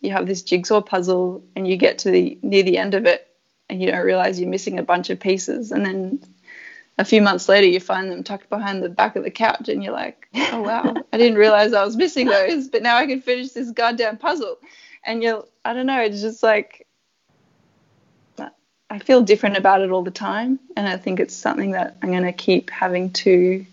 you 0.00 0.12
have 0.12 0.26
this 0.26 0.42
jigsaw 0.42 0.80
puzzle 0.80 1.42
and 1.56 1.66
you 1.66 1.76
get 1.76 1.98
to 1.98 2.10
the 2.10 2.38
near 2.42 2.62
the 2.62 2.78
end 2.78 2.94
of 2.94 3.04
it 3.04 3.26
and 3.68 3.82
you 3.82 3.90
don't 3.90 4.06
realize 4.06 4.40
you're 4.40 4.48
missing 4.48 4.78
a 4.78 4.84
bunch 4.84 5.10
of 5.10 5.18
pieces 5.18 5.72
and 5.72 5.84
then 5.84 6.20
a 6.98 7.04
few 7.04 7.22
months 7.22 7.48
later 7.48 7.66
you 7.66 7.80
find 7.80 8.10
them 8.10 8.22
tucked 8.22 8.48
behind 8.50 8.82
the 8.82 8.88
back 8.88 9.16
of 9.16 9.24
the 9.24 9.30
couch 9.30 9.68
and 9.68 9.82
you're 9.82 9.92
like 9.92 10.28
oh 10.34 10.62
wow. 10.62 10.94
I 11.12 11.16
didn't 11.16 11.38
realize 11.38 11.72
i 11.72 11.84
was 11.84 11.96
missing 11.96 12.26
those 12.26 12.68
but 12.68 12.82
now 12.82 12.96
i 12.96 13.06
can 13.06 13.22
finish 13.22 13.50
this 13.50 13.70
goddamn 13.70 14.18
puzzle. 14.18 14.58
And 15.04 15.22
you're 15.22 15.44
i 15.64 15.72
don't 15.72 15.86
know 15.86 16.00
it's 16.00 16.20
just 16.20 16.42
like 16.42 16.86
i 18.90 18.98
feel 18.98 19.22
different 19.22 19.56
about 19.56 19.82
it 19.82 19.90
all 19.90 20.02
the 20.02 20.10
time. 20.10 20.58
And 20.76 20.88
i 20.88 20.96
think 20.96 21.20
it's 21.20 21.34
something 21.34 21.72
that 21.72 21.96
i'm 22.02 22.10
going 22.10 22.22
to 22.24 22.32
keep 22.32 22.70
having 22.70 23.10
to 23.12 23.64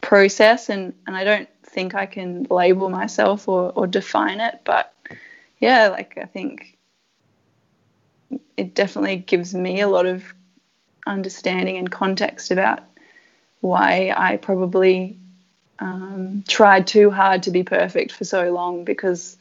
process. 0.00 0.68
And 0.68 0.94
and 1.06 1.16
i 1.16 1.24
don't 1.24 1.48
think 1.70 1.94
I 1.94 2.06
can 2.06 2.46
label 2.50 2.88
myself 2.88 3.48
or, 3.48 3.72
or 3.74 3.86
define 3.86 4.40
it. 4.40 4.60
But 4.64 4.92
yeah, 5.58 5.88
like 5.88 6.18
I 6.18 6.26
think 6.26 6.76
it 8.56 8.74
definitely 8.74 9.16
gives 9.16 9.54
me 9.54 9.80
a 9.80 9.88
lot 9.88 10.06
of 10.06 10.22
understanding 11.06 11.76
and 11.76 11.90
context 11.90 12.50
about 12.50 12.80
why 13.60 14.12
I 14.16 14.36
probably 14.36 15.18
um, 15.78 16.44
tried 16.46 16.86
too 16.86 17.10
hard 17.10 17.44
to 17.44 17.50
be 17.50 17.62
perfect 17.62 18.12
for 18.12 18.24
so 18.24 18.52
long 18.52 18.84
because 18.84 19.36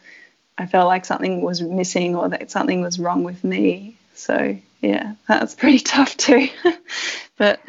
I 0.57 0.65
felt 0.65 0.87
like 0.87 1.05
something 1.05 1.41
was 1.41 1.61
missing 1.61 2.15
or 2.15 2.29
that 2.29 2.51
something 2.51 2.81
was 2.81 2.99
wrong 2.99 3.23
with 3.23 3.43
me. 3.43 3.97
So 4.13 4.57
yeah, 4.81 5.13
that's 5.27 5.55
pretty 5.55 5.79
tough 5.79 6.15
too. 6.17 6.49
but 7.37 7.61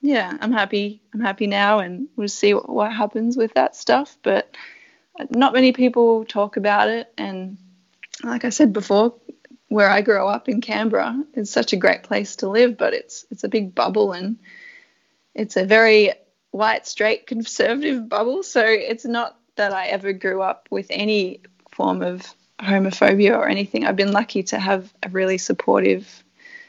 yeah, 0.00 0.36
I'm 0.40 0.52
happy. 0.52 1.02
I'm 1.12 1.20
happy 1.20 1.46
now, 1.46 1.80
and 1.80 2.08
we'll 2.16 2.28
see 2.28 2.54
what, 2.54 2.68
what 2.68 2.92
happens 2.92 3.36
with 3.36 3.52
that 3.54 3.76
stuff. 3.76 4.16
But 4.22 4.54
not 5.28 5.52
many 5.52 5.72
people 5.72 6.24
talk 6.24 6.56
about 6.56 6.88
it, 6.88 7.12
and 7.18 7.58
like 8.24 8.44
I 8.44 8.48
said 8.48 8.72
before, 8.72 9.14
where 9.70 9.88
I 9.88 10.02
grew 10.02 10.26
up 10.26 10.48
in 10.48 10.60
Canberra, 10.60 11.24
is 11.34 11.48
such 11.48 11.72
a 11.72 11.76
great 11.76 12.02
place 12.02 12.36
to 12.36 12.48
live, 12.48 12.76
but 12.76 12.92
it's 12.92 13.24
it's 13.30 13.44
a 13.44 13.48
big 13.48 13.74
bubble, 13.74 14.12
and 14.12 14.36
it's 15.34 15.56
a 15.56 15.64
very 15.64 16.12
white, 16.50 16.86
straight, 16.86 17.26
conservative 17.26 18.08
bubble. 18.08 18.42
So 18.42 18.62
it's 18.66 19.06
not 19.06 19.38
that 19.56 19.72
I 19.72 19.86
ever 19.86 20.12
grew 20.12 20.42
up 20.42 20.68
with 20.70 20.88
any 20.90 21.40
form 21.70 22.02
of 22.02 22.22
homophobia 22.58 23.36
or 23.36 23.48
anything. 23.48 23.86
I've 23.86 23.96
been 23.96 24.12
lucky 24.12 24.42
to 24.44 24.58
have 24.58 24.92
a 25.02 25.08
really 25.08 25.38
supportive 25.38 26.24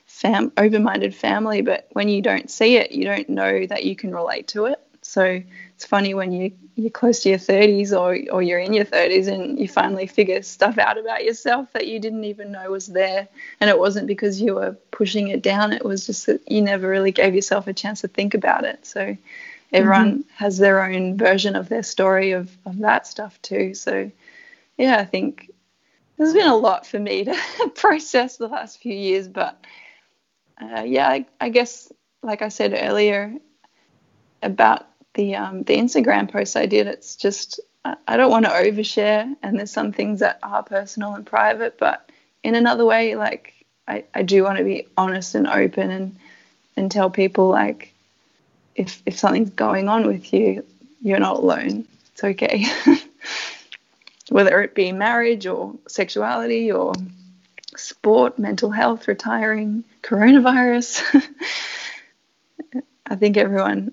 fam- 0.06 0.52
open-minded 0.56 1.16
family, 1.16 1.64
but 1.64 1.88
when 1.94 2.08
you 2.08 2.22
don't 2.22 2.52
see 2.52 2.78
it, 2.78 2.92
you 2.92 3.04
don't 3.06 3.30
know 3.30 3.66
that 3.66 3.84
you 3.84 3.96
can 3.96 4.14
relate 4.14 4.50
to 4.50 4.66
it. 4.66 4.80
So 5.12 5.44
it's 5.76 5.86
funny 5.86 6.14
when 6.14 6.32
you 6.32 6.54
you're 6.76 6.90
close 6.90 7.20
to 7.24 7.30
your 7.30 7.38
30s 7.38 7.92
or 7.92 8.18
or 8.34 8.42
you're 8.42 8.60
in 8.60 8.72
your 8.72 8.86
30s 8.86 9.28
and 9.28 9.60
you 9.60 9.68
finally 9.68 10.08
figure 10.08 10.42
stuff 10.42 10.78
out 10.78 10.98
about 10.98 11.26
yourself 11.26 11.74
that 11.74 11.88
you 11.88 12.00
didn't 12.00 12.24
even 12.24 12.54
know 12.54 12.72
was 12.72 12.88
there, 12.88 13.28
and 13.60 13.70
it 13.70 13.78
wasn't 13.78 14.08
because 14.08 14.40
you 14.40 14.56
were 14.56 14.72
pushing 14.92 15.28
it 15.28 15.42
down. 15.44 15.74
It 15.74 15.84
was 15.84 16.06
just 16.06 16.28
that 16.28 16.50
you 16.50 16.62
never 16.62 16.88
really 16.88 17.12
gave 17.12 17.36
yourself 17.36 17.68
a 17.68 17.74
chance 17.74 18.00
to 18.02 18.08
think 18.08 18.34
about 18.36 18.64
it. 18.64 18.86
So 18.86 19.18
everyone 19.74 20.12
mm-hmm. 20.12 20.30
has 20.36 20.58
their 20.58 20.82
own 20.82 21.18
version 21.18 21.58
of 21.58 21.68
their 21.68 21.84
story 21.84 22.32
of 22.32 22.50
of 22.66 22.78
that 22.80 23.06
stuff 23.06 23.42
too. 23.42 23.74
So 23.74 24.10
yeah, 24.78 24.98
I 24.98 25.04
think 25.04 25.52
there's 26.16 26.34
been 26.34 26.48
a 26.48 26.56
lot 26.56 26.88
for 26.88 27.00
me 27.00 27.26
to 27.26 27.36
process 27.76 28.38
the 28.38 28.48
last 28.48 28.80
few 28.80 28.96
years, 28.96 29.28
but 29.28 29.62
uh, 30.62 30.84
yeah, 30.84 31.10
I, 31.10 31.26
I, 31.42 31.50
guess 31.50 31.92
like 32.24 32.42
I 32.42 32.50
said 32.50 32.74
earlier 32.80 33.34
about 34.44 34.88
the 35.14 35.36
um, 35.36 35.64
the 35.64 35.78
Instagram 35.78 36.32
post 36.32 36.56
I 36.56 36.66
did, 36.66 36.88
it's 36.88 37.16
just 37.16 37.60
I 38.08 38.18
don't 38.18 38.32
want 38.32 38.46
to 38.46 38.52
overshare, 38.52 39.36
and 39.42 39.58
there's 39.58 39.72
some 39.72 39.92
things 39.92 40.20
that 40.20 40.40
are 40.44 40.64
personal 40.64 41.16
and 41.16 41.26
private, 41.26 41.78
but 41.78 42.10
in 42.44 42.56
another 42.56 42.86
way, 42.86 43.16
like 43.16 43.54
I, 43.88 44.04
I 44.14 44.22
do 44.24 44.44
want 44.44 44.58
to 44.60 44.64
be 44.64 44.88
honest 44.98 45.36
and 45.36 45.48
open 45.48 45.92
and 45.92 46.16
and 46.78 46.92
tell 46.92 47.10
people 47.10 47.50
like 47.50 47.94
if 48.76 49.02
if 49.06 49.18
something's 49.18 49.50
going 49.50 49.90
on 49.90 50.06
with 50.08 50.32
you, 50.34 50.64
you're 51.02 51.20
not 51.20 51.38
alone. 51.38 51.88
It's 52.14 52.24
okay. 52.24 52.66
Whether 54.30 54.62
it 54.62 54.76
be 54.76 54.92
marriage 54.92 55.46
or 55.46 55.76
sexuality 55.88 56.72
or 56.72 56.94
sport, 57.76 58.40
mental 58.40 58.70
health, 58.70 59.08
retiring, 59.08 59.84
coronavirus. 60.04 61.04
I 63.08 63.16
think 63.16 63.36
everyone 63.36 63.92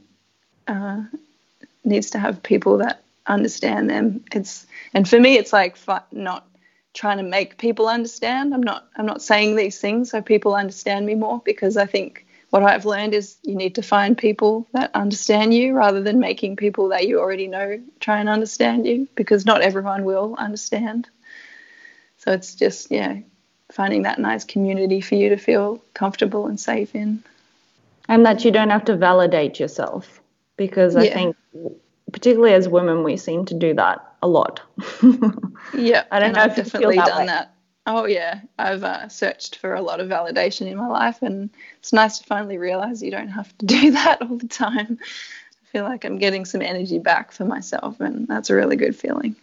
uh, 0.69 1.03
needs 1.85 2.11
to 2.11 2.19
have 2.19 2.43
people 2.43 2.79
that 2.79 3.03
understand 3.27 3.91
them. 3.91 4.25
It's 4.33 4.67
and 4.95 5.09
for 5.09 5.19
me, 5.19 5.37
it's 5.37 5.53
like 5.53 5.77
not 6.13 6.47
trying 6.95 7.19
to 7.19 7.23
make 7.23 7.59
people 7.59 7.89
understand. 7.89 8.55
I'm 8.55 8.63
not 8.63 8.87
I'm 8.97 9.07
not 9.07 9.23
saying 9.23 9.57
these 9.57 9.81
things 9.81 10.11
so 10.11 10.23
people 10.23 10.55
understand 10.55 11.07
me 11.07 11.15
more 11.15 11.41
because 11.45 11.77
I 11.77 11.87
think 11.87 12.27
what 12.51 12.63
I've 12.63 12.87
learned 12.87 13.15
is 13.15 13.37
you 13.43 13.55
need 13.55 13.75
to 13.75 13.83
find 13.83 14.17
people 14.17 14.67
that 14.73 14.91
understand 14.95 15.53
you 15.53 15.75
rather 15.75 16.03
than 16.03 16.19
making 16.19 16.57
people 16.57 16.89
that 16.89 17.07
you 17.07 17.21
already 17.21 17.47
know 17.47 17.81
try 18.01 18.19
and 18.19 18.29
understand 18.29 18.87
you 18.87 19.07
because 19.15 19.45
not 19.45 19.61
everyone 19.61 20.05
will 20.05 20.35
understand. 20.39 21.09
So 22.19 22.33
it's 22.33 22.55
just 22.55 22.91
yeah, 22.91 23.19
finding 23.71 24.03
that 24.03 24.19
nice 24.19 24.45
community 24.45 25.01
for 25.01 25.15
you 25.15 25.29
to 25.29 25.37
feel 25.37 25.83
comfortable 25.95 26.47
and 26.47 26.59
safe 26.59 26.95
in. 26.95 27.23
And 28.09 28.25
that 28.25 28.45
you 28.45 28.51
don't 28.51 28.71
have 28.71 28.87
to 28.87 28.97
validate 28.97 29.61
yourself 29.61 30.19
because 30.59 30.95
I 30.97 31.09
think, 31.09 31.37
particularly 32.13 32.53
as 32.53 32.69
women, 32.69 33.03
we 33.03 33.17
seem 33.17 33.47
to 33.47 33.55
do 33.55 33.73
that 33.75 34.05
a 34.21 34.29
lot. 34.29 34.61
yeah, 35.73 36.05
I 36.11 36.21
don't 36.21 36.35
know 36.35 36.43
I've 36.43 36.57
definitely 36.57 36.97
that 36.97 37.07
done 37.07 37.21
way. 37.21 37.27
that. 37.27 37.55
Oh 37.87 38.05
yeah, 38.05 38.43
I've 38.59 38.85
uh, 38.85 39.09
searched 39.09 39.57
for 39.57 39.75
a 39.75 39.81
lot 39.81 40.01
of 40.01 40.09
validation 40.09 40.67
in 40.67 40.77
my 40.77 40.89
life, 40.89 41.23
and 41.23 41.49
it's 41.79 41.95
nice 41.95 42.19
to 42.19 42.25
finally 42.25 42.59
realize 42.59 43.03
you 43.03 43.11
don't 43.11 43.29
have 43.29 43.57
to 43.59 43.67
do 43.81 43.93
that 43.93 44.21
all 44.21 44.37
the 44.37 44.49
time. 44.49 44.99
I 45.01 45.67
feel 45.73 45.85
like 45.85 46.05
I'm 46.05 46.19
getting 46.19 46.45
some 46.45 46.61
energy 46.61 46.99
back 46.99 47.33
for 47.33 47.47
myself, 47.47 47.99
and 48.01 48.29
that's 48.29 48.51
a 48.51 48.55
really 48.55 48.77
good 48.77 48.95
feeling. 48.95 49.37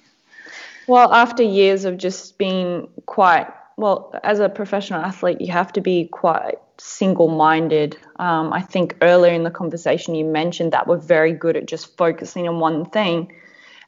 Well, 0.87 1.11
after 1.11 1.41
years 1.41 1.85
of 1.85 1.97
just 1.97 2.37
being 2.37 2.87
quite 3.07 3.47
well, 3.77 4.17
as 4.23 4.39
a 4.39 4.49
professional 4.49 5.01
athlete, 5.01 5.41
you 5.41 5.51
have 5.51 5.73
to 5.73 5.81
be 5.81 6.05
quite 6.05 6.59
single 6.77 7.27
minded. 7.27 7.97
Um, 8.17 8.53
I 8.53 8.61
think 8.61 8.97
earlier 9.01 9.33
in 9.33 9.43
the 9.43 9.51
conversation, 9.51 10.15
you 10.15 10.25
mentioned 10.25 10.73
that 10.73 10.87
we're 10.87 10.97
very 10.97 11.33
good 11.33 11.55
at 11.57 11.65
just 11.65 11.95
focusing 11.97 12.47
on 12.47 12.59
one 12.59 12.85
thing 12.85 13.33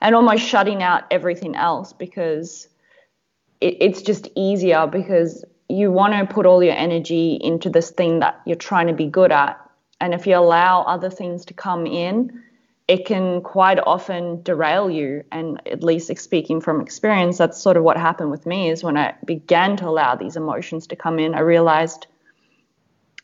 and 0.01 0.15
almost 0.15 0.43
shutting 0.43 0.83
out 0.83 1.03
everything 1.11 1.55
else 1.55 1.93
because 1.93 2.67
it, 3.61 3.77
it's 3.81 4.01
just 4.01 4.29
easier 4.35 4.87
because 4.87 5.43
you 5.69 5.91
want 5.91 6.13
to 6.13 6.33
put 6.33 6.45
all 6.45 6.63
your 6.63 6.75
energy 6.75 7.37
into 7.41 7.69
this 7.69 7.91
thing 7.91 8.19
that 8.19 8.41
you're 8.45 8.55
trying 8.55 8.87
to 8.87 8.93
be 8.93 9.07
good 9.07 9.31
at. 9.31 9.59
And 9.99 10.13
if 10.13 10.27
you 10.27 10.35
allow 10.35 10.83
other 10.83 11.09
things 11.09 11.45
to 11.45 11.53
come 11.53 11.85
in, 11.85 12.43
it 12.87 13.05
can 13.05 13.41
quite 13.41 13.79
often 13.85 14.41
derail 14.43 14.89
you. 14.89 15.23
And 15.31 15.61
at 15.67 15.83
least 15.83 16.15
speaking 16.17 16.61
from 16.61 16.79
experience, 16.79 17.37
that's 17.37 17.59
sort 17.59 17.75
of 17.75 17.83
what 17.83 17.97
happened 17.97 18.31
with 18.31 18.45
me 18.45 18.69
is 18.69 18.83
when 18.83 18.95
I 18.95 19.15
began 19.25 19.75
to 19.77 19.87
allow 19.87 20.15
these 20.15 20.37
emotions 20.37 20.87
to 20.87 20.95
come 20.95 21.19
in, 21.19 21.35
I 21.35 21.39
realized 21.39 22.07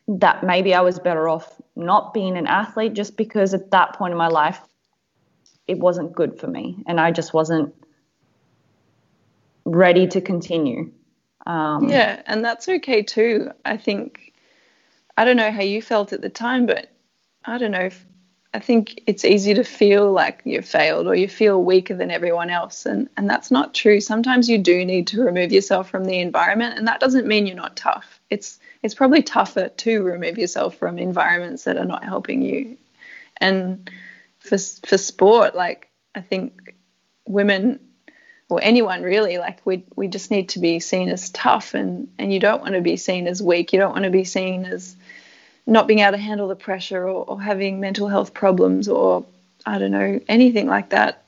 that 0.08 0.43
maybe 0.43 0.74
I 0.74 0.82
was 0.82 0.99
better 0.99 1.30
off 1.30 1.62
not 1.76 2.14
being 2.14 2.38
an 2.38 2.47
athlete 2.47 2.93
just 2.93 3.18
because 3.18 3.54
at 3.54 3.72
that 3.72 3.93
point 3.93 4.12
in 4.12 4.18
my 4.18 4.28
life, 4.28 4.60
it 5.68 5.80
wasn't 5.80 6.14
good 6.14 6.39
for 6.39 6.47
me. 6.47 6.84
And 6.88 6.99
I 6.99 7.12
just 7.12 7.34
wasn't 7.34 7.74
ready 9.66 10.08
to 10.08 10.22
continue. 10.22 10.91
Um, 11.45 11.89
yeah, 11.89 12.22
and 12.26 12.43
that's 12.43 12.68
okay 12.68 13.04
too. 13.04 13.51
I 13.64 13.78
think, 13.78 14.34
I 15.18 15.26
don't 15.26 15.38
know 15.38 15.51
how 15.51 15.62
you 15.62 15.82
felt 15.82 16.14
at 16.14 16.22
the 16.22 16.30
time, 16.30 16.66
but 16.66 16.89
I 17.45 17.58
don't 17.58 17.72
know 17.72 17.80
if 17.80 18.06
I 18.56 18.60
think 18.60 19.01
it's 19.08 19.26
easy 19.26 19.56
to 19.56 19.64
feel 19.64 20.12
like 20.12 20.41
you've 20.45 20.68
failed 20.68 21.08
or 21.08 21.16
you 21.16 21.28
feel 21.28 21.64
weaker 21.64 21.95
than 21.95 22.12
everyone 22.12 22.51
else. 22.51 22.86
And, 22.86 23.10
and 23.18 23.28
that's 23.28 23.49
not 23.49 23.74
true. 23.74 23.99
Sometimes 23.99 24.47
you 24.47 24.60
do 24.60 24.86
need 24.86 25.08
to 25.08 25.24
remove 25.24 25.51
yourself 25.51 25.89
from 25.89 26.06
the 26.06 26.20
environment. 26.20 26.78
And 26.78 26.88
that 26.88 26.99
doesn't 26.99 27.26
mean 27.26 27.47
you're 27.47 27.56
not 27.56 27.76
tough. 27.76 28.20
It's, 28.30 28.60
it's 28.84 28.93
probably 28.93 29.24
tougher 29.24 29.70
to 29.70 30.04
remove 30.04 30.38
yourself 30.38 30.76
from 30.76 30.99
environments 30.99 31.64
that 31.64 31.78
are 31.78 31.86
not 31.86 32.04
helping 32.04 32.43
you. 32.43 32.78
And 33.38 33.89
for, 34.38 34.60
for 34.86 34.99
sport, 34.99 35.56
like, 35.56 35.89
I 36.14 36.22
think 36.22 36.76
women 37.26 37.80
or 38.49 38.60
anyone 38.62 39.01
really, 39.01 39.39
like, 39.39 39.66
we, 39.66 39.84
we 39.95 40.08
just 40.08 40.30
need 40.30 40.49
to 40.49 40.60
be 40.60 40.80
seen 40.80 41.10
as 41.10 41.32
tough. 41.32 41.74
And, 41.74 42.10
and 42.20 42.32
you 42.32 42.39
don't 42.39 42.62
want 42.62 42.76
to 42.76 42.82
be 42.82 42.97
seen 42.97 43.26
as 43.26 43.41
weak. 43.41 43.74
You 43.74 43.80
don't 43.80 43.93
want 43.93 44.04
to 44.04 44.12
be 44.12 44.26
seen 44.26 44.66
as, 44.66 44.95
not 45.66 45.88
being 45.88 45.99
able 45.99 46.11
to 46.11 46.18
handle 46.18 46.47
the 46.47 46.55
pressure 46.55 47.07
or, 47.07 47.26
or 47.26 47.41
having 47.41 47.80
mental 47.80 48.07
health 48.07 48.34
problems 48.34 48.88
or 48.88 49.26
I 49.66 49.78
don't 49.78 49.91
know 49.91 50.20
anything 50.28 50.68
like 50.68 50.89
that. 50.89 51.24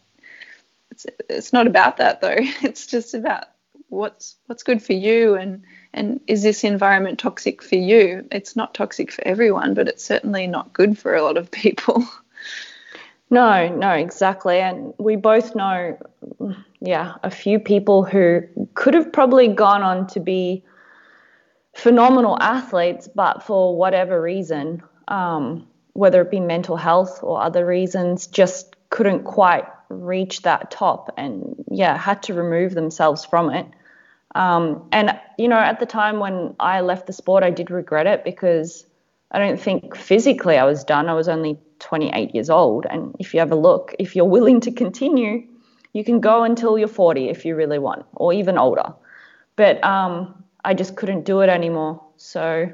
It's 0.91 1.05
it's 1.29 1.53
not 1.53 1.67
about 1.67 1.97
that 1.97 2.21
though. 2.21 2.38
It's 2.61 2.88
just 2.88 3.13
about 3.13 3.45
what's 3.89 4.36
what's 4.47 4.63
good 4.63 4.81
for 4.81 4.93
you 4.93 5.36
and 5.36 5.63
and 5.93 6.19
is 6.27 6.43
this 6.43 6.63
environment 6.63 7.19
toxic 7.19 7.63
for 7.63 7.77
you? 7.77 8.27
It's 8.31 8.55
not 8.55 8.73
toxic 8.73 9.11
for 9.11 9.25
everyone, 9.25 9.73
but 9.73 9.88
it's 9.88 10.03
certainly 10.03 10.47
not 10.47 10.73
good 10.73 10.97
for 10.97 11.15
a 11.15 11.23
lot 11.23 11.38
of 11.38 11.51
people. 11.51 12.05
No, 13.31 13.67
no, 13.67 13.89
exactly. 13.91 14.59
And 14.59 14.93
we 14.99 15.15
both 15.15 15.55
know, 15.55 15.97
yeah, 16.79 17.15
a 17.23 17.31
few 17.31 17.59
people 17.59 18.03
who 18.03 18.43
could 18.75 18.93
have 18.93 19.11
probably 19.11 19.47
gone 19.47 19.81
on 19.81 20.05
to 20.07 20.19
be 20.19 20.63
phenomenal 21.76 22.38
athletes, 22.41 23.07
but 23.13 23.43
for 23.43 23.78
whatever 23.78 24.21
reason, 24.21 24.82
um, 25.09 25.67
whether 25.93 26.21
it 26.21 26.32
be 26.32 26.39
mental 26.39 26.78
health 26.78 27.19
or 27.21 27.41
other 27.41 27.65
reasons, 27.65 28.28
just 28.28 28.76
couldn't 28.89 29.23
quite 29.23 29.65
reach 29.89 30.41
that 30.43 30.71
top 30.71 31.13
and, 31.17 31.63
yeah, 31.69 31.97
had 31.97 32.23
to 32.23 32.34
remove 32.34 32.73
themselves 32.73 33.26
from 33.26 33.49
it. 33.51 33.67
Um, 34.34 34.88
and, 34.91 35.19
you 35.38 35.47
know, 35.47 35.59
at 35.59 35.80
the 35.80 35.86
time 35.86 36.19
when 36.19 36.55
I 36.59 36.82
left 36.82 37.07
the 37.07 37.13
sport, 37.13 37.43
I 37.43 37.51
did 37.51 37.69
regret 37.69 38.07
it 38.07 38.23
because 38.23 38.86
I 39.32 39.39
don't 39.39 39.59
think 39.59 39.95
physically 39.95 40.57
I 40.57 40.63
was 40.63 40.84
done. 40.84 41.09
I 41.09 41.13
was 41.13 41.28
only 41.28 41.59
28 41.80 42.34
years 42.34 42.49
old. 42.49 42.86
And 42.89 43.15
if 43.19 43.34
you 43.34 43.41
have 43.41 43.51
a 43.51 43.55
look, 43.55 43.93
if 43.99 44.15
you're 44.15 44.26
willing 44.26 44.61
to 44.61 44.71
continue, 44.71 45.45
you 45.91 46.03
can 46.05 46.21
go 46.21 46.43
until 46.43 46.78
you're 46.78 46.88
40 46.88 47.30
if 47.30 47.45
you 47.45 47.55
really 47.55 47.80
want, 47.80 48.05
or 48.13 48.32
even 48.34 48.57
older. 48.57 48.93
But 49.55 49.84
um, 49.84 50.45
I 50.66 50.74
just 50.74 50.95
couldn't 50.95 51.24
do 51.24 51.41
it 51.41 51.49
anymore. 51.49 52.03
So 52.18 52.72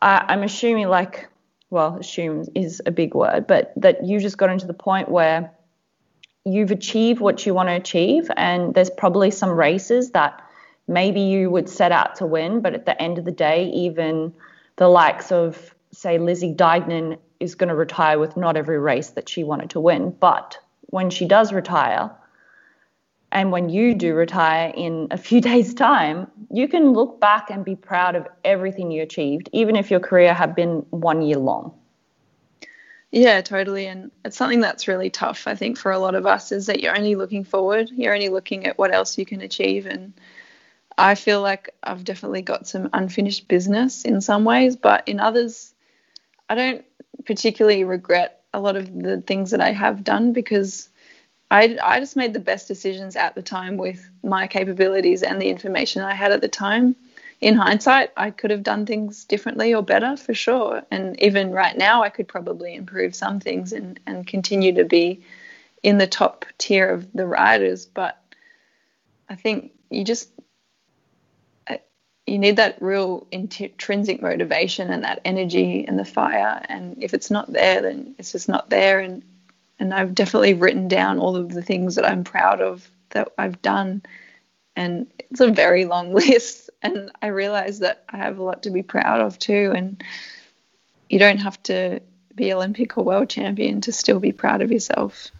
I, 0.00 0.24
I'm 0.28 0.42
assuming, 0.42 0.88
like, 0.88 1.28
well, 1.70 1.96
assume 1.96 2.46
is 2.54 2.80
a 2.86 2.90
big 2.90 3.14
word, 3.14 3.46
but 3.46 3.72
that 3.76 4.04
you 4.04 4.20
just 4.20 4.38
got 4.38 4.50
into 4.50 4.66
the 4.66 4.74
point 4.74 5.08
where 5.08 5.52
you've 6.44 6.70
achieved 6.70 7.20
what 7.20 7.44
you 7.44 7.54
want 7.54 7.68
to 7.68 7.74
achieve, 7.74 8.30
and 8.36 8.74
there's 8.74 8.90
probably 8.90 9.30
some 9.30 9.50
races 9.50 10.10
that 10.12 10.42
maybe 10.88 11.20
you 11.20 11.50
would 11.50 11.68
set 11.68 11.92
out 11.92 12.16
to 12.16 12.26
win, 12.26 12.60
but 12.60 12.74
at 12.74 12.86
the 12.86 13.00
end 13.00 13.18
of 13.18 13.24
the 13.24 13.32
day, 13.32 13.70
even 13.70 14.32
the 14.76 14.88
likes 14.88 15.30
of, 15.30 15.74
say, 15.92 16.18
Lizzie 16.18 16.54
Deignan 16.54 17.18
is 17.40 17.54
going 17.54 17.68
to 17.68 17.74
retire 17.74 18.18
with 18.18 18.36
not 18.36 18.56
every 18.56 18.78
race 18.78 19.10
that 19.10 19.28
she 19.28 19.44
wanted 19.44 19.70
to 19.70 19.80
win. 19.80 20.10
But 20.10 20.58
when 20.86 21.10
she 21.10 21.26
does 21.26 21.52
retire, 21.52 22.10
and 23.32 23.50
when 23.50 23.70
you 23.70 23.94
do 23.94 24.14
retire 24.14 24.72
in 24.76 25.08
a 25.10 25.16
few 25.16 25.40
days' 25.50 25.74
time, 25.74 26.30
you 26.50 26.68
can 26.68 26.92
look 26.92 27.18
back 27.18 27.50
and 27.50 27.64
be 27.64 27.74
proud 27.74 28.14
of 28.14 28.28
everything 28.44 28.90
you 28.90 29.02
achieved, 29.02 29.48
even 29.52 29.74
if 29.74 29.90
your 29.90 30.00
career 30.00 30.34
had 30.34 30.54
been 30.54 30.86
one 30.90 31.22
year 31.22 31.38
long. 31.38 31.74
Yeah, 33.10 33.42
totally. 33.42 33.86
And 33.86 34.10
it's 34.24 34.36
something 34.36 34.60
that's 34.60 34.88
really 34.88 35.10
tough, 35.10 35.46
I 35.46 35.54
think, 35.54 35.76
for 35.76 35.92
a 35.92 35.98
lot 35.98 36.14
of 36.14 36.24
us 36.24 36.50
is 36.50 36.66
that 36.66 36.80
you're 36.80 36.96
only 36.96 37.14
looking 37.14 37.44
forward. 37.44 37.90
You're 37.90 38.14
only 38.14 38.30
looking 38.30 38.66
at 38.66 38.78
what 38.78 38.94
else 38.94 39.18
you 39.18 39.26
can 39.26 39.42
achieve. 39.42 39.86
And 39.86 40.14
I 40.96 41.14
feel 41.14 41.42
like 41.42 41.74
I've 41.82 42.04
definitely 42.04 42.40
got 42.40 42.66
some 42.66 42.88
unfinished 42.92 43.48
business 43.48 44.04
in 44.04 44.22
some 44.22 44.44
ways, 44.44 44.76
but 44.76 45.08
in 45.08 45.20
others, 45.20 45.74
I 46.48 46.54
don't 46.54 46.84
particularly 47.26 47.84
regret 47.84 48.42
a 48.54 48.60
lot 48.60 48.76
of 48.76 48.92
the 48.94 49.20
things 49.20 49.50
that 49.50 49.60
I 49.60 49.72
have 49.72 50.04
done 50.04 50.32
because 50.32 50.88
I, 51.52 51.76
I 51.82 52.00
just 52.00 52.16
made 52.16 52.32
the 52.32 52.40
best 52.40 52.66
decisions 52.66 53.14
at 53.14 53.34
the 53.34 53.42
time 53.42 53.76
with 53.76 54.08
my 54.24 54.46
capabilities 54.46 55.22
and 55.22 55.40
the 55.40 55.50
information 55.50 56.00
I 56.00 56.14
had 56.14 56.32
at 56.32 56.40
the 56.40 56.48
time 56.48 56.96
in 57.42 57.56
hindsight, 57.56 58.10
I 58.16 58.30
could 58.30 58.50
have 58.50 58.62
done 58.62 58.86
things 58.86 59.26
differently 59.26 59.74
or 59.74 59.82
better 59.82 60.16
for 60.16 60.32
sure. 60.32 60.82
And 60.90 61.20
even 61.20 61.50
right 61.50 61.76
now, 61.76 62.02
I 62.02 62.08
could 62.08 62.26
probably 62.26 62.74
improve 62.74 63.14
some 63.14 63.38
things 63.38 63.74
and, 63.74 64.00
and 64.06 64.26
continue 64.26 64.72
to 64.76 64.86
be 64.86 65.24
in 65.82 65.98
the 65.98 66.06
top 66.06 66.46
tier 66.56 66.88
of 66.88 67.12
the 67.12 67.26
riders. 67.26 67.84
But 67.84 68.18
I 69.28 69.34
think 69.34 69.72
you 69.90 70.04
just 70.04 70.30
uh, 71.68 71.76
you 72.26 72.38
need 72.38 72.56
that 72.56 72.80
real 72.80 73.26
intrinsic 73.30 74.22
motivation 74.22 74.90
and 74.90 75.04
that 75.04 75.20
energy 75.26 75.84
and 75.86 75.98
the 75.98 76.04
fire. 76.06 76.64
And 76.66 77.02
if 77.02 77.12
it's 77.12 77.30
not 77.30 77.52
there, 77.52 77.82
then 77.82 78.14
it's 78.18 78.32
just 78.32 78.48
not 78.48 78.70
there. 78.70 79.00
And 79.00 79.22
and 79.82 79.92
I've 79.92 80.14
definitely 80.14 80.54
written 80.54 80.86
down 80.86 81.18
all 81.18 81.34
of 81.34 81.52
the 81.52 81.60
things 81.60 81.96
that 81.96 82.08
I'm 82.08 82.22
proud 82.22 82.60
of 82.60 82.88
that 83.10 83.32
I've 83.36 83.60
done. 83.62 84.02
And 84.76 85.08
it's 85.18 85.40
a 85.40 85.50
very 85.50 85.86
long 85.86 86.14
list 86.14 86.70
and 86.82 87.10
I 87.20 87.26
realize 87.26 87.80
that 87.80 88.04
I 88.08 88.18
have 88.18 88.38
a 88.38 88.44
lot 88.44 88.62
to 88.62 88.70
be 88.70 88.84
proud 88.84 89.20
of 89.20 89.40
too. 89.40 89.72
And 89.74 90.00
you 91.10 91.18
don't 91.18 91.38
have 91.38 91.60
to 91.64 92.00
be 92.32 92.52
Olympic 92.52 92.96
or 92.96 93.02
world 93.02 93.28
champion 93.28 93.80
to 93.80 93.92
still 93.92 94.20
be 94.20 94.30
proud 94.30 94.62
of 94.62 94.70
yourself. 94.70 95.32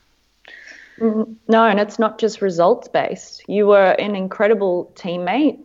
Mm, 0.98 1.36
no, 1.46 1.64
and 1.64 1.78
it's 1.78 2.00
not 2.00 2.18
just 2.18 2.42
results 2.42 2.88
based. 2.88 3.44
You 3.48 3.68
were 3.68 3.92
an 3.92 4.16
incredible 4.16 4.92
teammate. 4.96 5.60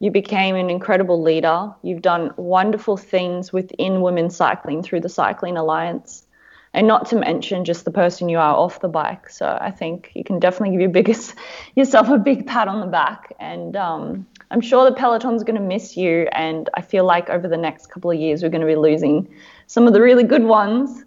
You 0.00 0.10
became 0.10 0.56
an 0.56 0.68
incredible 0.68 1.22
leader. 1.22 1.72
You've 1.82 2.02
done 2.02 2.34
wonderful 2.36 2.96
things 2.96 3.52
within 3.52 4.00
women's 4.00 4.34
cycling 4.34 4.82
through 4.82 5.00
the 5.00 5.08
Cycling 5.08 5.56
Alliance 5.56 6.26
and 6.72 6.86
not 6.86 7.06
to 7.06 7.16
mention 7.16 7.64
just 7.64 7.84
the 7.84 7.90
person 7.90 8.28
you 8.28 8.38
are 8.38 8.54
off 8.54 8.80
the 8.80 8.88
bike. 8.88 9.28
So 9.28 9.58
I 9.60 9.70
think 9.70 10.12
you 10.14 10.22
can 10.22 10.38
definitely 10.38 10.70
give 10.70 10.80
your 10.80 10.90
biggest 10.90 11.34
yourself 11.74 12.08
a 12.08 12.18
big 12.18 12.46
pat 12.46 12.68
on 12.68 12.80
the 12.80 12.86
back. 12.86 13.34
And 13.40 13.76
um, 13.76 14.26
I'm 14.50 14.60
sure 14.60 14.84
the 14.84 14.94
peloton's 14.94 15.42
going 15.42 15.56
to 15.56 15.66
miss 15.66 15.96
you. 15.96 16.28
And 16.32 16.70
I 16.74 16.82
feel 16.82 17.04
like 17.04 17.28
over 17.28 17.48
the 17.48 17.56
next 17.56 17.86
couple 17.86 18.10
of 18.10 18.18
years 18.18 18.42
we're 18.42 18.50
going 18.50 18.60
to 18.60 18.66
be 18.66 18.76
losing 18.76 19.28
some 19.66 19.86
of 19.86 19.92
the 19.92 20.00
really 20.00 20.22
good 20.22 20.44
ones. 20.44 21.04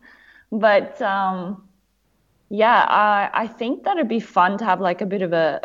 But 0.51 1.01
um, 1.01 1.64
yeah, 2.49 2.86
I, 2.89 3.30
I 3.34 3.47
think 3.47 3.86
that 3.86 3.97
it'd 3.97 4.09
be 4.09 4.20
fun 4.20 4.57
to 4.57 4.66
have 4.66 4.82
like 4.82 5.01
a 5.01 5.05
bit 5.05 5.22
of 5.22 5.34
a 5.34 5.61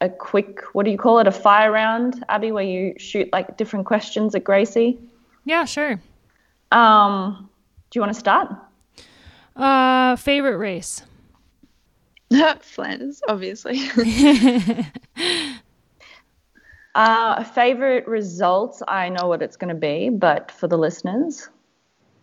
a 0.00 0.08
quick 0.08 0.62
what 0.72 0.84
do 0.84 0.90
you 0.90 0.98
call 0.98 1.20
it 1.20 1.28
a 1.28 1.32
fire 1.32 1.70
round, 1.70 2.24
Abby, 2.28 2.50
where 2.50 2.64
you 2.64 2.94
shoot 2.98 3.28
like 3.32 3.56
different 3.56 3.86
questions 3.86 4.34
at 4.34 4.42
Gracie. 4.42 4.98
Yeah, 5.44 5.64
sure. 5.64 6.00
Um, 6.72 7.48
do 7.90 7.98
you 7.98 8.00
want 8.00 8.12
to 8.12 8.18
start? 8.18 8.52
Uh, 9.56 10.16
favorite 10.16 10.56
race? 10.56 11.02
Flanders, 12.60 13.22
obviously. 13.28 13.80
uh, 16.94 17.44
favorite 17.44 18.06
results? 18.08 18.82
I 18.86 19.08
know 19.10 19.28
what 19.28 19.42
it's 19.42 19.56
going 19.56 19.74
to 19.74 19.80
be, 19.80 20.08
but 20.08 20.50
for 20.50 20.68
the 20.68 20.78
listeners? 20.78 21.48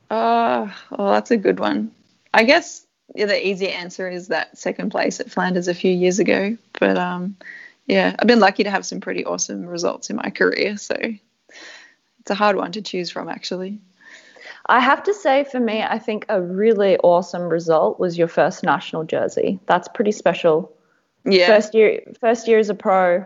Uh, 0.09 0.67
well, 0.89 1.11
that's 1.11 1.31
a 1.31 1.37
good 1.37 1.59
one. 1.59 1.91
I 2.33 2.43
guess 2.43 2.85
yeah, 3.15 3.25
the 3.25 3.47
easy 3.47 3.69
answer 3.69 4.09
is 4.09 4.27
that 4.27 4.57
second 4.57 4.91
place 4.91 5.19
at 5.19 5.31
Flanders 5.31 5.67
a 5.67 5.73
few 5.73 5.91
years 5.91 6.19
ago. 6.19 6.57
But 6.79 6.97
um, 6.97 7.37
yeah, 7.87 8.15
I've 8.17 8.27
been 8.27 8.39
lucky 8.39 8.63
to 8.63 8.71
have 8.71 8.85
some 8.85 9.01
pretty 9.01 9.25
awesome 9.25 9.65
results 9.65 10.09
in 10.09 10.15
my 10.15 10.29
career. 10.29 10.77
So 10.77 10.95
it's 10.95 12.29
a 12.29 12.35
hard 12.35 12.55
one 12.55 12.71
to 12.73 12.81
choose 12.81 13.09
from, 13.09 13.29
actually. 13.29 13.79
I 14.69 14.79
have 14.79 15.01
to 15.03 15.15
say, 15.15 15.45
for 15.45 15.59
me, 15.59 15.81
I 15.81 15.97
think 15.97 16.27
a 16.29 16.39
really 16.39 16.95
awesome 16.97 17.49
result 17.49 17.99
was 17.99 18.19
your 18.19 18.27
first 18.27 18.63
national 18.63 19.03
jersey. 19.03 19.59
That's 19.65 19.87
pretty 19.87 20.11
special. 20.11 20.71
Yeah. 21.25 21.47
First 21.47 21.73
year, 21.73 22.01
first 22.21 22.47
year 22.47 22.59
as 22.59 22.69
a 22.69 22.75
pro, 22.75 23.25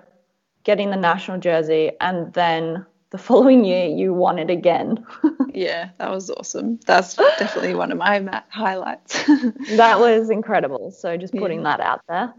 getting 0.63 0.89
the 0.89 0.95
national 0.95 1.39
jersey, 1.39 1.91
and 1.99 2.31
then 2.33 2.85
the 3.09 3.17
following 3.29 3.65
year 3.65 3.85
you 3.85 4.13
won 4.13 4.39
it 4.39 4.49
again. 4.49 5.05
yeah, 5.53 5.89
that 5.97 6.09
was 6.09 6.29
awesome. 6.29 6.79
That's 6.85 7.15
definitely 7.15 7.75
one 7.75 7.91
of 7.91 7.97
my 7.97 8.41
highlights. 8.47 9.21
that 9.75 9.99
was 9.99 10.29
incredible. 10.29 10.91
So 10.91 11.17
just 11.17 11.33
putting 11.33 11.59
yeah. 11.59 11.77
that 11.77 11.79
out 11.81 12.01
there. 12.07 12.33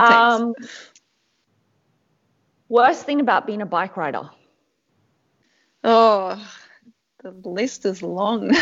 Um, 0.00 0.54
worst 2.68 3.06
thing 3.06 3.20
about 3.20 3.46
being 3.46 3.62
a 3.62 3.66
bike 3.66 3.96
rider? 3.96 4.28
Oh, 5.84 6.44
the 7.30 7.48
list 7.48 7.86
is 7.86 8.02
long. 8.02 8.50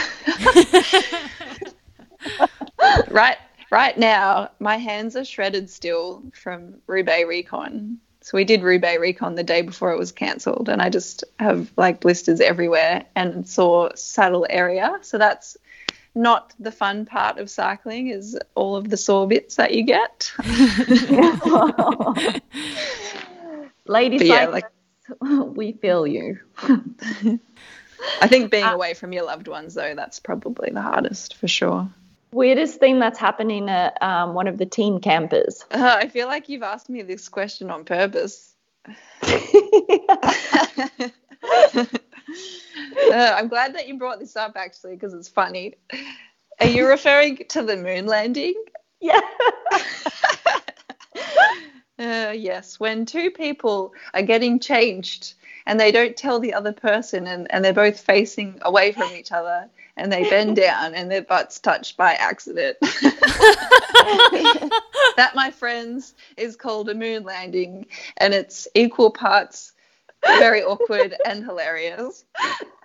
right 3.10 3.38
right 3.70 3.98
now, 3.98 4.50
my 4.58 4.76
hands 4.76 5.16
are 5.16 5.24
shredded 5.24 5.70
still 5.70 6.22
from 6.32 6.76
Roubaix 6.86 7.26
Recon. 7.26 7.98
So 8.20 8.36
we 8.36 8.44
did 8.44 8.62
Roubaix 8.62 9.00
Recon 9.00 9.36
the 9.36 9.44
day 9.44 9.62
before 9.62 9.92
it 9.92 9.98
was 9.98 10.12
cancelled, 10.12 10.68
and 10.68 10.82
I 10.82 10.90
just 10.90 11.24
have 11.38 11.72
like 11.76 12.00
blisters 12.00 12.40
everywhere 12.40 13.04
and 13.14 13.48
sore 13.48 13.92
saddle 13.94 14.46
area. 14.50 14.98
So 15.02 15.18
that's 15.18 15.56
not 16.16 16.52
the 16.58 16.72
fun 16.72 17.04
part 17.04 17.38
of 17.38 17.50
cycling 17.50 18.08
is 18.08 18.36
all 18.54 18.74
of 18.74 18.88
the 18.88 18.96
sore 18.96 19.28
bits 19.28 19.56
that 19.56 19.74
you 19.74 19.82
get. 19.84 20.32
Ladies, 23.86 24.22
yeah, 24.22 24.46
like, 24.46 24.64
we 25.20 25.72
feel 25.72 26.06
you. 26.06 26.38
I 28.20 28.28
think 28.28 28.50
being 28.50 28.64
uh, 28.64 28.74
away 28.74 28.94
from 28.94 29.12
your 29.12 29.24
loved 29.24 29.48
ones, 29.48 29.74
though, 29.74 29.94
that's 29.94 30.20
probably 30.20 30.70
the 30.70 30.82
hardest 30.82 31.36
for 31.36 31.48
sure. 31.48 31.88
Weirdest 32.32 32.80
thing 32.80 32.98
that's 32.98 33.18
happening 33.18 33.68
at 33.68 34.02
um, 34.02 34.34
one 34.34 34.48
of 34.48 34.58
the 34.58 34.66
teen 34.66 35.00
campers. 35.00 35.64
Uh, 35.70 35.96
I 35.98 36.08
feel 36.08 36.26
like 36.26 36.48
you've 36.48 36.62
asked 36.62 36.88
me 36.88 37.02
this 37.02 37.28
question 37.28 37.70
on 37.70 37.84
purpose. 37.84 38.54
uh, 38.86 38.90
I'm 43.12 43.48
glad 43.48 43.74
that 43.74 43.86
you 43.88 43.98
brought 43.98 44.20
this 44.20 44.36
up 44.36 44.52
actually 44.56 44.94
because 44.94 45.14
it's 45.14 45.28
funny. 45.28 45.74
Are 46.60 46.66
you 46.66 46.86
referring 46.86 47.38
to 47.48 47.62
the 47.62 47.76
moon 47.76 48.06
landing? 48.06 48.54
Yeah. 49.00 49.20
Uh, 51.98 52.34
yes, 52.36 52.78
when 52.78 53.06
two 53.06 53.30
people 53.30 53.94
are 54.12 54.20
getting 54.20 54.60
changed 54.60 55.32
and 55.66 55.78
they 55.78 55.92
don't 55.92 56.16
tell 56.16 56.38
the 56.38 56.54
other 56.54 56.72
person 56.72 57.26
and, 57.26 57.46
and 57.50 57.64
they're 57.64 57.72
both 57.72 57.98
facing 58.00 58.58
away 58.62 58.92
from 58.92 59.10
each 59.12 59.32
other 59.32 59.68
and 59.96 60.12
they 60.12 60.28
bend 60.28 60.56
down 60.62 60.94
and 60.94 61.10
their 61.10 61.22
butts 61.22 61.58
touch 61.58 61.96
by 61.96 62.14
accident. 62.14 62.76
that, 65.16 65.32
my 65.34 65.50
friends, 65.50 66.14
is 66.36 66.56
called 66.56 66.88
a 66.88 66.94
moon 66.94 67.24
landing 67.24 67.86
and 68.18 68.32
it's 68.32 68.68
equal 68.74 69.10
parts 69.10 69.72
very 70.38 70.62
awkward 70.62 71.14
and 71.24 71.44
hilarious 71.44 72.24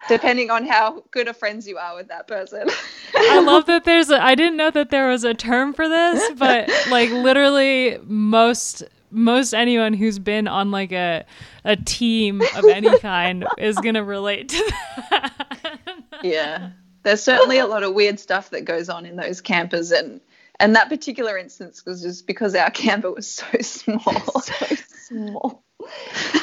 depending 0.07 0.49
on 0.51 0.65
how 0.65 1.03
good 1.11 1.27
of 1.27 1.37
friends 1.37 1.67
you 1.67 1.77
are 1.77 1.95
with 1.95 2.07
that 2.07 2.27
person. 2.27 2.67
I 3.15 3.39
love 3.39 3.65
that 3.65 3.83
there's 3.83 4.09
a 4.09 4.21
I 4.21 4.35
didn't 4.35 4.57
know 4.57 4.71
that 4.71 4.89
there 4.89 5.07
was 5.07 5.23
a 5.23 5.33
term 5.33 5.73
for 5.73 5.87
this, 5.87 6.31
but 6.37 6.69
like 6.89 7.09
literally 7.09 7.97
most 8.03 8.83
most 9.11 9.53
anyone 9.53 9.93
who's 9.93 10.19
been 10.19 10.47
on 10.47 10.71
like 10.71 10.91
a 10.91 11.25
a 11.63 11.75
team 11.75 12.41
of 12.55 12.65
any 12.65 12.97
kind 12.99 13.45
is 13.57 13.77
gonna 13.77 14.03
relate 14.03 14.49
to 14.49 14.73
that. 15.11 15.99
yeah, 16.23 16.69
there's 17.03 17.21
certainly 17.23 17.59
a 17.59 17.67
lot 17.67 17.83
of 17.83 17.93
weird 17.93 18.19
stuff 18.19 18.49
that 18.51 18.65
goes 18.65 18.89
on 18.89 19.05
in 19.05 19.15
those 19.15 19.41
campers, 19.41 19.91
and 19.91 20.21
and 20.59 20.75
that 20.75 20.89
particular 20.89 21.37
instance 21.37 21.85
was 21.85 22.01
just 22.01 22.27
because 22.27 22.55
our 22.55 22.71
camper 22.71 23.11
was 23.11 23.27
so 23.27 23.45
small. 23.61 24.01
so 24.41 24.75
small. 25.07 25.63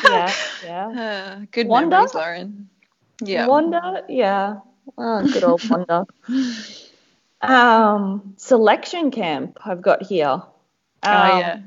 Yeah, 0.04 0.32
yeah. 0.64 0.86
Uh, 0.88 1.44
good 1.52 1.68
Wanda? 1.68 1.90
memories, 1.90 2.14
Lauren. 2.14 2.68
Yeah. 3.22 3.46
Wanda, 3.46 4.04
yeah. 4.08 4.56
Oh, 4.96 5.22
good 5.32 5.44
old 5.44 5.62
Wanda. 5.68 6.06
um, 7.40 8.34
selection 8.36 9.10
camp 9.10 9.58
I've 9.64 9.82
got 9.82 10.02
here. 10.02 10.28
Um, 10.28 10.42
oh 11.04 11.38
yeah. 11.38 11.60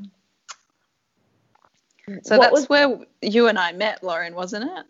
So 2.23 2.37
that's 2.37 2.51
was, 2.51 2.69
where 2.69 2.99
you 3.21 3.47
and 3.47 3.59
I 3.59 3.71
met, 3.73 4.03
Lauren, 4.03 4.35
wasn't 4.35 4.65
it? 4.65 4.85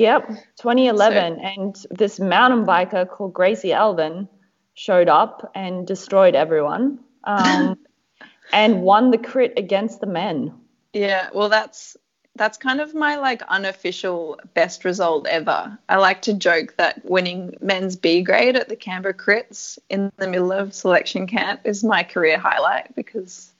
Yep, 0.00 0.28
2011. 0.60 1.36
So, 1.36 1.42
and 1.42 1.86
this 1.90 2.20
mountain 2.20 2.66
biker 2.66 3.08
called 3.08 3.32
Gracie 3.32 3.72
Elvin 3.72 4.28
showed 4.74 5.08
up 5.08 5.50
and 5.54 5.86
destroyed 5.86 6.34
everyone 6.34 7.00
um, 7.24 7.78
and 8.52 8.82
won 8.82 9.10
the 9.10 9.18
crit 9.18 9.54
against 9.56 10.00
the 10.00 10.06
men. 10.06 10.54
Yeah, 10.92 11.30
well, 11.34 11.48
that's 11.48 11.96
that's 12.36 12.56
kind 12.56 12.80
of 12.80 12.94
my 12.94 13.16
like 13.16 13.42
unofficial 13.48 14.38
best 14.54 14.84
result 14.84 15.26
ever. 15.26 15.76
I 15.88 15.96
like 15.96 16.22
to 16.22 16.34
joke 16.34 16.74
that 16.76 17.04
winning 17.04 17.54
men's 17.60 17.96
B 17.96 18.22
grade 18.22 18.56
at 18.56 18.68
the 18.68 18.76
Canberra 18.76 19.14
Crits 19.14 19.78
in 19.90 20.12
the 20.18 20.28
middle 20.28 20.52
of 20.52 20.72
selection 20.72 21.26
camp 21.26 21.62
is 21.64 21.82
my 21.82 22.04
career 22.04 22.38
highlight 22.38 22.94
because 22.94 23.52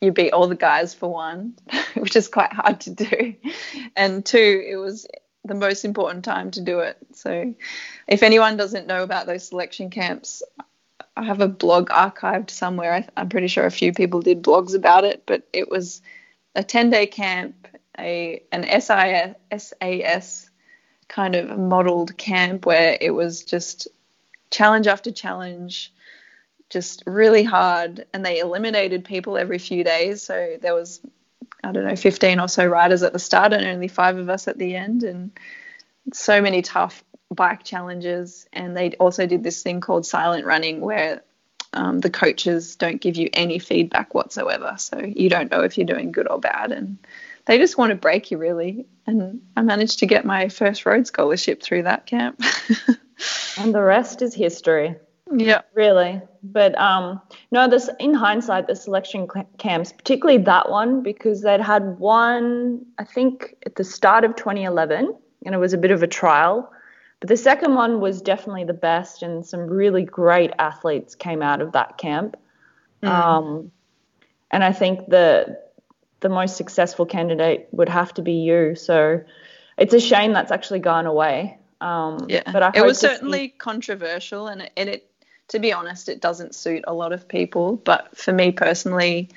you 0.00 0.12
beat 0.12 0.32
all 0.32 0.48
the 0.48 0.54
guys 0.54 0.94
for 0.94 1.10
one, 1.10 1.54
which 1.94 2.16
is 2.16 2.28
quite 2.28 2.52
hard 2.52 2.80
to 2.80 2.90
do. 2.90 3.34
And 3.94 4.24
two, 4.24 4.64
it 4.66 4.76
was 4.76 5.06
the 5.44 5.54
most 5.54 5.84
important 5.84 6.24
time 6.24 6.50
to 6.52 6.60
do 6.60 6.80
it. 6.80 6.98
So 7.14 7.54
if 8.06 8.22
anyone 8.22 8.56
doesn't 8.56 8.86
know 8.86 9.02
about 9.02 9.26
those 9.26 9.48
selection 9.48 9.90
camps, 9.90 10.42
I 11.16 11.24
have 11.24 11.40
a 11.40 11.48
blog 11.48 11.88
archived 11.88 12.50
somewhere. 12.50 13.06
I'm 13.16 13.28
pretty 13.28 13.46
sure 13.46 13.64
a 13.64 13.70
few 13.70 13.92
people 13.92 14.20
did 14.20 14.42
blogs 14.42 14.74
about 14.74 15.04
it, 15.04 15.22
but 15.24 15.48
it 15.52 15.70
was 15.70 16.02
a 16.54 16.62
10 16.62 16.90
day 16.90 17.06
camp, 17.06 17.68
a 17.98 18.42
an 18.52 18.64
SIS, 18.64 19.72
SAS 19.74 20.50
kind 21.08 21.36
of 21.36 21.58
modeled 21.58 22.16
camp 22.18 22.66
where 22.66 22.98
it 23.00 23.10
was 23.10 23.44
just 23.44 23.88
challenge 24.50 24.86
after 24.86 25.10
challenge, 25.10 25.92
just 26.70 27.02
really 27.06 27.42
hard. 27.42 28.06
And 28.12 28.24
they 28.24 28.40
eliminated 28.40 29.04
people 29.04 29.36
every 29.36 29.58
few 29.58 29.84
days. 29.84 30.22
So 30.22 30.56
there 30.60 30.74
was, 30.74 31.00
I 31.62 31.72
don't 31.72 31.86
know, 31.86 31.96
15 31.96 32.40
or 32.40 32.48
so 32.48 32.66
riders 32.66 33.02
at 33.02 33.12
the 33.12 33.18
start 33.18 33.52
and 33.52 33.66
only 33.66 33.88
five 33.88 34.18
of 34.18 34.28
us 34.28 34.48
at 34.48 34.58
the 34.58 34.76
end. 34.76 35.02
And 35.02 35.30
so 36.12 36.40
many 36.40 36.62
tough 36.62 37.04
bike 37.30 37.64
challenges. 37.64 38.46
And 38.52 38.76
they 38.76 38.92
also 38.92 39.26
did 39.26 39.42
this 39.42 39.62
thing 39.62 39.80
called 39.80 40.06
silent 40.06 40.44
running 40.46 40.80
where 40.80 41.22
um, 41.72 42.00
the 42.00 42.10
coaches 42.10 42.76
don't 42.76 43.00
give 43.00 43.16
you 43.16 43.28
any 43.32 43.58
feedback 43.58 44.14
whatsoever. 44.14 44.74
So 44.78 45.00
you 45.00 45.28
don't 45.28 45.50
know 45.50 45.60
if 45.60 45.76
you're 45.76 45.86
doing 45.86 46.12
good 46.12 46.28
or 46.30 46.38
bad. 46.38 46.72
And 46.72 46.98
they 47.44 47.58
just 47.58 47.78
want 47.78 47.90
to 47.90 47.96
break 47.96 48.30
you, 48.30 48.38
really. 48.38 48.86
And 49.06 49.42
I 49.56 49.62
managed 49.62 50.00
to 50.00 50.06
get 50.06 50.24
my 50.24 50.48
first 50.48 50.86
road 50.86 51.06
scholarship 51.06 51.62
through 51.62 51.84
that 51.84 52.06
camp. 52.06 52.42
and 53.58 53.74
the 53.74 53.82
rest 53.82 54.22
is 54.22 54.34
history. 54.34 54.96
Yeah. 55.32 55.62
Really. 55.74 56.20
But 56.42 56.78
um, 56.78 57.20
no, 57.50 57.68
this 57.68 57.90
in 57.98 58.14
hindsight, 58.14 58.68
the 58.68 58.76
selection 58.76 59.26
camps, 59.58 59.92
particularly 59.92 60.42
that 60.44 60.70
one, 60.70 61.02
because 61.02 61.42
they'd 61.42 61.60
had 61.60 61.98
one, 61.98 62.86
I 62.98 63.04
think, 63.04 63.56
at 63.66 63.74
the 63.74 63.84
start 63.84 64.24
of 64.24 64.36
2011, 64.36 65.14
and 65.44 65.54
it 65.54 65.58
was 65.58 65.72
a 65.72 65.78
bit 65.78 65.90
of 65.90 66.02
a 66.02 66.06
trial. 66.06 66.72
But 67.20 67.28
the 67.28 67.36
second 67.36 67.74
one 67.74 68.00
was 68.00 68.22
definitely 68.22 68.64
the 68.64 68.74
best, 68.74 69.22
and 69.22 69.44
some 69.44 69.60
really 69.60 70.04
great 70.04 70.52
athletes 70.58 71.14
came 71.14 71.42
out 71.42 71.60
of 71.60 71.72
that 71.72 71.98
camp. 71.98 72.36
Mm. 73.02 73.08
Um, 73.08 73.72
and 74.50 74.62
I 74.62 74.72
think 74.72 75.08
the 75.08 75.60
the 76.20 76.28
most 76.28 76.56
successful 76.56 77.04
candidate 77.04 77.68
would 77.72 77.88
have 77.88 78.14
to 78.14 78.22
be 78.22 78.32
you. 78.32 78.74
So 78.74 79.22
it's 79.76 79.92
a 79.92 80.00
shame 80.00 80.32
that's 80.32 80.50
actually 80.50 80.80
gone 80.80 81.06
away. 81.06 81.58
Um, 81.80 82.26
yeah, 82.28 82.42
but 82.50 82.62
I 82.62 82.70
it 82.74 82.84
was 82.84 82.98
certainly 82.98 83.48
see- 83.48 83.54
controversial, 83.58 84.48
and 84.48 84.62
it, 84.62 84.72
and 84.76 84.88
it 84.88 85.10
to 85.48 85.58
be 85.58 85.72
honest, 85.72 86.08
it 86.08 86.20
doesn't 86.20 86.54
suit 86.54 86.84
a 86.86 86.94
lot 86.94 87.12
of 87.12 87.28
people. 87.28 87.76
But 87.76 88.16
for 88.16 88.32
me 88.32 88.52
personally, 88.52 89.30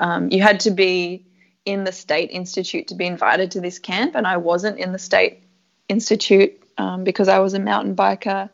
um, 0.00 0.30
you 0.30 0.42
had 0.42 0.60
to 0.60 0.70
be 0.70 1.24
in 1.64 1.84
the 1.84 1.92
state 1.92 2.30
institute 2.30 2.88
to 2.88 2.94
be 2.94 3.06
invited 3.06 3.52
to 3.52 3.60
this 3.60 3.78
camp, 3.78 4.14
and 4.14 4.26
I 4.26 4.36
wasn't 4.36 4.78
in 4.78 4.92
the 4.92 4.98
state 4.98 5.42
institute 5.88 6.62
um, 6.78 7.04
because 7.04 7.28
I 7.28 7.38
was 7.40 7.54
a 7.54 7.58
mountain 7.58 7.96
biker. 7.96 8.50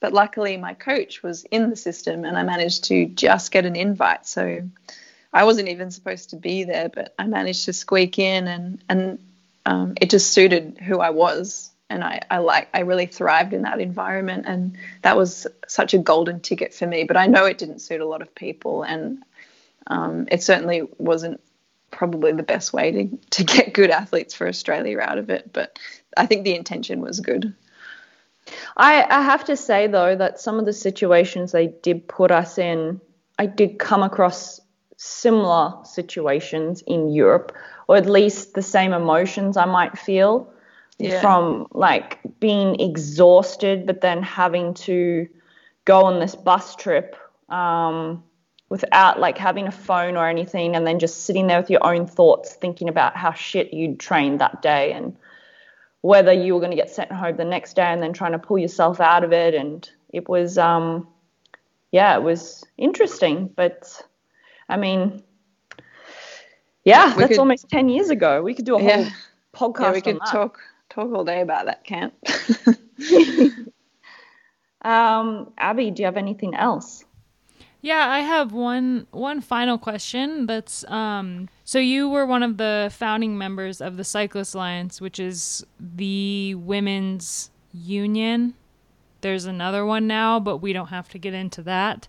But 0.00 0.12
luckily, 0.12 0.56
my 0.56 0.74
coach 0.74 1.22
was 1.22 1.44
in 1.44 1.70
the 1.70 1.76
system, 1.76 2.24
and 2.24 2.36
I 2.36 2.42
managed 2.42 2.84
to 2.84 3.06
just 3.06 3.50
get 3.50 3.66
an 3.66 3.76
invite. 3.76 4.26
So 4.26 4.62
I 5.32 5.44
wasn't 5.44 5.68
even 5.68 5.90
supposed 5.90 6.30
to 6.30 6.36
be 6.36 6.64
there, 6.64 6.88
but 6.88 7.14
I 7.18 7.26
managed 7.26 7.66
to 7.66 7.72
squeak 7.72 8.18
in, 8.18 8.48
and 8.48 8.82
and 8.88 9.18
um, 9.64 9.94
it 10.00 10.10
just 10.10 10.32
suited 10.32 10.78
who 10.78 11.00
I 11.00 11.10
was 11.10 11.70
and 11.88 12.02
I, 12.02 12.20
I 12.30 12.38
like 12.38 12.68
I 12.74 12.80
really 12.80 13.06
thrived 13.06 13.52
in 13.52 13.62
that 13.62 13.80
environment 13.80 14.44
and 14.46 14.76
that 15.02 15.16
was 15.16 15.46
such 15.68 15.94
a 15.94 15.98
golden 15.98 16.40
ticket 16.40 16.74
for 16.74 16.86
me 16.86 17.04
but 17.04 17.16
I 17.16 17.26
know 17.26 17.44
it 17.44 17.58
didn't 17.58 17.80
suit 17.80 18.00
a 18.00 18.06
lot 18.06 18.22
of 18.22 18.34
people 18.34 18.82
and 18.82 19.22
um, 19.86 20.26
it 20.30 20.42
certainly 20.42 20.82
wasn't 20.98 21.40
probably 21.90 22.32
the 22.32 22.42
best 22.42 22.72
way 22.72 22.90
to, 22.92 23.18
to 23.30 23.44
get 23.44 23.72
good 23.72 23.90
athletes 23.90 24.34
for 24.34 24.48
Australia 24.48 24.98
out 25.00 25.18
of 25.18 25.30
it 25.30 25.52
but 25.52 25.78
I 26.16 26.26
think 26.26 26.44
the 26.44 26.56
intention 26.56 27.00
was 27.00 27.20
good. 27.20 27.54
I, 28.76 29.04
I 29.08 29.22
have 29.22 29.44
to 29.44 29.56
say 29.56 29.86
though 29.86 30.16
that 30.16 30.40
some 30.40 30.58
of 30.58 30.64
the 30.64 30.72
situations 30.72 31.52
they 31.52 31.68
did 31.68 32.08
put 32.08 32.30
us 32.30 32.58
in 32.58 33.00
I 33.38 33.46
did 33.46 33.78
come 33.78 34.02
across 34.02 34.60
similar 34.96 35.74
situations 35.84 36.82
in 36.86 37.12
Europe 37.12 37.52
or 37.86 37.96
at 37.96 38.06
least 38.06 38.54
the 38.54 38.62
same 38.62 38.92
emotions 38.92 39.56
I 39.56 39.66
might 39.66 39.98
feel 39.98 40.52
yeah. 40.98 41.20
from 41.20 41.66
like 41.72 42.18
being 42.40 42.80
exhausted, 42.80 43.86
but 43.86 44.00
then 44.00 44.22
having 44.22 44.74
to 44.74 45.28
go 45.84 46.02
on 46.02 46.20
this 46.20 46.34
bus 46.34 46.74
trip 46.76 47.16
um, 47.48 48.22
without 48.68 49.20
like 49.20 49.38
having 49.38 49.66
a 49.66 49.72
phone 49.72 50.16
or 50.16 50.28
anything, 50.28 50.74
and 50.74 50.86
then 50.86 50.98
just 50.98 51.24
sitting 51.24 51.46
there 51.46 51.60
with 51.60 51.70
your 51.70 51.86
own 51.86 52.06
thoughts, 52.06 52.54
thinking 52.54 52.88
about 52.88 53.16
how 53.16 53.32
shit 53.32 53.72
you'd 53.72 54.00
trained 54.00 54.40
that 54.40 54.62
day 54.62 54.92
and 54.92 55.16
whether 56.00 56.32
you 56.32 56.54
were 56.54 56.60
going 56.60 56.70
to 56.70 56.76
get 56.76 56.90
sent 56.90 57.10
home 57.10 57.36
the 57.36 57.44
next 57.44 57.74
day, 57.74 57.82
and 57.82 58.02
then 58.02 58.12
trying 58.12 58.32
to 58.32 58.38
pull 58.38 58.58
yourself 58.58 59.00
out 59.00 59.24
of 59.24 59.32
it. 59.32 59.54
And 59.54 59.88
it 60.10 60.28
was, 60.28 60.56
um, 60.56 61.08
yeah, 61.90 62.16
it 62.16 62.22
was 62.22 62.64
interesting, 62.78 63.50
but 63.54 64.02
I 64.68 64.76
mean, 64.76 65.22
yeah, 66.84 67.14
we 67.14 67.20
that's 67.20 67.30
could, 67.32 67.38
almost 67.40 67.68
10 67.68 67.88
years 67.88 68.10
ago. 68.10 68.42
We 68.42 68.54
could 68.54 68.64
do 68.64 68.76
a 68.76 68.78
whole 68.78 68.88
yeah, 68.88 69.10
podcast. 69.54 69.80
Yeah, 69.80 69.92
we 69.92 70.00
could 70.00 70.20
talk 70.30 70.60
talk 70.88 71.12
all 71.12 71.24
day 71.24 71.40
about 71.40 71.66
that 71.66 71.84
camp. 71.84 72.14
um, 74.82 75.52
Abby, 75.58 75.90
do 75.90 76.02
you 76.02 76.06
have 76.06 76.16
anything 76.16 76.54
else? 76.54 77.04
Yeah, 77.82 78.08
I 78.08 78.20
have 78.20 78.52
one 78.52 79.06
one 79.12 79.40
final 79.40 79.78
question. 79.78 80.46
That's 80.46 80.84
um, 80.88 81.48
so 81.64 81.78
you 81.78 82.08
were 82.08 82.26
one 82.26 82.42
of 82.42 82.56
the 82.56 82.90
founding 82.92 83.38
members 83.38 83.80
of 83.80 83.96
the 83.96 84.02
Cyclist 84.02 84.54
Alliance, 84.54 85.00
which 85.00 85.20
is 85.20 85.64
the 85.78 86.56
women's 86.56 87.50
union. 87.72 88.54
There's 89.20 89.44
another 89.44 89.86
one 89.86 90.06
now, 90.06 90.40
but 90.40 90.56
we 90.58 90.72
don't 90.72 90.88
have 90.88 91.08
to 91.10 91.18
get 91.18 91.32
into 91.32 91.62
that. 91.62 92.08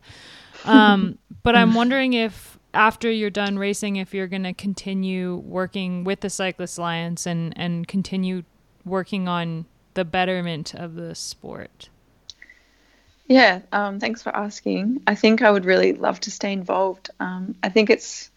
Um, 0.65 1.19
but 1.43 1.55
I'm 1.55 1.75
wondering 1.75 2.13
if 2.13 2.57
after 2.73 3.11
you're 3.11 3.29
done 3.29 3.59
racing, 3.59 3.97
if 3.97 4.13
you're 4.13 4.27
going 4.27 4.43
to 4.43 4.53
continue 4.53 5.35
working 5.37 6.03
with 6.03 6.21
the 6.21 6.29
Cyclist 6.29 6.77
Alliance 6.77 7.27
and 7.27 7.53
and 7.55 7.87
continue 7.87 8.43
working 8.87 9.27
on 9.27 9.65
the 9.93 10.05
betterment 10.05 10.73
of 10.73 10.95
the 10.95 11.15
sport? 11.15 11.89
Yeah, 13.27 13.61
um, 13.71 13.99
thanks 13.99 14.23
for 14.23 14.33
asking. 14.35 15.01
I 15.05 15.15
think 15.15 15.41
I 15.41 15.51
would 15.51 15.65
really 15.65 15.93
love 15.93 16.19
to 16.21 16.31
stay 16.31 16.53
involved. 16.53 17.09
Um, 17.19 17.55
I 17.61 17.69
think 17.69 17.89
it's 17.89 18.31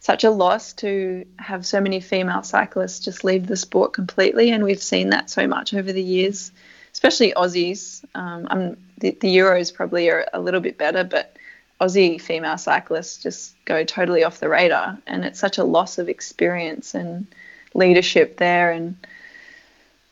such 0.00 0.22
a 0.22 0.30
loss 0.30 0.74
to 0.74 1.24
have 1.38 1.64
so 1.64 1.80
many 1.80 2.00
female 2.00 2.42
cyclists 2.42 3.00
just 3.00 3.24
leave 3.24 3.46
the 3.46 3.56
sport 3.56 3.94
completely, 3.94 4.50
and 4.50 4.62
we've 4.62 4.82
seen 4.82 5.10
that 5.10 5.30
so 5.30 5.46
much 5.46 5.72
over 5.72 5.92
the 5.92 6.02
years, 6.02 6.52
especially 6.92 7.32
Aussies. 7.32 8.04
Um, 8.14 8.76
the, 8.98 9.12
the 9.12 9.34
Euros 9.34 9.72
probably 9.72 10.10
are 10.10 10.26
a 10.34 10.40
little 10.40 10.60
bit 10.60 10.76
better, 10.76 11.04
but 11.04 11.36
Aussie 11.80 12.20
female 12.20 12.58
cyclists 12.58 13.22
just 13.22 13.54
go 13.64 13.82
totally 13.82 14.24
off 14.24 14.40
the 14.40 14.48
radar, 14.50 14.98
and 15.06 15.24
it's 15.24 15.40
such 15.40 15.56
a 15.56 15.64
loss 15.64 15.96
of 15.96 16.10
experience 16.10 16.94
and 16.94 17.26
leadership 17.72 18.36
there. 18.36 18.72
And 18.72 18.96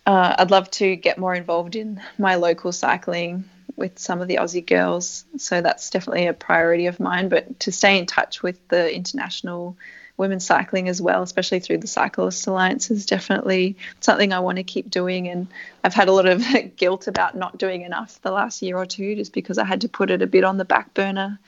uh, 0.06 0.34
I'd 0.38 0.50
love 0.50 0.70
to 0.72 0.96
get 0.96 1.18
more 1.18 1.34
involved 1.34 1.76
in 1.76 2.00
my 2.18 2.34
local 2.36 2.72
cycling 2.72 3.44
with 3.76 3.98
some 3.98 4.20
of 4.20 4.28
the 4.28 4.36
Aussie 4.36 4.66
girls. 4.66 5.24
So 5.36 5.60
that's 5.60 5.90
definitely 5.90 6.26
a 6.26 6.32
priority 6.32 6.86
of 6.86 7.00
mine. 7.00 7.28
But 7.28 7.60
to 7.60 7.72
stay 7.72 7.98
in 7.98 8.06
touch 8.06 8.42
with 8.42 8.66
the 8.68 8.94
international 8.94 9.76
women's 10.16 10.44
cycling 10.44 10.88
as 10.88 11.00
well, 11.00 11.22
especially 11.22 11.60
through 11.60 11.78
the 11.78 11.86
Cyclist 11.86 12.46
Alliance, 12.46 12.90
is 12.90 13.06
definitely 13.06 13.76
something 14.00 14.32
I 14.32 14.40
want 14.40 14.56
to 14.56 14.64
keep 14.64 14.90
doing. 14.90 15.28
And 15.28 15.46
I've 15.82 15.94
had 15.94 16.08
a 16.08 16.12
lot 16.12 16.26
of 16.26 16.44
guilt 16.76 17.06
about 17.06 17.36
not 17.36 17.58
doing 17.58 17.82
enough 17.82 18.20
the 18.22 18.32
last 18.32 18.62
year 18.62 18.76
or 18.76 18.86
two 18.86 19.14
just 19.14 19.32
because 19.32 19.58
I 19.58 19.64
had 19.64 19.82
to 19.82 19.88
put 19.88 20.10
it 20.10 20.22
a 20.22 20.26
bit 20.26 20.44
on 20.44 20.58
the 20.58 20.64
back 20.64 20.94
burner 20.94 21.38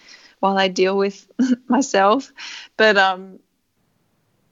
while 0.41 0.57
I 0.57 0.69
deal 0.69 0.97
with 0.97 1.27
myself. 1.69 2.33
But 2.77 2.97
um, 2.97 3.41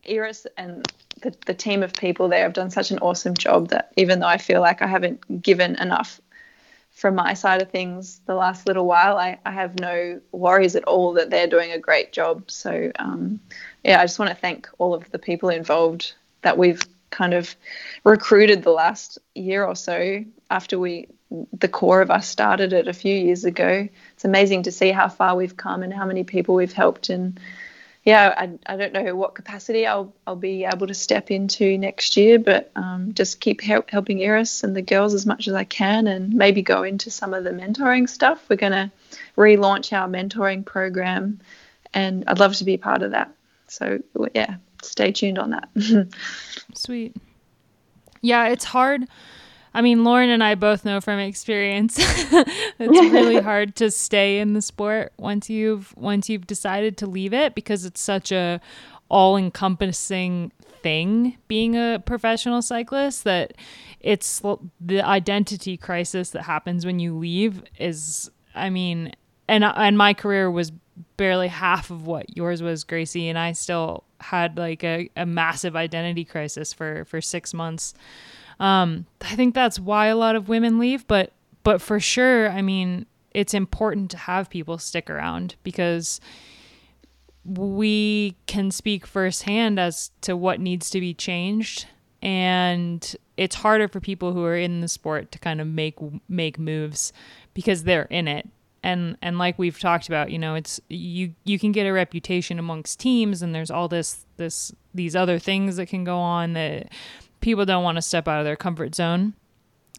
Iris 0.08 0.46
and 0.56 0.86
the, 1.22 1.34
the 1.46 1.54
team 1.54 1.82
of 1.82 1.92
people 1.92 2.28
there 2.28 2.42
have 2.42 2.52
done 2.52 2.70
such 2.70 2.90
an 2.90 2.98
awesome 2.98 3.34
job 3.34 3.68
that 3.68 3.92
even 3.96 4.20
though 4.20 4.26
I 4.26 4.38
feel 4.38 4.60
like 4.60 4.82
I 4.82 4.86
haven't 4.86 5.42
given 5.42 5.76
enough 5.76 6.20
from 6.90 7.14
my 7.14 7.34
side 7.34 7.62
of 7.62 7.70
things 7.70 8.20
the 8.26 8.34
last 8.34 8.66
little 8.66 8.86
while, 8.86 9.16
I, 9.16 9.38
I 9.46 9.50
have 9.50 9.80
no 9.80 10.20
worries 10.30 10.76
at 10.76 10.84
all 10.84 11.14
that 11.14 11.30
they're 11.30 11.46
doing 11.46 11.72
a 11.72 11.78
great 11.78 12.12
job. 12.12 12.50
So, 12.50 12.92
um, 12.98 13.40
yeah, 13.82 14.00
I 14.00 14.04
just 14.04 14.18
want 14.18 14.30
to 14.30 14.36
thank 14.36 14.68
all 14.78 14.94
of 14.94 15.10
the 15.10 15.18
people 15.18 15.48
involved 15.48 16.14
that 16.42 16.58
we've 16.58 16.82
kind 17.10 17.34
of 17.34 17.54
recruited 18.04 18.62
the 18.62 18.70
last 18.70 19.18
year 19.34 19.64
or 19.64 19.76
so 19.76 20.24
after 20.50 20.78
we 20.78 21.08
the 21.58 21.68
core 21.68 22.02
of 22.02 22.10
us 22.10 22.28
started 22.28 22.74
it 22.74 22.88
a 22.88 22.92
few 22.92 23.14
years 23.14 23.44
ago. 23.44 23.88
It's 24.14 24.24
amazing 24.24 24.64
to 24.64 24.72
see 24.72 24.90
how 24.90 25.08
far 25.08 25.34
we've 25.34 25.56
come 25.56 25.82
and 25.82 25.92
how 25.92 26.04
many 26.04 26.24
people 26.24 26.54
we've 26.54 26.72
helped 26.72 27.08
and 27.08 27.40
yeah, 28.04 28.34
I, 28.36 28.58
I 28.66 28.76
don't 28.76 28.92
know 28.92 29.14
what 29.14 29.34
capacity 29.34 29.86
I'll 29.86 30.12
I'll 30.26 30.34
be 30.34 30.64
able 30.64 30.88
to 30.88 30.94
step 30.94 31.30
into 31.30 31.78
next 31.78 32.16
year, 32.16 32.38
but 32.38 32.72
um, 32.74 33.14
just 33.14 33.40
keep 33.40 33.60
help, 33.60 33.90
helping 33.90 34.20
Iris 34.20 34.64
and 34.64 34.74
the 34.74 34.82
girls 34.82 35.14
as 35.14 35.24
much 35.24 35.46
as 35.46 35.54
I 35.54 35.62
can, 35.62 36.08
and 36.08 36.34
maybe 36.34 36.62
go 36.62 36.82
into 36.82 37.10
some 37.10 37.32
of 37.32 37.44
the 37.44 37.50
mentoring 37.50 38.08
stuff. 38.08 38.44
We're 38.48 38.56
going 38.56 38.72
to 38.72 38.90
relaunch 39.36 39.92
our 39.92 40.08
mentoring 40.08 40.64
program, 40.64 41.40
and 41.94 42.24
I'd 42.26 42.40
love 42.40 42.56
to 42.56 42.64
be 42.64 42.76
part 42.76 43.02
of 43.02 43.12
that. 43.12 43.32
So 43.68 44.00
yeah, 44.34 44.56
stay 44.82 45.12
tuned 45.12 45.38
on 45.38 45.50
that. 45.50 45.68
Sweet. 46.74 47.14
Yeah, 48.20 48.48
it's 48.48 48.64
hard 48.64 49.06
I 49.74 49.80
mean, 49.80 50.04
Lauren 50.04 50.28
and 50.28 50.44
I 50.44 50.54
both 50.54 50.84
know 50.84 51.00
from 51.00 51.18
experience 51.18 51.96
it's 51.98 52.52
really 52.78 53.40
hard 53.40 53.74
to 53.76 53.90
stay 53.90 54.38
in 54.38 54.52
the 54.52 54.62
sport 54.62 55.12
once 55.16 55.48
you've 55.48 55.94
once 55.96 56.28
you've 56.28 56.46
decided 56.46 56.96
to 56.98 57.06
leave 57.06 57.32
it 57.32 57.54
because 57.54 57.84
it's 57.84 58.00
such 58.00 58.32
a 58.32 58.60
all-encompassing 59.08 60.52
thing 60.82 61.36
being 61.46 61.76
a 61.76 62.02
professional 62.04 62.60
cyclist 62.60 63.24
that 63.24 63.54
it's 64.00 64.42
the 64.80 65.00
identity 65.00 65.76
crisis 65.76 66.30
that 66.30 66.42
happens 66.42 66.84
when 66.84 66.98
you 66.98 67.16
leave 67.16 67.62
is 67.78 68.30
I 68.54 68.70
mean, 68.70 69.12
and 69.48 69.64
and 69.64 69.96
my 69.96 70.14
career 70.14 70.50
was 70.50 70.72
barely 71.16 71.48
half 71.48 71.90
of 71.90 72.06
what 72.06 72.36
yours 72.36 72.62
was, 72.62 72.84
Gracie, 72.84 73.28
and 73.28 73.38
I 73.38 73.52
still 73.52 74.04
had 74.20 74.58
like 74.58 74.84
a, 74.84 75.08
a 75.16 75.26
massive 75.26 75.74
identity 75.74 76.24
crisis 76.24 76.72
for 76.72 77.04
for 77.06 77.20
6 77.20 77.54
months 77.54 77.94
um, 78.62 79.06
I 79.20 79.34
think 79.34 79.54
that's 79.54 79.80
why 79.80 80.06
a 80.06 80.16
lot 80.16 80.36
of 80.36 80.48
women 80.48 80.78
leave, 80.78 81.06
but 81.08 81.32
but 81.64 81.82
for 81.82 81.98
sure, 81.98 82.48
I 82.48 82.62
mean, 82.62 83.06
it's 83.32 83.54
important 83.54 84.10
to 84.12 84.16
have 84.16 84.48
people 84.48 84.78
stick 84.78 85.10
around 85.10 85.56
because 85.64 86.20
we 87.44 88.36
can 88.46 88.70
speak 88.70 89.04
firsthand 89.04 89.80
as 89.80 90.12
to 90.20 90.36
what 90.36 90.60
needs 90.60 90.90
to 90.90 91.00
be 91.00 91.12
changed. 91.12 91.86
And 92.22 93.16
it's 93.36 93.56
harder 93.56 93.88
for 93.88 93.98
people 93.98 94.32
who 94.32 94.44
are 94.44 94.56
in 94.56 94.80
the 94.80 94.86
sport 94.86 95.32
to 95.32 95.40
kind 95.40 95.60
of 95.60 95.66
make 95.66 95.96
make 96.28 96.56
moves 96.56 97.12
because 97.54 97.82
they're 97.82 98.06
in 98.10 98.28
it. 98.28 98.48
And 98.84 99.16
and 99.20 99.38
like 99.38 99.58
we've 99.58 99.80
talked 99.80 100.06
about 100.06 100.30
you 100.30 100.38
know 100.38 100.54
it's 100.54 100.80
you 100.88 101.34
you 101.42 101.58
can 101.58 101.72
get 101.72 101.86
a 101.86 101.92
reputation 101.92 102.60
amongst 102.60 103.00
teams 103.00 103.42
and 103.42 103.52
there's 103.52 103.72
all 103.72 103.88
this 103.88 104.24
this 104.36 104.72
these 104.94 105.16
other 105.16 105.40
things 105.40 105.76
that 105.76 105.86
can 105.86 106.04
go 106.04 106.18
on 106.18 106.52
that 106.52 106.92
people 107.42 107.66
don't 107.66 107.84
want 107.84 107.96
to 107.96 108.02
step 108.02 108.26
out 108.26 108.38
of 108.38 108.46
their 108.46 108.56
comfort 108.56 108.94
zone. 108.94 109.34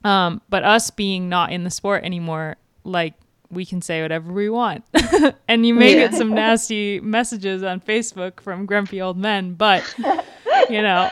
Um, 0.04 0.42
but 0.50 0.64
us 0.64 0.90
being 0.90 1.30
not 1.30 1.52
in 1.52 1.64
the 1.64 1.70
sport 1.70 2.04
anymore, 2.04 2.58
like 2.84 3.14
we 3.52 3.66
can 3.66 3.82
say 3.82 4.02
whatever 4.02 4.34
we 4.34 4.50
want. 4.50 4.84
and 5.48 5.66
you 5.66 5.74
may 5.74 5.92
yeah. 5.92 6.08
get 6.08 6.16
some 6.16 6.34
nasty 6.34 7.00
messages 7.00 7.64
on 7.64 7.80
Facebook 7.80 8.40
from 8.42 8.66
grumpy 8.66 9.02
old 9.02 9.18
men, 9.18 9.54
but 9.54 9.94
you 10.70 10.82
know. 10.82 11.10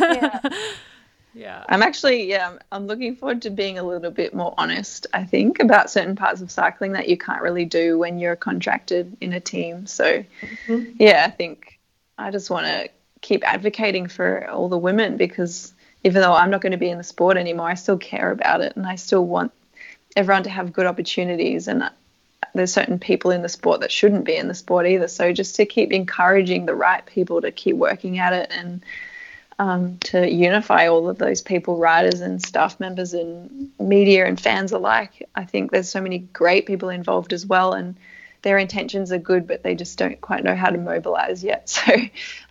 yeah. 0.00 0.40
yeah. 1.34 1.64
I'm 1.68 1.82
actually 1.82 2.28
yeah, 2.28 2.58
I'm 2.72 2.86
looking 2.86 3.16
forward 3.16 3.42
to 3.42 3.50
being 3.50 3.78
a 3.78 3.82
little 3.82 4.10
bit 4.10 4.34
more 4.34 4.52
honest, 4.58 5.06
I 5.14 5.24
think, 5.24 5.60
about 5.60 5.90
certain 5.90 6.16
parts 6.16 6.40
of 6.42 6.50
cycling 6.50 6.92
that 6.92 7.08
you 7.08 7.16
can't 7.16 7.40
really 7.40 7.64
do 7.64 7.96
when 7.96 8.18
you're 8.18 8.36
contracted 8.36 9.16
in 9.20 9.32
a 9.32 9.40
team. 9.40 9.86
So 9.86 10.24
mm-hmm. 10.66 10.92
yeah, 10.98 11.24
I 11.26 11.30
think 11.30 11.78
I 12.18 12.30
just 12.30 12.50
want 12.50 12.66
to 12.66 12.90
keep 13.20 13.46
advocating 13.46 14.08
for 14.08 14.48
all 14.48 14.68
the 14.68 14.78
women 14.78 15.16
because 15.16 15.72
even 16.04 16.22
though 16.22 16.34
I'm 16.34 16.50
not 16.50 16.60
going 16.60 16.72
to 16.72 16.78
be 16.78 16.90
in 16.90 16.98
the 16.98 17.04
sport 17.04 17.36
anymore, 17.36 17.68
I 17.68 17.74
still 17.74 17.98
care 17.98 18.30
about 18.30 18.60
it 18.60 18.76
and 18.76 18.86
I 18.86 18.96
still 18.96 19.26
want 19.26 19.52
everyone 20.16 20.44
to 20.44 20.50
have 20.50 20.72
good 20.72 20.86
opportunities. 20.86 21.68
And 21.68 21.90
there's 22.54 22.72
certain 22.72 22.98
people 22.98 23.30
in 23.30 23.42
the 23.42 23.48
sport 23.48 23.80
that 23.80 23.92
shouldn't 23.92 24.24
be 24.24 24.36
in 24.36 24.48
the 24.48 24.54
sport 24.54 24.86
either. 24.86 25.08
So 25.08 25.32
just 25.32 25.56
to 25.56 25.66
keep 25.66 25.92
encouraging 25.92 26.66
the 26.66 26.74
right 26.74 27.04
people 27.04 27.40
to 27.40 27.50
keep 27.50 27.76
working 27.76 28.18
at 28.18 28.32
it 28.32 28.50
and 28.50 28.84
um, 29.58 29.98
to 29.98 30.30
unify 30.30 30.86
all 30.86 31.08
of 31.08 31.18
those 31.18 31.42
people, 31.42 31.78
riders 31.78 32.20
and 32.20 32.40
staff 32.40 32.78
members 32.78 33.12
and 33.12 33.70
media 33.80 34.24
and 34.26 34.40
fans 34.40 34.70
alike. 34.70 35.28
I 35.34 35.44
think 35.44 35.72
there's 35.72 35.88
so 35.88 36.00
many 36.00 36.18
great 36.18 36.66
people 36.66 36.90
involved 36.90 37.32
as 37.32 37.44
well. 37.44 37.72
And 37.72 37.96
their 38.42 38.58
intentions 38.58 39.12
are 39.12 39.18
good, 39.18 39.46
but 39.46 39.62
they 39.62 39.74
just 39.74 39.98
don't 39.98 40.20
quite 40.20 40.44
know 40.44 40.54
how 40.54 40.70
to 40.70 40.78
mobilize 40.78 41.42
yet. 41.42 41.68
So, 41.88 41.94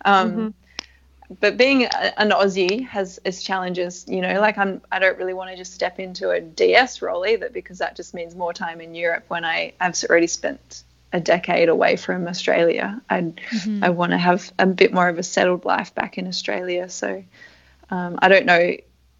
um, 0.04 0.30
mm-hmm. 0.30 1.34
but 1.40 1.56
being 1.56 1.84
a, 1.84 2.20
an 2.20 2.30
Aussie 2.30 2.86
has 2.88 3.20
its 3.24 3.42
challenges. 3.42 4.04
You 4.08 4.20
know, 4.20 4.40
like 4.40 4.58
I'm, 4.58 4.80
I 4.90 4.98
don't 4.98 5.18
really 5.18 5.34
want 5.34 5.50
to 5.50 5.56
just 5.56 5.74
step 5.74 5.98
into 5.98 6.30
a 6.30 6.40
DS 6.40 7.02
role 7.02 7.26
either 7.26 7.50
because 7.50 7.78
that 7.78 7.96
just 7.96 8.14
means 8.14 8.34
more 8.34 8.52
time 8.52 8.80
in 8.80 8.94
Europe 8.94 9.24
when 9.28 9.44
I 9.44 9.74
have 9.80 9.96
already 10.08 10.26
spent 10.26 10.84
a 11.12 11.20
decade 11.20 11.68
away 11.68 11.96
from 11.96 12.28
Australia. 12.28 13.00
I 13.08 13.20
mm-hmm. 13.20 13.84
I 13.84 13.90
want 13.90 14.12
to 14.12 14.18
have 14.18 14.52
a 14.58 14.66
bit 14.66 14.92
more 14.92 15.08
of 15.08 15.18
a 15.18 15.22
settled 15.22 15.64
life 15.64 15.94
back 15.94 16.18
in 16.18 16.26
Australia. 16.26 16.88
So, 16.88 17.24
um, 17.90 18.18
I 18.20 18.28
don't 18.28 18.46
know 18.46 18.76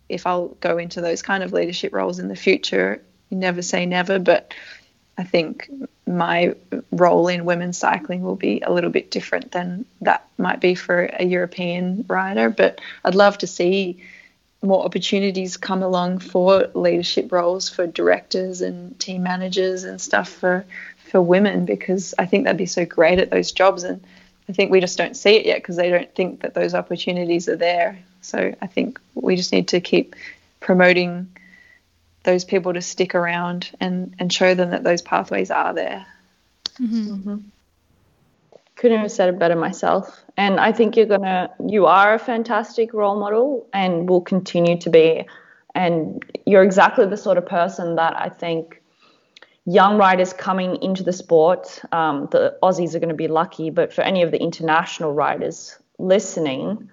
if 0.08 0.26
I'll 0.26 0.48
go 0.48 0.78
into 0.78 1.00
those 1.00 1.22
kind 1.22 1.42
of 1.42 1.52
leadership 1.52 1.92
roles 1.92 2.18
in 2.18 2.28
the 2.28 2.36
future. 2.36 3.02
You 3.30 3.36
never 3.36 3.62
say 3.62 3.84
never, 3.86 4.18
but 4.18 4.54
I 5.18 5.24
think 5.24 5.68
my 6.06 6.54
role 6.92 7.26
in 7.28 7.44
women's 7.44 7.76
cycling 7.76 8.22
will 8.22 8.36
be 8.36 8.60
a 8.60 8.72
little 8.72 8.90
bit 8.90 9.10
different 9.10 9.50
than 9.50 9.84
that 10.00 10.26
might 10.38 10.60
be 10.60 10.76
for 10.76 11.10
a 11.12 11.24
European 11.24 12.04
rider. 12.08 12.48
But 12.48 12.80
I'd 13.04 13.16
love 13.16 13.36
to 13.38 13.46
see 13.48 14.02
more 14.62 14.84
opportunities 14.84 15.56
come 15.56 15.82
along 15.82 16.20
for 16.20 16.68
leadership 16.74 17.30
roles 17.32 17.68
for 17.68 17.86
directors 17.86 18.60
and 18.60 18.98
team 18.98 19.22
managers 19.24 19.84
and 19.84 20.00
stuff 20.00 20.28
for 20.28 20.64
for 21.10 21.22
women 21.22 21.64
because 21.64 22.14
I 22.18 22.26
think 22.26 22.44
they'd 22.44 22.56
be 22.56 22.66
so 22.66 22.84
great 22.84 23.18
at 23.18 23.30
those 23.30 23.50
jobs 23.52 23.82
and 23.82 24.04
I 24.48 24.52
think 24.52 24.70
we 24.70 24.80
just 24.80 24.98
don't 24.98 25.16
see 25.16 25.36
it 25.36 25.46
yet 25.46 25.62
because 25.62 25.76
they 25.76 25.90
don't 25.90 26.12
think 26.14 26.40
that 26.40 26.54
those 26.54 26.74
opportunities 26.74 27.48
are 27.48 27.56
there. 27.56 27.98
So 28.20 28.54
I 28.60 28.66
think 28.66 29.00
we 29.14 29.36
just 29.36 29.52
need 29.52 29.68
to 29.68 29.80
keep 29.80 30.16
promoting 30.60 31.28
those 32.24 32.44
people 32.44 32.74
to 32.74 32.82
stick 32.82 33.14
around 33.14 33.70
and, 33.80 34.14
and 34.18 34.32
show 34.32 34.54
them 34.54 34.70
that 34.70 34.84
those 34.84 35.02
pathways 35.02 35.50
are 35.50 35.74
there. 35.74 36.06
Mm-hmm. 36.80 37.14
Mm-hmm. 37.14 37.36
Couldn't 38.76 39.00
have 39.00 39.10
said 39.10 39.28
it 39.28 39.38
better 39.38 39.56
myself. 39.56 40.22
And 40.36 40.60
I 40.60 40.72
think 40.72 40.96
you're 40.96 41.06
gonna, 41.06 41.50
you 41.66 41.86
are 41.86 42.14
a 42.14 42.18
fantastic 42.18 42.92
role 42.94 43.18
model 43.18 43.66
and 43.72 44.08
will 44.08 44.20
continue 44.20 44.78
to 44.78 44.90
be. 44.90 45.26
And 45.74 46.24
you're 46.46 46.62
exactly 46.62 47.06
the 47.06 47.16
sort 47.16 47.38
of 47.38 47.46
person 47.46 47.96
that 47.96 48.16
I 48.16 48.28
think 48.28 48.82
young 49.64 49.98
riders 49.98 50.32
coming 50.32 50.82
into 50.82 51.02
the 51.02 51.12
sport, 51.12 51.82
um, 51.92 52.28
the 52.30 52.56
Aussies 52.62 52.94
are 52.94 53.00
going 53.00 53.10
to 53.10 53.14
be 53.14 53.28
lucky, 53.28 53.70
but 53.70 53.92
for 53.92 54.02
any 54.02 54.22
of 54.22 54.30
the 54.30 54.40
international 54.40 55.12
riders 55.12 55.76
listening, 55.98 56.88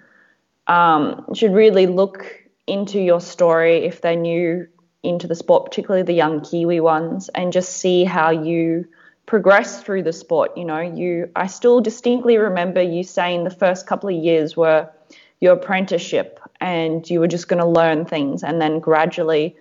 um, 0.67 1.25
should 1.33 1.53
really 1.53 1.87
look 1.87 2.43
into 2.67 2.99
your 2.99 3.21
story 3.21 3.85
if 3.85 4.01
they 4.01 4.15
knew 4.15 4.67
into 5.05 5.27
the 5.27 5.35
sport, 5.35 5.65
particularly 5.65 6.03
the 6.03 6.13
young 6.13 6.41
Kiwi 6.41 6.79
ones, 6.79 7.29
and 7.29 7.53
just 7.53 7.77
see 7.77 8.03
how 8.03 8.31
you 8.31 8.87
progress 9.25 9.81
through 9.81 10.03
the 10.03 10.13
sport. 10.13 10.57
You 10.57 10.65
know, 10.65 10.79
you 10.79 11.29
I 11.35 11.47
still 11.47 11.81
distinctly 11.81 12.37
remember 12.37 12.81
you 12.81 13.03
saying 13.03 13.43
the 13.43 13.49
first 13.49 13.87
couple 13.87 14.09
of 14.09 14.15
years 14.15 14.57
were 14.57 14.89
your 15.39 15.53
apprenticeship 15.53 16.39
and 16.61 17.09
you 17.09 17.19
were 17.19 17.27
just 17.27 17.47
going 17.47 17.61
to 17.61 17.67
learn 17.67 18.05
things 18.05 18.43
and 18.43 18.61
then 18.61 18.79
gradually 18.79 19.55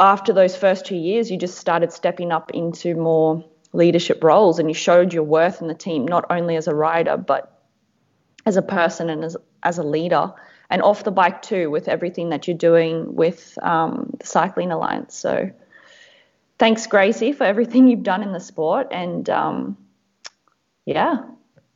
after 0.00 0.32
those 0.32 0.56
first 0.56 0.84
two 0.84 0.96
years 0.96 1.30
you 1.30 1.38
just 1.38 1.58
started 1.58 1.92
stepping 1.92 2.32
up 2.32 2.50
into 2.50 2.94
more 2.94 3.44
leadership 3.72 4.22
roles 4.22 4.58
and 4.58 4.68
you 4.68 4.74
showed 4.74 5.12
your 5.12 5.22
worth 5.22 5.62
in 5.62 5.68
the 5.68 5.74
team 5.74 6.06
not 6.06 6.24
only 6.30 6.56
as 6.56 6.66
a 6.66 6.74
rider 6.74 7.16
but 7.16 7.62
as 8.44 8.56
a 8.56 8.62
person 8.62 9.08
and 9.08 9.24
as 9.24 9.36
as 9.62 9.78
a 9.78 9.82
leader 9.82 10.32
and 10.70 10.82
off 10.82 11.04
the 11.04 11.10
bike 11.10 11.42
too 11.42 11.70
with 11.70 11.88
everything 11.88 12.30
that 12.30 12.46
you're 12.48 12.56
doing 12.56 13.14
with 13.14 13.58
um, 13.62 14.14
the 14.18 14.26
Cycling 14.26 14.72
Alliance. 14.72 15.14
So 15.16 15.50
thanks, 16.58 16.86
Gracie, 16.86 17.32
for 17.32 17.44
everything 17.44 17.88
you've 17.88 18.02
done 18.02 18.22
in 18.22 18.32
the 18.32 18.40
sport. 18.40 18.88
And 18.90 19.28
um, 19.30 19.76
yeah, 20.84 21.22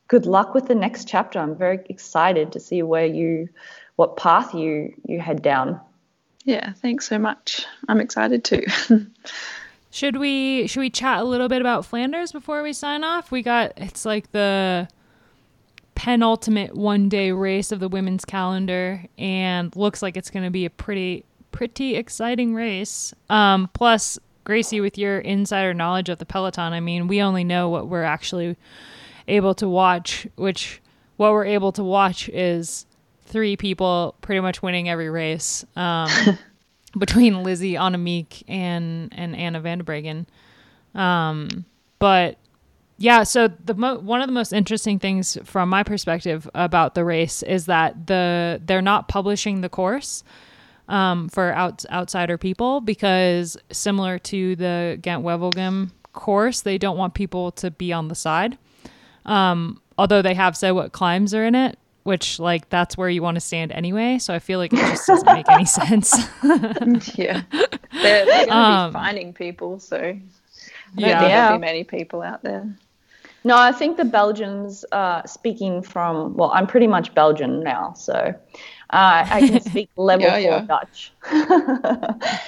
good 0.07 0.25
luck 0.25 0.53
with 0.53 0.67
the 0.67 0.75
next 0.75 1.07
chapter. 1.07 1.39
I'm 1.39 1.55
very 1.55 1.79
excited 1.89 2.53
to 2.53 2.59
see 2.59 2.83
where 2.83 3.05
you, 3.05 3.49
what 3.95 4.17
path 4.17 4.53
you 4.53 4.93
you 5.05 5.19
head 5.19 5.41
down. 5.41 5.79
Yeah, 6.45 6.73
thanks 6.73 7.07
so 7.07 7.19
much. 7.19 7.65
I'm 7.87 7.99
excited 7.99 8.43
too. 8.43 8.63
should 9.91 10.17
we 10.17 10.67
should 10.67 10.79
we 10.79 10.89
chat 10.89 11.19
a 11.19 11.23
little 11.23 11.49
bit 11.49 11.61
about 11.61 11.85
Flanders 11.85 12.31
before 12.31 12.63
we 12.63 12.73
sign 12.73 13.03
off? 13.03 13.31
We 13.31 13.43
got 13.43 13.73
it's 13.77 14.05
like 14.05 14.31
the 14.31 14.87
penultimate 15.99 16.73
one 16.77 17.09
day 17.09 17.29
race 17.33 17.73
of 17.73 17.81
the 17.81 17.89
women's 17.89 18.23
calendar 18.23 19.03
and 19.17 19.75
looks 19.75 20.01
like 20.01 20.15
it's 20.15 20.29
going 20.29 20.45
to 20.45 20.49
be 20.49 20.63
a 20.63 20.69
pretty 20.69 21.25
pretty 21.51 21.97
exciting 21.97 22.55
race. 22.55 23.13
Um, 23.29 23.69
plus, 23.73 24.17
Gracie, 24.45 24.79
with 24.79 24.97
your 24.97 25.19
insider 25.19 25.73
knowledge 25.73 26.07
of 26.07 26.17
the 26.17 26.25
peloton, 26.25 26.71
I 26.71 26.79
mean, 26.79 27.09
we 27.09 27.21
only 27.21 27.43
know 27.43 27.67
what 27.67 27.89
we're 27.89 28.03
actually 28.03 28.55
able 29.27 29.53
to 29.55 29.67
watch, 29.67 30.25
which 30.37 30.81
what 31.17 31.33
we're 31.33 31.43
able 31.43 31.73
to 31.73 31.83
watch 31.83 32.29
is 32.29 32.85
three 33.25 33.57
people 33.57 34.15
pretty 34.21 34.39
much 34.39 34.63
winning 34.63 34.87
every 34.87 35.09
race 35.09 35.65
um, 35.75 36.09
between 36.97 37.43
Lizzie, 37.43 37.73
Annemiek, 37.73 38.43
and 38.47 39.11
and 39.17 39.35
Anna 39.35 39.59
van 39.59 39.79
der 39.79 39.83
Breggen. 39.83 40.27
Um, 40.97 41.65
but 41.99 42.37
yeah, 42.99 43.23
so 43.23 43.47
the 43.47 43.73
mo- 43.73 43.99
one 43.99 44.19
of 44.21 44.27
the 44.27 44.33
most 44.33 44.51
interesting 44.51 44.99
things 44.99 45.37
from 45.45 45.69
my 45.69 45.83
perspective 45.83 46.49
about 46.53 46.95
the 46.95 47.05
race 47.05 47.41
is 47.43 47.65
that 47.67 48.07
the 48.07 48.61
they're 48.65 48.81
not 48.81 49.07
publishing 49.07 49.61
the 49.61 49.69
course 49.69 50.21
um, 50.89 51.29
for 51.29 51.53
out- 51.53 51.85
outsider 51.89 52.37
people 52.37 52.81
because 52.81 53.55
similar 53.71 54.19
to 54.19 54.57
the 54.57 54.99
Ghent 55.01 55.23
Wevelgem 55.23 55.91
course, 56.11 56.59
they 56.59 56.77
don't 56.77 56.97
want 56.97 57.13
people 57.13 57.51
to 57.53 57.71
be 57.71 57.93
on 57.93 58.09
the 58.09 58.15
side. 58.15 58.57
Um, 59.25 59.81
although 59.97 60.21
they 60.21 60.33
have 60.33 60.57
said 60.57 60.71
what 60.71 60.91
climbs 60.91 61.33
are 61.33 61.45
in 61.45 61.55
it, 61.55 61.79
which 62.03 62.37
like 62.37 62.67
that's 62.67 62.97
where 62.97 63.07
you 63.07 63.21
want 63.21 63.35
to 63.35 63.41
stand 63.41 63.71
anyway. 63.71 64.17
So 64.17 64.33
I 64.33 64.39
feel 64.39 64.59
like 64.59 64.73
it 64.73 64.77
just 64.77 65.07
doesn't 65.07 65.33
make 65.33 65.49
any 65.49 65.65
sense. 65.65 66.17
yeah, 67.17 67.43
they're, 67.93 68.25
they're 68.25 68.25
going 68.25 68.47
to 68.47 68.55
um, 68.55 68.91
be 68.91 68.93
finding 68.93 69.33
people, 69.33 69.79
so 69.79 70.19
yeah. 70.97 71.21
there'll 71.21 71.57
be 71.59 71.61
many 71.61 71.85
people 71.85 72.21
out 72.21 72.43
there. 72.43 72.67
No, 73.43 73.55
I 73.55 73.71
think 73.71 73.97
the 73.97 74.05
Belgians, 74.05 74.83
uh, 74.91 75.25
speaking 75.25 75.81
from, 75.81 76.35
well, 76.35 76.51
I'm 76.51 76.67
pretty 76.67 76.87
much 76.87 77.13
Belgian 77.13 77.61
now, 77.63 77.93
so 77.93 78.35
uh, 78.91 79.25
I 79.29 79.47
can 79.47 79.61
speak 79.69 79.89
level 79.95 80.25
yeah, 80.25 80.31
four 80.31 80.41
yeah. 80.41 80.65
Dutch. 80.65 81.13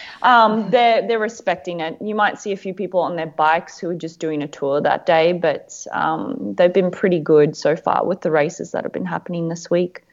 um, 0.22 0.70
they're 0.70 1.08
they're 1.08 1.20
respecting 1.20 1.80
it. 1.80 1.98
You 2.02 2.16
might 2.16 2.40
see 2.40 2.52
a 2.52 2.58
few 2.58 2.74
people 2.74 3.00
on 3.00 3.16
their 3.16 3.28
bikes 3.28 3.78
who 3.78 3.90
are 3.90 3.96
just 3.96 4.20
doing 4.20 4.42
a 4.42 4.48
tour 4.48 4.82
that 4.82 5.06
day, 5.06 5.34
but 5.34 5.86
um, 5.92 6.56
they've 6.56 6.74
been 6.74 6.92
pretty 6.92 7.20
good 7.20 7.56
so 7.56 7.76
far 7.76 8.06
with 8.06 8.22
the 8.22 8.32
races 8.32 8.72
that 8.72 8.84
have 8.84 8.94
been 8.94 9.06
happening 9.06 9.50
this 9.50 9.70
week. 9.70 10.04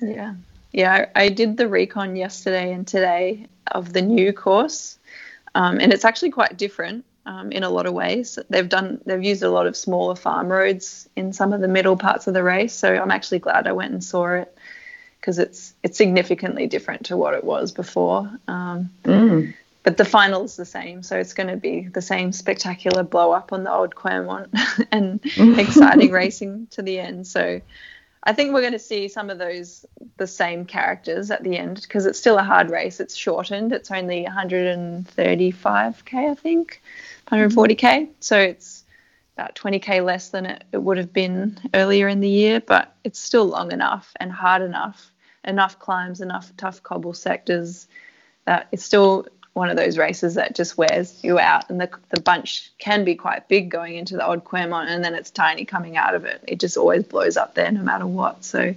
Yeah, 0.00 0.34
yeah. 0.72 1.06
I 1.14 1.28
did 1.28 1.58
the 1.58 1.68
recon 1.68 2.16
yesterday 2.16 2.72
and 2.72 2.86
today 2.86 3.46
of 3.72 3.92
the 3.92 4.02
new 4.02 4.32
course, 4.32 4.98
um, 5.54 5.78
and 5.78 5.92
it's 5.92 6.04
actually 6.04 6.30
quite 6.30 6.56
different. 6.56 7.04
Um, 7.26 7.52
in 7.52 7.62
a 7.62 7.70
lot 7.70 7.86
of 7.86 7.94
ways. 7.94 8.38
They've 8.50 8.68
done 8.68 9.00
they've 9.06 9.24
used 9.24 9.42
a 9.42 9.48
lot 9.48 9.66
of 9.66 9.78
smaller 9.78 10.14
farm 10.14 10.48
roads 10.48 11.08
in 11.16 11.32
some 11.32 11.54
of 11.54 11.62
the 11.62 11.68
middle 11.68 11.96
parts 11.96 12.26
of 12.26 12.34
the 12.34 12.42
race, 12.42 12.74
so 12.74 12.94
I'm 12.94 13.10
actually 13.10 13.38
glad 13.38 13.66
I 13.66 13.72
went 13.72 13.92
and 13.92 14.04
saw 14.04 14.34
it 14.34 14.54
because 15.24 15.38
it's 15.38 15.72
it's 15.82 15.96
significantly 15.96 16.66
different 16.66 17.06
to 17.06 17.16
what 17.16 17.32
it 17.32 17.42
was 17.42 17.72
before. 17.72 18.30
Um, 18.46 18.90
mm. 19.04 19.54
But 19.82 19.96
the 19.98 20.04
final 20.04 20.44
is 20.44 20.56
the 20.56 20.66
same, 20.66 21.02
so 21.02 21.16
it's 21.18 21.32
going 21.32 21.48
to 21.48 21.56
be 21.56 21.88
the 21.88 22.02
same 22.02 22.32
spectacular 22.32 23.02
blow 23.02 23.32
up 23.32 23.52
on 23.52 23.64
the 23.64 23.72
old 23.72 23.94
Kwaremont 23.94 24.48
and 24.92 25.20
exciting 25.58 26.10
racing 26.10 26.68
to 26.72 26.82
the 26.82 26.98
end. 26.98 27.26
So 27.26 27.60
I 28.24 28.32
think 28.32 28.54
we're 28.54 28.62
going 28.62 28.72
to 28.72 28.78
see 28.78 29.08
some 29.08 29.28
of 29.28 29.38
those 29.38 29.84
the 30.16 30.26
same 30.26 30.64
characters 30.64 31.30
at 31.30 31.44
the 31.44 31.58
end 31.58 31.82
because 31.82 32.06
it's 32.06 32.18
still 32.18 32.38
a 32.38 32.42
hard 32.42 32.70
race. 32.70 32.98
It's 32.98 33.14
shortened. 33.14 33.72
It's 33.72 33.90
only 33.90 34.24
135k, 34.24 36.30
I 36.30 36.34
think, 36.34 36.82
140k. 37.30 38.08
So 38.20 38.38
it's 38.38 38.84
about 39.36 39.54
20k 39.54 40.04
less 40.04 40.30
than 40.30 40.46
it, 40.46 40.64
it 40.72 40.82
would 40.82 40.96
have 40.96 41.12
been 41.12 41.58
earlier 41.74 42.08
in 42.08 42.20
the 42.20 42.28
year, 42.28 42.60
but 42.60 42.96
it's 43.04 43.18
still 43.18 43.44
long 43.44 43.72
enough 43.72 44.12
and 44.18 44.32
hard 44.32 44.62
enough 44.62 45.10
enough 45.44 45.78
climbs, 45.78 46.22
enough 46.22 46.50
tough 46.56 46.82
cobble 46.82 47.12
sectors 47.12 47.86
that 48.46 48.68
it's 48.72 48.84
still 48.84 49.26
one 49.54 49.70
of 49.70 49.76
those 49.76 49.96
races 49.96 50.34
that 50.34 50.54
just 50.54 50.76
wears 50.76 51.22
you 51.24 51.38
out. 51.38 51.70
And 51.70 51.80
the, 51.80 51.88
the 52.10 52.20
bunch 52.20 52.72
can 52.78 53.04
be 53.04 53.14
quite 53.14 53.48
big 53.48 53.70
going 53.70 53.96
into 53.96 54.16
the 54.16 54.26
old 54.26 54.44
Kwaremont 54.44 54.88
and 54.88 55.02
then 55.02 55.14
it's 55.14 55.30
tiny 55.30 55.64
coming 55.64 55.96
out 55.96 56.14
of 56.14 56.24
it. 56.24 56.42
It 56.46 56.60
just 56.60 56.76
always 56.76 57.04
blows 57.04 57.36
up 57.36 57.54
there 57.54 57.70
no 57.70 57.82
matter 57.82 58.06
what. 58.06 58.44
So, 58.44 58.74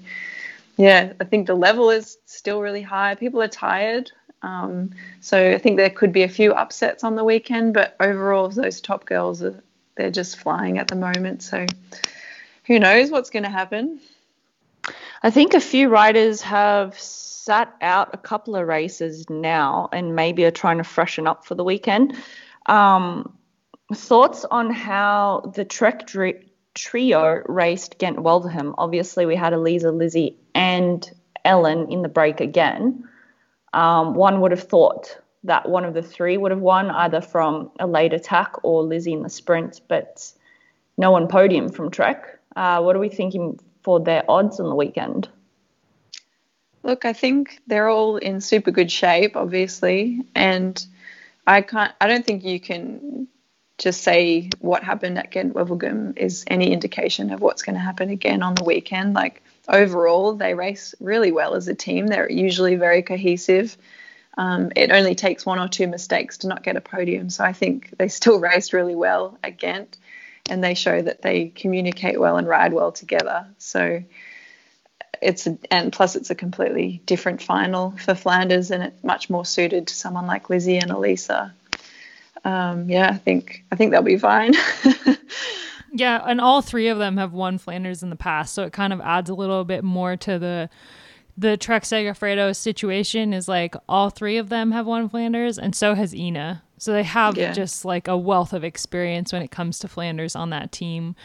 yeah, 0.78 1.14
I 1.20 1.24
think 1.24 1.48
the 1.48 1.56
level 1.56 1.90
is 1.90 2.18
still 2.26 2.62
really 2.62 2.84
high. 2.84 3.16
People 3.16 3.42
are 3.42 3.48
tired. 3.48 4.12
Um, 4.44 4.92
so 5.20 5.52
I 5.52 5.58
think 5.58 5.78
there 5.78 5.90
could 5.90 6.14
be 6.14 6.24
a 6.24 6.30
few 6.30 6.54
upsets 6.54 7.04
on 7.04 7.16
the 7.16 7.24
weekend, 7.24 7.74
but 7.74 7.96
overall, 8.00 8.50
those 8.50 8.80
top 8.80 9.06
girls 9.06 9.42
are 9.42 9.62
they're 9.96 10.12
just 10.12 10.38
flying 10.38 10.78
at 10.78 10.88
the 10.88 10.96
moment. 10.96 11.42
So 11.42 11.66
who 12.66 12.80
knows 12.80 13.10
what's 13.10 13.32
going 13.32 13.44
to 13.44 13.50
happen? 13.50 14.00
I 15.28 15.30
think 15.30 15.54
a 15.54 15.60
few 15.60 15.90
riders 15.90 16.42
have 16.44 16.98
sat 16.98 17.76
out 17.82 18.12
a 18.14 18.18
couple 18.18 18.56
of 18.56 18.66
races 18.66 19.30
now 19.30 19.90
and 19.92 20.16
maybe 20.16 20.46
are 20.46 20.52
trying 20.52 20.78
to 20.78 20.86
freshen 20.86 21.28
up 21.28 21.46
for 21.46 21.54
the 21.54 21.66
weekend. 21.66 22.16
Um, 22.68 23.38
thoughts 23.94 24.46
on 24.46 24.72
how 24.72 25.52
the 25.54 25.66
Trek 25.66 26.08
trio 26.74 27.44
raced 27.46 27.98
Ghent 27.98 28.20
Wevelgem? 28.20 28.74
Obviously, 28.78 29.26
we 29.26 29.36
had 29.36 29.52
Elisa, 29.52 29.92
Lizzie, 29.92 30.38
and 30.56 31.12
Ellen 31.44 31.92
in 31.92 32.04
the 32.04 32.08
break 32.08 32.40
again. 32.40 33.04
Um, 33.74 34.14
one 34.16 34.40
would 34.40 34.52
have 34.52 34.64
thought 34.64 35.20
that 35.44 35.68
one 35.68 35.84
of 35.84 35.94
the 35.94 36.02
three 36.02 36.38
would 36.38 36.52
have 36.52 36.62
won 36.62 36.90
either 36.90 37.20
from 37.20 37.70
a 37.82 37.86
late 37.86 38.14
attack 38.14 38.64
or 38.64 38.82
Lizzie 38.82 39.12
in 39.12 39.24
the 39.24 39.30
sprint, 39.30 39.82
but 39.90 40.32
no 40.98 41.12
one 41.12 41.28
podium 41.28 41.68
from 41.68 41.92
Trek. 41.92 42.40
Uh, 42.56 42.82
what 42.82 42.96
are 42.96 43.00
we 43.00 43.10
thinking 43.10 43.60
for 43.88 44.02
their 44.02 44.30
odds 44.30 44.60
on 44.60 44.68
the 44.68 44.76
weekend? 44.76 45.30
Look, 46.84 47.06
I 47.06 47.14
think 47.14 47.62
they're 47.68 47.88
all 47.88 48.18
in 48.18 48.42
super 48.42 48.70
good 48.70 48.92
shape, 48.92 49.38
obviously, 49.38 50.26
and 50.36 50.86
I 51.48 51.62
can't. 51.62 51.94
I 52.02 52.08
don't 52.08 52.26
think 52.26 52.44
you 52.44 52.60
can 52.60 53.30
just 53.78 54.04
say 54.04 54.50
what 54.60 54.84
happened 54.84 55.18
at 55.18 55.32
Ghent 55.32 55.54
Wevelgem 55.54 56.18
is 56.18 56.44
any 56.48 56.74
indication 56.74 57.32
of 57.32 57.40
what's 57.40 57.62
going 57.62 57.76
to 57.76 57.82
happen 57.82 58.10
again 58.10 58.44
on 58.44 58.56
the 58.56 58.66
weekend. 58.66 59.14
Like 59.14 59.42
overall, 59.70 60.34
they 60.34 60.54
race 60.54 60.94
really 61.00 61.32
well 61.32 61.56
as 61.56 61.70
a 61.70 61.74
team. 61.74 62.08
They're 62.08 62.30
usually 62.30 62.76
very 62.76 63.04
cohesive. 63.04 63.78
Um, 64.38 64.74
it 64.76 64.92
only 64.92 65.16
takes 65.16 65.46
one 65.46 65.60
or 65.60 65.70
two 65.70 65.88
mistakes 65.88 66.40
to 66.40 66.50
not 66.50 66.62
get 66.62 66.76
a 66.76 66.82
podium. 66.82 67.30
So 67.30 67.46
I 67.46 67.54
think 67.54 67.96
they 67.98 68.10
still 68.10 68.38
raced 68.52 68.74
really 68.74 68.96
well 68.96 69.40
at 69.46 69.58
Ghent 69.58 69.98
and 70.50 70.64
they 70.64 70.74
show 70.74 71.02
that 71.02 71.22
they 71.22 71.50
communicate 71.50 72.20
well 72.20 72.38
and 72.38 72.48
ride 72.48 72.74
well 72.74 72.92
together. 72.92 73.48
So 73.58 74.04
it's 75.22 75.48
a, 75.48 75.58
and 75.72 75.92
plus 75.92 76.16
it's 76.16 76.30
a 76.30 76.36
completely 76.36 77.02
different 77.06 77.42
final 77.42 77.92
for 77.92 78.16
Flanders 78.16 78.72
and 78.72 78.84
it's 78.84 79.04
much 79.04 79.30
more 79.30 79.46
suited 79.46 79.88
to 79.88 79.96
someone 79.96 80.28
like 80.28 80.50
Lizzie 80.50 80.78
and 80.78 80.92
Elisa. 80.92 81.54
Um, 82.44 82.90
yeah, 82.90 83.10
I 83.10 83.18
think 83.18 83.64
I 83.72 83.76
think 83.76 83.92
they'll 83.92 84.02
be 84.02 84.18
fine. 84.18 84.54
yeah, 85.92 86.22
and 86.26 86.40
all 86.40 86.62
three 86.62 86.88
of 86.88 86.98
them 86.98 87.18
have 87.18 87.34
won 87.34 87.58
Flanders 87.58 88.04
in 88.04 88.10
the 88.10 88.16
past, 88.16 88.54
so 88.54 88.64
it 88.64 88.74
kind 88.74 88.94
of 88.94 89.02
adds 89.02 89.30
a 89.30 89.36
little 89.36 89.66
bit 89.66 89.84
more 89.84 90.16
to 90.18 90.40
the 90.40 90.70
the 91.38 91.58
Trek 91.58 91.84
Segafredo 91.84 92.56
situation 92.56 93.34
is 93.34 93.48
like 93.48 93.76
all 93.88 94.10
three 94.10 94.38
of 94.38 94.50
them 94.50 94.72
have 94.72 94.86
won 94.86 95.10
Flanders, 95.10 95.60
and 95.60 95.76
so 95.76 95.94
has 95.94 96.16
Ina. 96.16 96.64
So 96.78 96.94
they 96.94 97.04
have 97.04 97.38
yeah. 97.38 97.54
just 97.54 97.86
like 97.86 98.08
a 98.08 98.18
wealth 98.18 98.54
of 98.54 98.64
experience 98.64 99.34
when 99.34 99.42
it 99.42 99.52
comes 99.52 99.80
to 99.80 99.88
Flanders 99.88 100.36
on 100.36 100.52
that 100.52 100.72
team. 100.72 101.16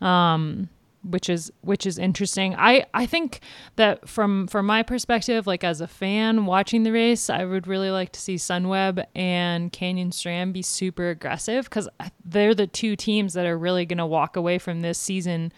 Um, 0.00 0.68
which 1.04 1.28
is 1.28 1.52
which 1.60 1.86
is 1.86 1.98
interesting. 1.98 2.54
I 2.56 2.86
I 2.94 3.06
think 3.06 3.40
that 3.76 4.08
from 4.08 4.46
from 4.46 4.66
my 4.66 4.82
perspective, 4.82 5.46
like 5.46 5.62
as 5.62 5.80
a 5.80 5.86
fan 5.86 6.46
watching 6.46 6.82
the 6.82 6.92
race, 6.92 7.28
I 7.28 7.44
would 7.44 7.66
really 7.66 7.90
like 7.90 8.12
to 8.12 8.20
see 8.20 8.36
Sunweb 8.36 9.04
and 9.14 9.72
Canyon 9.72 10.10
SRAM 10.10 10.52
be 10.52 10.62
super 10.62 11.10
aggressive 11.10 11.64
because 11.64 11.88
they're 12.24 12.54
the 12.54 12.66
two 12.66 12.96
teams 12.96 13.34
that 13.34 13.46
are 13.46 13.58
really 13.58 13.84
going 13.84 13.98
to 13.98 14.06
walk 14.06 14.36
away 14.36 14.58
from 14.58 14.80
this 14.80 14.98
season 14.98 15.52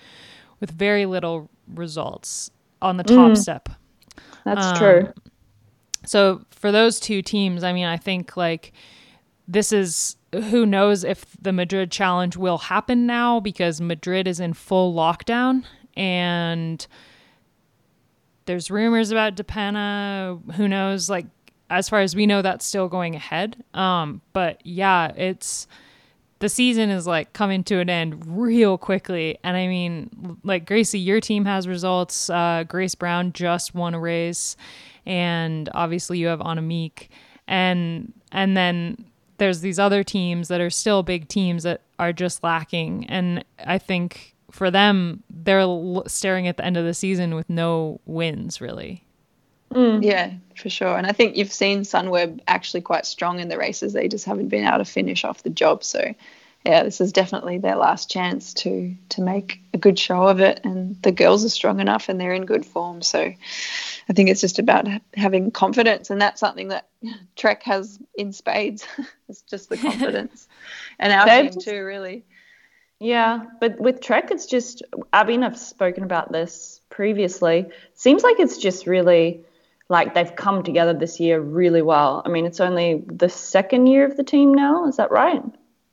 with 0.60 0.70
very 0.70 1.06
little 1.06 1.48
results 1.74 2.50
on 2.82 2.96
the 2.96 3.04
top 3.04 3.32
mm. 3.32 3.36
step. 3.36 3.68
That's 4.44 4.66
um, 4.66 4.76
true. 4.76 5.12
So 6.04 6.44
for 6.50 6.72
those 6.72 7.00
two 7.00 7.22
teams, 7.22 7.64
I 7.64 7.72
mean, 7.72 7.86
I 7.86 7.96
think 7.96 8.36
like 8.36 8.72
this 9.48 9.72
is 9.72 10.16
who 10.32 10.66
knows 10.66 11.04
if 11.04 11.24
the 11.40 11.52
Madrid 11.52 11.90
challenge 11.90 12.36
will 12.36 12.58
happen 12.58 13.06
now 13.06 13.40
because 13.40 13.80
Madrid 13.80 14.26
is 14.26 14.40
in 14.40 14.52
full 14.52 14.94
lockdown 14.94 15.64
and 15.96 16.86
there's 18.46 18.70
rumors 18.70 19.10
about 19.10 19.34
De 19.34 19.44
Panne. 19.44 20.42
Who 20.56 20.68
knows? 20.68 21.08
Like, 21.08 21.26
as 21.68 21.88
far 21.88 22.00
as 22.00 22.14
we 22.14 22.26
know, 22.26 22.42
that's 22.42 22.64
still 22.64 22.88
going 22.88 23.14
ahead. 23.14 23.62
Um, 23.74 24.20
but 24.32 24.60
yeah, 24.64 25.12
it's 25.16 25.66
the 26.38 26.48
season 26.48 26.90
is 26.90 27.06
like 27.06 27.32
coming 27.32 27.64
to 27.64 27.80
an 27.80 27.90
end 27.90 28.24
real 28.26 28.78
quickly. 28.78 29.38
And 29.42 29.56
I 29.56 29.66
mean, 29.66 30.38
like 30.44 30.66
Gracie, 30.66 30.98
your 30.98 31.20
team 31.20 31.44
has 31.44 31.66
results. 31.66 32.30
Uh, 32.30 32.64
Grace 32.66 32.94
Brown 32.94 33.32
just 33.32 33.74
won 33.74 33.94
a 33.94 34.00
race, 34.00 34.56
and 35.04 35.68
obviously 35.74 36.18
you 36.18 36.28
have 36.28 36.40
Annemiek, 36.40 37.08
and 37.48 38.12
and 38.30 38.56
then 38.56 39.06
there's 39.38 39.60
these 39.60 39.78
other 39.78 40.02
teams 40.02 40.48
that 40.48 40.60
are 40.60 40.70
still 40.70 41.02
big 41.02 41.28
teams 41.28 41.62
that 41.62 41.82
are 41.98 42.12
just 42.12 42.42
lacking. 42.42 43.06
And 43.06 43.44
I 43.64 43.78
think 43.78 44.34
for 44.50 44.70
them, 44.70 45.22
they're 45.30 45.66
staring 46.06 46.48
at 46.48 46.56
the 46.56 46.64
end 46.64 46.76
of 46.76 46.84
the 46.84 46.94
season 46.94 47.34
with 47.34 47.48
no 47.50 48.00
wins, 48.06 48.60
really. 48.60 49.04
Mm. 49.72 50.02
Yeah, 50.02 50.32
for 50.54 50.70
sure. 50.70 50.96
And 50.96 51.06
I 51.06 51.12
think 51.12 51.36
you've 51.36 51.52
seen 51.52 51.82
Sunweb 51.82 52.40
actually 52.46 52.80
quite 52.80 53.04
strong 53.04 53.40
in 53.40 53.48
the 53.48 53.58
races. 53.58 53.92
They 53.92 54.08
just 54.08 54.24
haven't 54.24 54.48
been 54.48 54.66
able 54.66 54.78
to 54.78 54.84
finish 54.84 55.24
off 55.24 55.42
the 55.42 55.50
job. 55.50 55.82
So, 55.82 56.14
yeah, 56.66 56.82
this 56.82 57.00
is 57.00 57.12
definitely 57.12 57.58
their 57.58 57.76
last 57.76 58.10
chance 58.10 58.52
to 58.54 58.96
to 59.10 59.22
make 59.22 59.60
a 59.72 59.78
good 59.78 59.98
show 59.98 60.24
of 60.24 60.40
it. 60.40 60.60
And 60.64 61.00
the 61.02 61.12
girls 61.12 61.44
are 61.44 61.48
strong 61.48 61.78
enough 61.78 62.08
and 62.08 62.20
they're 62.20 62.34
in 62.34 62.44
good 62.44 62.66
form. 62.66 63.02
So, 63.02 63.20
I 63.20 64.12
think 64.12 64.30
it's 64.30 64.40
just 64.40 64.58
about 64.58 64.88
having 65.14 65.52
confidence, 65.52 66.10
and 66.10 66.20
that's 66.20 66.40
something 66.40 66.68
that 66.68 66.88
Trek 67.36 67.62
has 67.64 67.98
in 68.16 68.32
spades. 68.32 68.84
it's 69.28 69.42
just 69.42 69.68
the 69.68 69.76
confidence, 69.76 70.48
and 70.98 71.12
our 71.12 71.26
team 71.26 71.52
too, 71.60 71.84
really. 71.84 72.24
Yeah, 72.98 73.44
but 73.60 73.78
with 73.78 74.00
Trek, 74.00 74.30
it's 74.30 74.46
just 74.46 74.82
Abby 75.12 75.34
and 75.34 75.44
I've 75.44 75.58
spoken 75.58 76.02
about 76.02 76.32
this 76.32 76.80
previously. 76.88 77.66
Seems 77.94 78.22
like 78.22 78.40
it's 78.40 78.58
just 78.58 78.86
really 78.86 79.44
like 79.88 80.14
they've 80.14 80.34
come 80.34 80.64
together 80.64 80.94
this 80.94 81.20
year 81.20 81.38
really 81.38 81.82
well. 81.82 82.22
I 82.24 82.28
mean, 82.30 82.46
it's 82.46 82.58
only 82.58 83.04
the 83.06 83.28
second 83.28 83.86
year 83.86 84.04
of 84.04 84.16
the 84.16 84.24
team 84.24 84.52
now. 84.52 84.88
Is 84.88 84.96
that 84.96 85.12
right? 85.12 85.42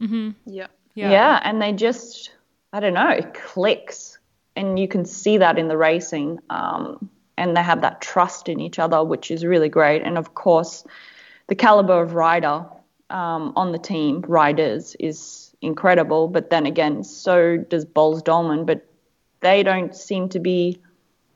Mm-hmm. 0.03 0.31
Yeah. 0.45 0.67
yeah. 0.95 1.11
Yeah, 1.11 1.39
and 1.43 1.61
they 1.61 1.71
just 1.71 2.31
I 2.73 2.79
don't 2.79 2.95
know, 2.95 3.09
it 3.09 3.35
clicks, 3.35 4.17
and 4.55 4.79
you 4.79 4.87
can 4.87 5.05
see 5.05 5.37
that 5.37 5.59
in 5.59 5.67
the 5.67 5.77
racing. 5.77 6.39
Um, 6.49 7.09
and 7.37 7.55
they 7.55 7.63
have 7.63 7.81
that 7.81 8.01
trust 8.01 8.49
in 8.49 8.59
each 8.59 8.79
other, 8.79 9.03
which 9.03 9.31
is 9.31 9.45
really 9.45 9.69
great. 9.69 10.01
And 10.03 10.17
of 10.17 10.33
course, 10.35 10.83
the 11.47 11.55
caliber 11.55 12.01
of 12.01 12.13
rider 12.13 12.65
um, 13.09 13.53
on 13.55 13.71
the 13.71 13.79
team, 13.79 14.23
riders, 14.27 14.95
is 14.99 15.55
incredible. 15.61 16.27
But 16.27 16.49
then 16.49 16.65
again, 16.65 17.03
so 17.03 17.57
does 17.57 17.85
Boels 17.85 18.23
Dolman. 18.23 18.65
But 18.65 18.85
they 19.41 19.63
don't 19.63 19.95
seem 19.95 20.29
to 20.29 20.39
be, 20.39 20.81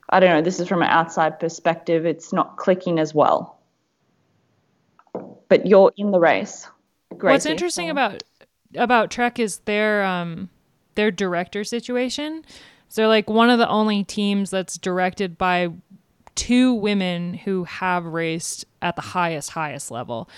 I 0.08 0.20
don't 0.20 0.30
know, 0.30 0.42
this 0.42 0.60
is 0.60 0.68
from 0.68 0.82
an 0.82 0.88
outside 0.88 1.40
perspective, 1.40 2.06
it's 2.06 2.32
not 2.32 2.56
clicking 2.56 2.98
as 2.98 3.14
well. 3.14 3.58
But 5.48 5.66
you're 5.66 5.92
in 5.96 6.10
the 6.10 6.20
race. 6.20 6.68
Gracie. 7.16 7.32
What's 7.32 7.46
interesting 7.46 7.90
about 7.90 8.22
about 8.74 9.10
Trek 9.10 9.38
is 9.38 9.58
their 9.60 10.04
um 10.04 10.48
their 10.94 11.10
director 11.10 11.64
situation. 11.64 12.44
So 12.88 13.06
like 13.06 13.28
one 13.28 13.50
of 13.50 13.58
the 13.58 13.68
only 13.68 14.04
teams 14.04 14.50
that's 14.50 14.78
directed 14.78 15.38
by 15.38 15.68
two 16.34 16.72
women 16.72 17.34
who 17.34 17.64
have 17.64 18.04
raced 18.04 18.64
at 18.80 18.96
the 18.96 19.02
highest 19.02 19.50
highest 19.50 19.90
level. 19.90 20.28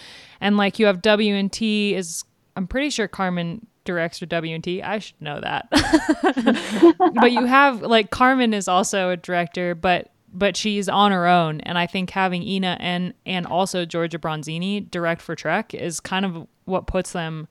And 0.40 0.56
like 0.56 0.78
you 0.78 0.86
have 0.86 1.02
W 1.02 1.34
and 1.34 1.52
T 1.52 1.94
is 1.94 2.24
I'm 2.56 2.66
pretty 2.66 2.90
sure 2.90 3.08
Carmen 3.08 3.66
directs 3.84 4.18
for 4.18 4.26
W&T. 4.26 4.82
I 4.82 4.98
should 4.98 5.20
know 5.20 5.40
that. 5.40 5.68
but 7.20 7.32
you 7.32 7.44
have 7.44 7.82
like 7.82 8.10
Carmen 8.10 8.54
is 8.54 8.68
also 8.68 9.10
a 9.10 9.16
director, 9.16 9.74
but 9.74 10.10
but 10.32 10.56
she's 10.56 10.88
on 10.88 11.10
her 11.10 11.26
own 11.26 11.60
and 11.62 11.76
I 11.76 11.86
think 11.86 12.10
having 12.10 12.42
Ina 12.42 12.76
and 12.80 13.14
and 13.26 13.46
also 13.46 13.84
Giorgia 13.84 14.18
Bronzini 14.18 14.88
direct 14.90 15.20
for 15.20 15.34
Trek 15.34 15.74
is 15.74 16.00
kind 16.00 16.24
of 16.24 16.46
what 16.66 16.86
puts 16.86 17.12
them 17.12 17.48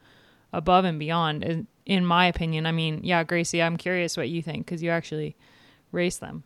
above 0.54 0.86
and 0.86 1.00
beyond 1.00 1.44
in, 1.44 1.68
in 1.86 2.06
my 2.06 2.26
opinion. 2.26 2.66
I 2.66 2.72
mean, 2.72 3.02
yeah, 3.04 3.24
Gracie, 3.24 3.62
I'm 3.62 3.78
curious 3.78 4.18
what 4.18 4.30
you 4.30 4.42
think 4.42 4.68
cuz 4.68 4.82
you 4.82 4.90
actually 4.90 5.36
race 5.92 6.18
them. 6.18 6.44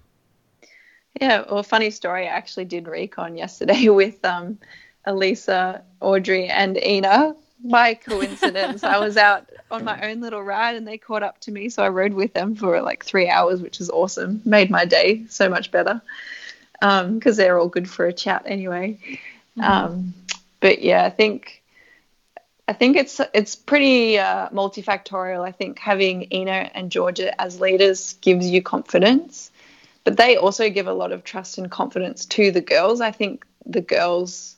Yeah, 1.19 1.43
well, 1.49 1.63
funny 1.63 1.91
story. 1.91 2.27
I 2.27 2.31
actually 2.31 2.65
did 2.65 2.87
recon 2.87 3.37
yesterday 3.37 3.89
with 4.01 4.23
um, 4.25 4.57
Elisa, 5.05 5.83
Audrey, 6.01 6.47
and 6.47 6.77
Ina 6.83 7.35
by 7.63 7.93
coincidence, 7.93 8.83
I 8.83 8.97
was 8.97 9.17
out 9.17 9.49
on 9.71 9.83
my 9.83 10.09
own 10.09 10.19
little 10.19 10.41
ride 10.41 10.75
and 10.75 10.87
they 10.87 10.97
caught 10.97 11.23
up 11.23 11.39
to 11.41 11.51
me. 11.51 11.69
So 11.69 11.83
I 11.83 11.89
rode 11.89 12.13
with 12.13 12.33
them 12.33 12.55
for 12.55 12.81
like 12.81 13.05
three 13.05 13.29
hours, 13.29 13.61
which 13.61 13.79
is 13.79 13.89
awesome. 13.89 14.41
Made 14.45 14.69
my 14.69 14.85
day 14.85 15.25
so 15.29 15.49
much 15.49 15.71
better 15.71 16.01
because 16.79 17.01
um, 17.05 17.35
they're 17.35 17.57
all 17.57 17.69
good 17.69 17.89
for 17.89 18.05
a 18.05 18.13
chat 18.13 18.43
anyway. 18.45 18.99
Mm-hmm. 19.57 19.61
Um, 19.61 20.13
but 20.59 20.81
yeah, 20.81 21.05
I 21.05 21.09
think. 21.09 21.61
I 22.67 22.73
think 22.73 22.95
it's 22.95 23.19
it's 23.33 23.55
pretty 23.55 24.17
uh, 24.17 24.49
multifactorial. 24.49 25.45
I 25.45 25.51
think 25.51 25.79
having 25.79 26.27
Ina 26.31 26.71
and 26.73 26.91
Georgia 26.91 27.39
as 27.41 27.59
leaders 27.59 28.13
gives 28.21 28.49
you 28.49 28.61
confidence, 28.61 29.51
but 30.05 30.15
they 30.15 30.37
also 30.37 30.69
give 30.69 30.87
a 30.87 30.93
lot 30.93 31.11
of 31.11 31.23
trust 31.23 31.57
and 31.57 31.69
confidence 31.69 32.25
to 32.27 32.51
the 32.51 32.61
girls. 32.61 33.01
I 33.01 33.11
think 33.11 33.45
the 33.65 33.81
girls 33.81 34.55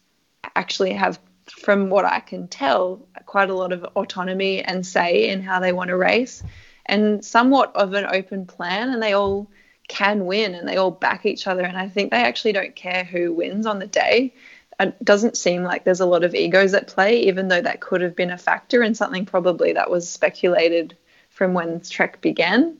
actually 0.56 0.93
have 0.93 1.20
from 1.47 1.89
what 1.89 2.06
I 2.06 2.20
can 2.20 2.47
tell, 2.47 3.08
quite 3.26 3.49
a 3.49 3.56
lot 3.56 3.72
of 3.72 3.84
autonomy 3.95 4.64
and 4.64 4.86
say 4.86 5.30
in 5.30 5.41
how 5.41 5.60
they 5.60 5.72
want 5.72 5.89
to 5.89 5.97
race, 5.97 6.43
and 6.86 7.26
somewhat 7.26 7.76
of 7.76 7.93
an 7.93 8.06
open 8.12 8.45
plan, 8.45 8.89
and 8.89 9.01
they 9.01 9.14
all 9.14 9.47
can 9.88 10.26
win 10.26 10.56
and 10.56 10.68
they 10.68 10.78
all 10.78 10.91
back 10.91 11.26
each 11.26 11.47
other. 11.47 11.64
And 11.64 11.78
I 11.78 11.88
think 11.89 12.12
they 12.12 12.24
actually 12.24 12.53
don't 12.53 12.76
care 12.76 13.03
who 13.03 13.34
wins 13.34 13.66
on 13.66 13.80
the 13.80 13.88
day. 13.88 14.34
It 14.80 15.03
doesn't 15.03 15.38
seem 15.38 15.63
like 15.63 15.84
there's 15.84 16.01
a 16.01 16.05
lot 16.05 16.23
of 16.23 16.36
egos 16.36 16.73
at 16.73 16.88
play, 16.88 17.21
even 17.21 17.47
though 17.47 17.61
that 17.61 17.80
could 17.80 18.01
have 18.01 18.15
been 18.15 18.32
a 18.32 18.38
factor 18.38 18.82
and 18.82 18.95
something 18.95 19.26
probably 19.26 19.73
that 19.73 19.89
was 19.89 20.09
speculated 20.09 20.97
from 21.30 21.53
when 21.53 21.82
Trek 21.82 22.21
began. 22.21 22.78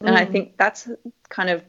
And 0.00 0.16
I 0.16 0.24
mm. 0.24 0.32
think 0.32 0.56
that's 0.56 0.88
kind 1.28 1.50
of 1.50 1.62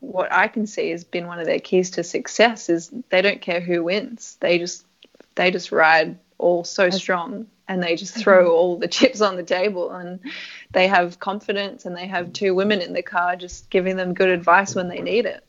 what 0.00 0.32
I 0.32 0.48
can 0.48 0.66
see 0.66 0.90
has 0.90 1.04
been 1.04 1.26
one 1.26 1.38
of 1.38 1.46
their 1.46 1.60
keys 1.60 1.90
to 1.92 2.02
success 2.02 2.68
is 2.68 2.90
they 3.10 3.22
don't 3.22 3.40
care 3.40 3.60
who 3.60 3.84
wins. 3.84 4.36
They 4.40 4.58
just 4.58 4.84
they 5.34 5.50
just 5.50 5.72
ride 5.72 6.18
all 6.38 6.64
so 6.64 6.90
strong 6.90 7.46
and 7.68 7.82
they 7.82 7.96
just 7.96 8.16
throw 8.16 8.44
mm-hmm. 8.44 8.52
all 8.52 8.76
the 8.76 8.88
chips 8.88 9.20
on 9.20 9.36
the 9.36 9.42
table 9.42 9.90
and 9.90 10.20
they 10.72 10.88
have 10.88 11.20
confidence 11.20 11.84
and 11.84 11.96
they 11.96 12.06
have 12.06 12.32
two 12.32 12.54
women 12.54 12.80
in 12.80 12.92
the 12.92 13.02
car 13.02 13.36
just 13.36 13.70
giving 13.70 13.96
them 13.96 14.14
good 14.14 14.28
advice 14.28 14.74
when 14.74 14.88
they 14.88 15.00
need 15.00 15.26
it. 15.26 15.44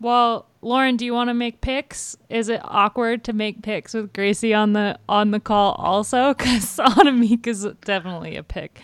Well, 0.00 0.46
Lauren, 0.60 0.96
do 0.96 1.04
you 1.04 1.14
want 1.14 1.28
to 1.28 1.34
make 1.34 1.60
picks? 1.60 2.16
Is 2.28 2.48
it 2.48 2.60
awkward 2.64 3.24
to 3.24 3.32
make 3.32 3.62
picks 3.62 3.94
with 3.94 4.12
Gracie 4.12 4.52
on 4.52 4.72
the 4.72 4.98
on 5.08 5.30
the 5.30 5.40
call 5.40 5.72
also? 5.72 6.34
Because 6.38 6.76
Annemiek 6.76 7.46
is 7.46 7.66
definitely 7.84 8.36
a 8.36 8.42
pick. 8.42 8.80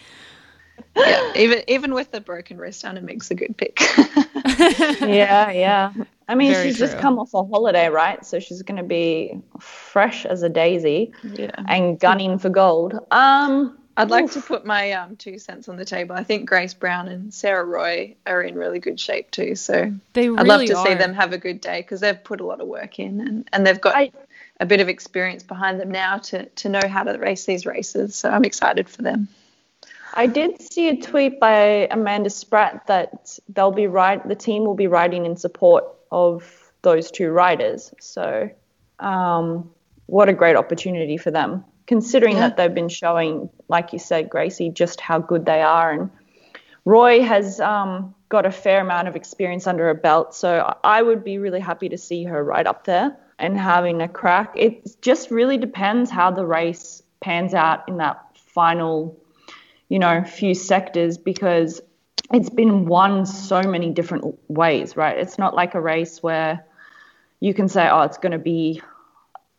Yeah, 0.96 1.32
even 1.36 1.62
even 1.68 1.94
with 1.94 2.12
the 2.12 2.20
broken 2.20 2.58
wrist, 2.58 2.84
Annemiek's 2.84 3.30
a 3.30 3.34
good 3.34 3.56
pick. 3.56 3.78
yeah, 5.00 5.50
yeah. 5.50 5.92
I 6.28 6.34
mean, 6.34 6.52
Very 6.52 6.68
she's 6.68 6.78
true. 6.78 6.86
just 6.86 6.98
come 6.98 7.18
off 7.18 7.34
a 7.34 7.44
holiday, 7.44 7.88
right? 7.88 8.24
So 8.24 8.38
she's 8.38 8.62
going 8.62 8.78
to 8.78 8.84
be 8.84 9.38
fresh 9.60 10.24
as 10.24 10.42
a 10.42 10.48
daisy 10.48 11.12
yeah. 11.22 11.50
and 11.68 12.00
gunning 12.00 12.38
for 12.38 12.48
gold. 12.48 12.98
Um, 13.10 13.76
I'd 13.96 14.10
like 14.10 14.24
oof. 14.24 14.32
to 14.32 14.40
put 14.40 14.64
my 14.64 14.92
um, 14.92 15.16
two 15.16 15.38
cents 15.38 15.68
on 15.68 15.76
the 15.76 15.84
table. 15.84 16.16
I 16.16 16.24
think 16.24 16.48
Grace 16.48 16.74
Brown 16.74 17.08
and 17.08 17.32
Sarah 17.32 17.64
Roy 17.64 18.16
are 18.26 18.42
in 18.42 18.56
really 18.56 18.80
good 18.80 18.98
shape 18.98 19.30
too. 19.30 19.54
So 19.54 19.92
they 20.12 20.28
really 20.28 20.40
I'd 20.40 20.46
love 20.46 20.64
to 20.66 20.76
are. 20.76 20.86
see 20.86 20.94
them 20.94 21.14
have 21.14 21.32
a 21.32 21.38
good 21.38 21.60
day 21.60 21.80
because 21.80 22.00
they've 22.00 22.22
put 22.22 22.40
a 22.40 22.46
lot 22.46 22.60
of 22.60 22.66
work 22.66 22.98
in 22.98 23.20
and, 23.20 23.48
and 23.52 23.66
they've 23.66 23.80
got 23.80 23.94
I, 23.94 24.10
a 24.58 24.66
bit 24.66 24.80
of 24.80 24.88
experience 24.88 25.42
behind 25.42 25.80
them 25.80 25.90
now 25.90 26.18
to, 26.18 26.46
to 26.46 26.68
know 26.68 26.86
how 26.88 27.04
to 27.04 27.16
race 27.18 27.44
these 27.44 27.66
races. 27.66 28.16
So 28.16 28.30
I'm 28.30 28.44
excited 28.44 28.88
for 28.88 29.02
them. 29.02 29.28
I 30.14 30.26
did 30.26 30.62
see 30.62 30.88
a 30.88 30.96
tweet 30.96 31.40
by 31.40 31.88
Amanda 31.90 32.30
Spratt 32.30 32.86
that 32.86 33.38
they'll 33.48 33.72
be 33.72 33.88
right. 33.88 34.26
The 34.26 34.36
team 34.36 34.64
will 34.64 34.74
be 34.74 34.86
riding 34.86 35.26
in 35.26 35.36
support 35.36 35.84
of 36.12 36.72
those 36.82 37.10
two 37.10 37.30
riders. 37.30 37.92
So, 37.98 38.48
um, 39.00 39.70
what 40.06 40.28
a 40.28 40.32
great 40.32 40.54
opportunity 40.54 41.16
for 41.16 41.30
them, 41.32 41.64
considering 41.86 42.36
yeah. 42.36 42.48
that 42.48 42.56
they've 42.56 42.74
been 42.74 42.88
showing, 42.88 43.50
like 43.68 43.92
you 43.92 43.98
said, 43.98 44.30
Gracie, 44.30 44.70
just 44.70 45.00
how 45.00 45.18
good 45.18 45.44
they 45.44 45.62
are. 45.62 45.92
And 45.92 46.10
Roy 46.84 47.22
has 47.22 47.60
um, 47.60 48.14
got 48.28 48.46
a 48.46 48.50
fair 48.50 48.80
amount 48.80 49.08
of 49.08 49.16
experience 49.16 49.66
under 49.66 49.84
her 49.86 49.94
belt. 49.94 50.34
So, 50.34 50.76
I 50.82 51.02
would 51.02 51.24
be 51.24 51.38
really 51.38 51.60
happy 51.60 51.88
to 51.90 51.98
see 51.98 52.24
her 52.24 52.42
right 52.42 52.66
up 52.66 52.84
there 52.84 53.16
and 53.38 53.58
having 53.58 54.00
a 54.00 54.08
crack. 54.08 54.52
It 54.56 55.00
just 55.00 55.30
really 55.30 55.58
depends 55.58 56.10
how 56.10 56.30
the 56.30 56.46
race 56.46 57.02
pans 57.20 57.54
out 57.54 57.88
in 57.88 57.98
that 57.98 58.20
final, 58.34 59.18
you 59.88 59.98
know, 59.98 60.22
few 60.24 60.54
sectors 60.54 61.18
because 61.18 61.80
it's 62.32 62.50
been 62.50 62.86
won 62.86 63.26
so 63.26 63.62
many 63.62 63.90
different 63.90 64.38
ways, 64.48 64.96
right? 64.96 65.18
It's 65.18 65.38
not 65.38 65.54
like 65.54 65.74
a 65.74 65.80
race 65.80 66.22
where 66.22 66.64
you 67.40 67.52
can 67.54 67.68
say, 67.68 67.88
oh, 67.88 68.02
it's 68.02 68.18
going 68.18 68.32
to 68.32 68.38
be 68.38 68.80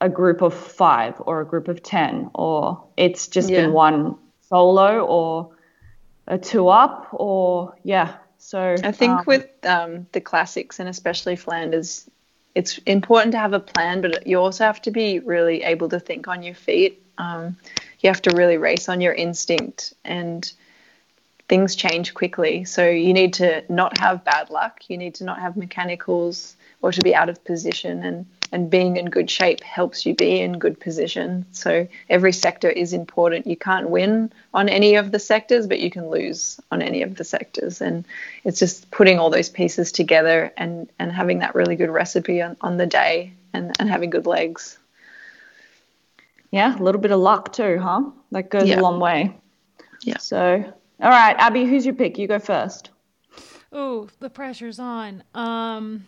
a 0.01 0.09
group 0.09 0.41
of 0.41 0.53
five 0.53 1.21
or 1.25 1.41
a 1.41 1.45
group 1.45 1.67
of 1.67 1.81
10, 1.81 2.31
or 2.33 2.83
it's 2.97 3.27
just 3.27 3.49
yeah. 3.49 3.61
been 3.61 3.73
one 3.73 4.17
solo 4.41 5.05
or 5.05 5.51
a 6.27 6.37
two 6.37 6.67
up, 6.67 7.07
or 7.11 7.75
yeah. 7.83 8.15
So 8.37 8.75
I 8.83 8.91
think 8.91 9.19
um, 9.19 9.23
with 9.25 9.47
um, 9.63 10.07
the 10.11 10.21
classics 10.21 10.79
and 10.79 10.89
especially 10.89 11.35
Flanders, 11.35 12.09
it's 12.53 12.77
important 12.79 13.33
to 13.33 13.37
have 13.37 13.53
a 13.53 13.59
plan, 13.59 14.01
but 14.01 14.27
you 14.27 14.39
also 14.39 14.63
have 14.63 14.81
to 14.83 14.91
be 14.91 15.19
really 15.19 15.63
able 15.63 15.89
to 15.89 15.99
think 15.99 16.27
on 16.27 16.43
your 16.43 16.55
feet. 16.55 17.01
Um, 17.17 17.57
you 17.99 18.09
have 18.09 18.21
to 18.23 18.35
really 18.35 18.57
race 18.57 18.87
on 18.89 19.01
your 19.01 19.13
instinct 19.13 19.93
and 20.03 20.51
things 21.47 21.75
change 21.75 22.13
quickly. 22.13 22.65
So 22.65 22.87
you 22.87 23.13
need 23.13 23.33
to 23.35 23.63
not 23.69 23.97
have 23.99 24.23
bad 24.23 24.49
luck. 24.49 24.81
You 24.89 24.97
need 24.97 25.15
to 25.15 25.23
not 25.23 25.39
have 25.39 25.57
mechanicals 25.57 26.55
or 26.81 26.91
to 26.91 27.01
be 27.01 27.13
out 27.13 27.29
of 27.29 27.43
position. 27.43 28.03
And 28.03 28.25
and 28.51 28.69
being 28.69 28.97
in 28.97 29.05
good 29.05 29.29
shape 29.29 29.61
helps 29.63 30.05
you 30.05 30.15
be 30.15 30.39
in 30.39 30.59
good 30.59 30.79
position. 30.79 31.45
So 31.51 31.87
every 32.09 32.31
sector 32.31 32.69
is 32.69 32.93
important. 32.93 33.47
You 33.47 33.57
can't 33.57 33.89
win 33.89 34.31
on 34.53 34.69
any 34.69 34.95
of 34.95 35.11
the 35.11 35.19
sectors, 35.19 35.67
but 35.67 35.79
you 35.79 35.89
can 35.89 36.09
lose 36.09 36.59
on 36.71 36.81
any 36.81 37.01
of 37.01 37.15
the 37.15 37.23
sectors. 37.23 37.81
And 37.81 38.05
it's 38.43 38.59
just 38.59 38.91
putting 38.91 39.19
all 39.19 39.29
those 39.29 39.49
pieces 39.49 39.91
together 39.91 40.53
and, 40.57 40.89
and 40.99 41.11
having 41.11 41.39
that 41.39 41.55
really 41.55 41.75
good 41.75 41.89
recipe 41.89 42.41
on, 42.41 42.55
on 42.61 42.77
the 42.77 42.85
day 42.85 43.33
and, 43.53 43.75
and 43.79 43.89
having 43.89 44.09
good 44.09 44.25
legs. 44.27 44.77
Yeah, 46.51 46.77
a 46.77 46.81
little 46.81 47.01
bit 47.01 47.11
of 47.11 47.19
luck 47.19 47.51
too, 47.51 47.79
huh? 47.79 48.03
That 48.31 48.49
goes 48.49 48.67
Yeah. 48.67 48.79
a 48.79 48.81
long 48.81 48.99
way. 48.99 49.35
Yeah. 50.01 50.17
So, 50.17 50.63
all 51.01 51.09
right, 51.09 51.35
Abby, 51.37 51.65
who's 51.65 51.85
your 51.85 51.95
pick? 51.95 52.17
You 52.17 52.27
go 52.27 52.39
first. 52.39 52.91
Oh, 53.71 54.07
the 54.19 54.29
pressure's 54.29 54.79
on. 54.79 55.23
Um, 55.33 56.05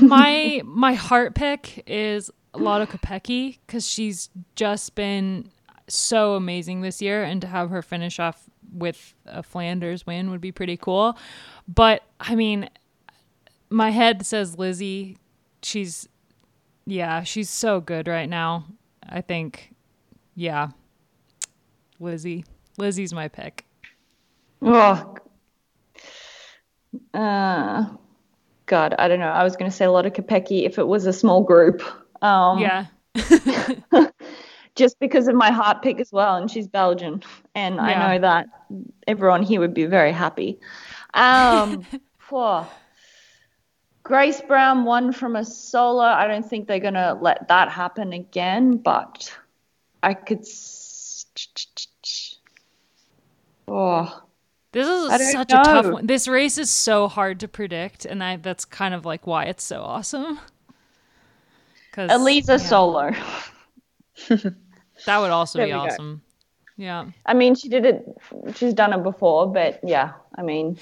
my 0.00 0.62
my 0.64 0.94
heart 0.94 1.34
pick 1.34 1.82
is 1.86 2.30
Lotte 2.54 2.88
Kopecky 2.88 3.58
because 3.66 3.86
she's 3.86 4.30
just 4.56 4.94
been 4.94 5.50
so 5.88 6.34
amazing 6.34 6.80
this 6.80 7.00
year, 7.02 7.22
and 7.22 7.40
to 7.40 7.46
have 7.46 7.70
her 7.70 7.82
finish 7.82 8.18
off 8.18 8.44
with 8.72 9.14
a 9.26 9.42
Flanders 9.42 10.06
win 10.06 10.30
would 10.30 10.40
be 10.40 10.52
pretty 10.52 10.76
cool. 10.76 11.18
But 11.66 12.02
I 12.18 12.34
mean, 12.34 12.68
my 13.68 13.90
head 13.90 14.24
says 14.24 14.58
Lizzie. 14.58 15.16
She's 15.62 16.08
yeah, 16.86 17.22
she's 17.22 17.50
so 17.50 17.80
good 17.80 18.08
right 18.08 18.28
now. 18.28 18.66
I 19.08 19.20
think, 19.20 19.74
yeah, 20.34 20.68
Lizzie. 21.98 22.44
Lizzie's 22.78 23.12
my 23.12 23.28
pick. 23.28 23.66
Oh, 24.62 25.14
uh, 27.14 27.86
God, 28.70 28.94
I 29.00 29.08
don't 29.08 29.18
know. 29.18 29.26
I 29.26 29.42
was 29.42 29.56
going 29.56 29.68
to 29.68 29.76
say 29.76 29.84
a 29.84 29.90
lot 29.90 30.06
of 30.06 30.12
Kopecky 30.12 30.64
if 30.64 30.78
it 30.78 30.86
was 30.86 31.04
a 31.04 31.12
small 31.12 31.42
group. 31.42 31.82
Um, 32.22 32.60
Yeah, 32.60 32.86
just 34.76 35.00
because 35.00 35.26
of 35.26 35.34
my 35.34 35.50
heart 35.50 35.82
pick 35.82 35.98
as 35.98 36.12
well, 36.12 36.36
and 36.36 36.48
she's 36.48 36.68
Belgian, 36.68 37.20
and 37.56 37.74
Yeah. 37.74 37.82
I 37.82 37.98
know 37.98 38.20
that 38.20 38.46
everyone 39.08 39.42
here 39.42 39.58
would 39.58 39.74
be 39.74 39.86
very 39.86 40.12
happy. 40.12 40.60
Um, 41.14 41.84
phew. 42.28 42.64
Grace 44.04 44.40
Brown 44.40 44.84
won 44.84 45.12
from 45.12 45.34
a 45.34 45.44
solo. 45.44 46.04
I 46.04 46.28
don't 46.28 46.48
think 46.48 46.68
they're 46.68 46.78
gonna 46.78 47.18
let 47.20 47.48
that 47.48 47.70
happen 47.70 48.12
again, 48.12 48.76
but 48.76 49.36
I 50.00 50.14
could. 50.14 50.46
Oh, 53.66 54.22
This 54.72 54.86
is 54.86 55.08
don't 55.08 55.32
such 55.32 55.50
a 55.52 55.56
tough 55.64 55.86
one. 55.86 56.06
This 56.06 56.28
race 56.28 56.56
is 56.58 56.70
so 56.70 57.08
hard 57.08 57.40
to 57.40 57.48
predict, 57.48 58.04
and 58.04 58.22
I 58.22 58.36
that's 58.36 58.64
kind 58.64 58.94
of 58.94 59.04
like 59.04 59.26
why 59.26 59.44
it's 59.44 59.64
so 59.64 59.82
awesome. 59.82 60.38
Because 61.90 62.10
Elisa 62.12 62.58
solo. 62.58 63.10
that 64.28 64.54
would 65.18 65.30
also 65.30 65.58
There 65.58 65.66
be 65.66 65.72
we 65.72 65.78
go. 65.78 65.84
awesome. 65.84 66.22
Yeah. 66.76 67.06
I 67.26 67.34
mean, 67.34 67.54
she 67.56 67.68
did 67.68 67.84
it. 67.84 68.06
She's 68.54 68.72
done 68.74 68.92
it 68.92 69.02
before, 69.02 69.46
but 69.52 69.80
yeah. 69.82 70.12
I 70.36 70.42
mean, 70.42 70.78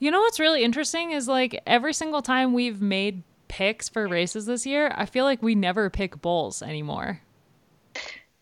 You 0.00 0.10
know 0.10 0.20
what's 0.20 0.40
really 0.40 0.64
interesting 0.64 1.12
is 1.12 1.28
like 1.28 1.62
every 1.66 1.92
single 1.92 2.22
time 2.22 2.52
we've 2.52 2.82
made 2.82 3.22
picks 3.46 3.88
for 3.88 4.06
races 4.08 4.46
this 4.46 4.66
year, 4.66 4.92
I 4.96 5.06
feel 5.06 5.24
like 5.24 5.42
we 5.42 5.54
never 5.54 5.88
pick 5.90 6.16
Boels 6.20 6.60
anymore. 6.62 7.20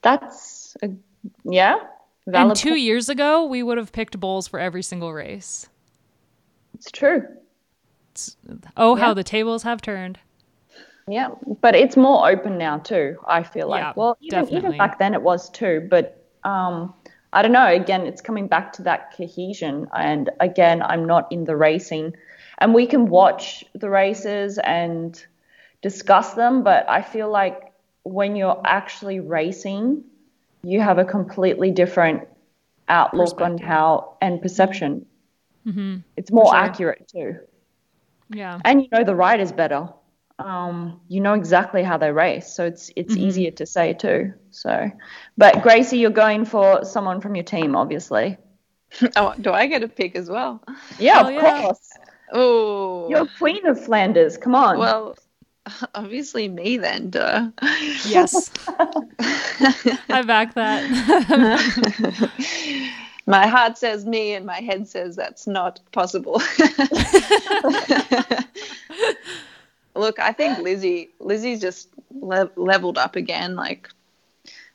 that's 0.02 0.76
a, 0.82 0.88
yeah. 1.44 1.76
Valid 2.26 2.50
and 2.50 2.56
two 2.56 2.70
point. 2.70 2.80
years 2.80 3.08
ago, 3.08 3.44
we 3.44 3.62
would 3.62 3.78
have 3.78 3.92
picked 3.92 4.18
Boels 4.18 4.48
for 4.48 4.58
every 4.58 4.82
single 4.82 5.12
race. 5.12 5.68
It's 6.74 6.90
true. 6.90 7.26
Oh, 8.76 8.94
how 8.94 9.14
the 9.14 9.22
tables 9.22 9.62
have 9.62 9.80
turned. 9.80 10.18
Yeah, 11.08 11.28
but 11.60 11.76
it's 11.76 11.96
more 11.96 12.28
open 12.28 12.58
now 12.58 12.78
too. 12.78 13.16
I 13.26 13.42
feel 13.44 13.68
like. 13.68 13.82
Yeah, 13.82 13.92
well, 13.94 14.18
even, 14.20 14.40
definitely. 14.40 14.68
even 14.68 14.78
back 14.78 14.98
then 14.98 15.14
it 15.14 15.22
was 15.22 15.50
too, 15.50 15.86
but 15.88 16.24
um, 16.42 16.94
I 17.32 17.42
don't 17.42 17.52
know. 17.52 17.66
Again, 17.66 18.06
it's 18.06 18.20
coming 18.20 18.48
back 18.48 18.72
to 18.74 18.82
that 18.82 19.16
cohesion, 19.16 19.86
and 19.94 20.30
again, 20.40 20.82
I'm 20.82 21.06
not 21.06 21.30
in 21.30 21.44
the 21.44 21.54
racing, 21.54 22.16
and 22.58 22.74
we 22.74 22.86
can 22.86 23.08
watch 23.08 23.64
the 23.74 23.88
races 23.88 24.58
and 24.58 25.24
discuss 25.80 26.34
them, 26.34 26.64
but 26.64 26.88
I 26.88 27.02
feel 27.02 27.30
like 27.30 27.72
when 28.02 28.34
you're 28.34 28.60
actually 28.64 29.20
racing, 29.20 30.02
you 30.62 30.80
have 30.80 30.98
a 30.98 31.04
completely 31.04 31.70
different 31.70 32.26
outlook 32.88 33.40
on 33.40 33.58
how 33.58 34.16
and 34.20 34.40
perception. 34.42 35.06
It's 36.16 36.30
more 36.30 36.46
sure. 36.46 36.56
accurate 36.56 37.08
too 37.08 37.38
Yeah. 38.30 38.60
and 38.64 38.80
you 38.82 38.88
know 38.92 39.02
the 39.04 39.14
riders 39.16 39.50
better. 39.52 39.88
Um, 40.38 41.00
you 41.08 41.20
know 41.20 41.32
exactly 41.34 41.82
how 41.82 41.96
they 41.98 42.12
race, 42.12 42.46
so 42.54 42.64
it's 42.66 42.90
it's 42.94 43.14
Mm-hmm. 43.14 43.22
easier 43.26 43.50
to 43.52 43.66
say 43.66 43.94
too. 43.94 44.34
So, 44.50 44.90
but 45.36 45.62
Gracie, 45.62 45.98
you're 45.98 46.10
going 46.10 46.44
for 46.44 46.84
someone 46.84 47.20
from 47.20 47.34
your 47.34 47.44
team, 47.44 47.74
obviously. 47.74 48.36
Oh, 49.16 49.34
do 49.40 49.50
I 49.50 49.66
get 49.66 49.82
a 49.82 49.88
pick 49.88 50.14
as 50.14 50.28
well? 50.30 50.62
Yeah, 50.98 51.14
Hell 51.14 51.28
of 51.28 51.34
yeah. 51.34 51.62
course. 51.62 51.90
Oh, 52.32 53.08
You're 53.10 53.26
queen 53.38 53.66
of 53.66 53.82
Flanders. 53.84 54.36
Come 54.36 54.54
on. 54.54 54.78
well, 54.78 55.16
obviously 55.94 56.48
me 56.48 56.78
then, 56.78 57.10
duh. 57.10 57.50
Yes. 58.06 58.50
I 60.08 60.22
back 60.26 60.54
that. 60.54 60.82
my 63.26 63.46
heart 63.46 63.78
says 63.78 64.04
me, 64.04 64.34
and 64.34 64.46
my 64.46 64.60
head 64.60 64.88
says 64.88 65.16
that's 65.16 65.46
not 65.46 65.80
possible. 65.92 66.40
Look, 69.94 70.18
I 70.18 70.32
think 70.32 70.58
Lizzie, 70.58 71.10
Lizzie's 71.20 71.60
just 71.60 71.88
le- 72.10 72.50
leveled 72.56 72.98
up 72.98 73.16
again. 73.16 73.56
Like, 73.56 73.88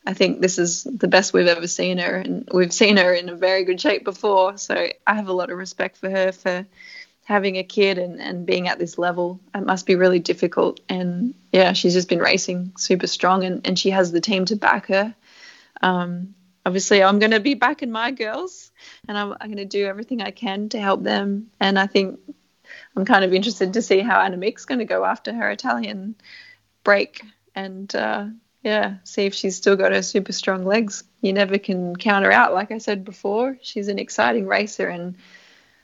I 0.05 0.13
think 0.13 0.41
this 0.41 0.57
is 0.57 0.83
the 0.83 1.07
best 1.07 1.31
we've 1.31 1.47
ever 1.47 1.67
seen 1.67 1.99
her, 1.99 2.15
and 2.15 2.49
we've 2.51 2.73
seen 2.73 2.97
her 2.97 3.13
in 3.13 3.29
a 3.29 3.35
very 3.35 3.63
good 3.63 3.79
shape 3.79 4.03
before. 4.03 4.57
So 4.57 4.87
I 5.05 5.13
have 5.13 5.27
a 5.27 5.33
lot 5.33 5.51
of 5.51 5.57
respect 5.57 5.97
for 5.97 6.09
her 6.09 6.31
for 6.31 6.65
having 7.25 7.57
a 7.57 7.63
kid 7.63 7.97
and, 7.97 8.19
and 8.19 8.45
being 8.45 8.67
at 8.67 8.79
this 8.79 8.97
level. 8.97 9.39
It 9.53 9.65
must 9.65 9.85
be 9.85 9.95
really 9.95 10.19
difficult. 10.19 10.79
And 10.89 11.33
yeah, 11.51 11.73
she's 11.73 11.93
just 11.93 12.09
been 12.09 12.19
racing 12.19 12.73
super 12.77 13.07
strong, 13.07 13.43
and, 13.43 13.65
and 13.65 13.77
she 13.77 13.91
has 13.91 14.11
the 14.11 14.21
team 14.21 14.45
to 14.45 14.55
back 14.55 14.87
her. 14.87 15.15
Um, 15.81 16.35
obviously, 16.65 17.03
I'm 17.03 17.19
going 17.19 17.31
to 17.31 17.39
be 17.39 17.53
backing 17.53 17.91
my 17.91 18.11
girls, 18.11 18.71
and 19.07 19.17
I'm, 19.17 19.33
I'm 19.39 19.47
going 19.47 19.57
to 19.57 19.65
do 19.65 19.85
everything 19.85 20.21
I 20.21 20.31
can 20.31 20.69
to 20.69 20.79
help 20.79 21.03
them. 21.03 21.51
And 21.59 21.77
I 21.77 21.87
think 21.87 22.19
I'm 22.95 23.05
kind 23.05 23.23
of 23.23 23.33
interested 23.33 23.73
to 23.73 23.81
see 23.81 23.99
how 23.99 24.19
Annemiek's 24.19 24.65
going 24.65 24.79
to 24.79 24.85
go 24.85 25.05
after 25.05 25.33
her 25.33 25.49
Italian 25.51 26.15
break, 26.83 27.23
and 27.55 27.93
uh, 27.95 28.25
yeah, 28.63 28.95
see 29.03 29.25
if 29.25 29.33
she's 29.33 29.55
still 29.55 29.75
got 29.75 29.91
her 29.91 30.01
super 30.01 30.31
strong 30.31 30.65
legs. 30.65 31.03
You 31.21 31.33
never 31.33 31.57
can 31.57 31.95
count 31.95 32.25
her 32.25 32.31
out, 32.31 32.53
like 32.53 32.71
I 32.71 32.79
said 32.79 33.05
before. 33.05 33.57
She's 33.61 33.87
an 33.87 33.99
exciting 33.99 34.47
racer, 34.47 34.87
and 34.87 35.15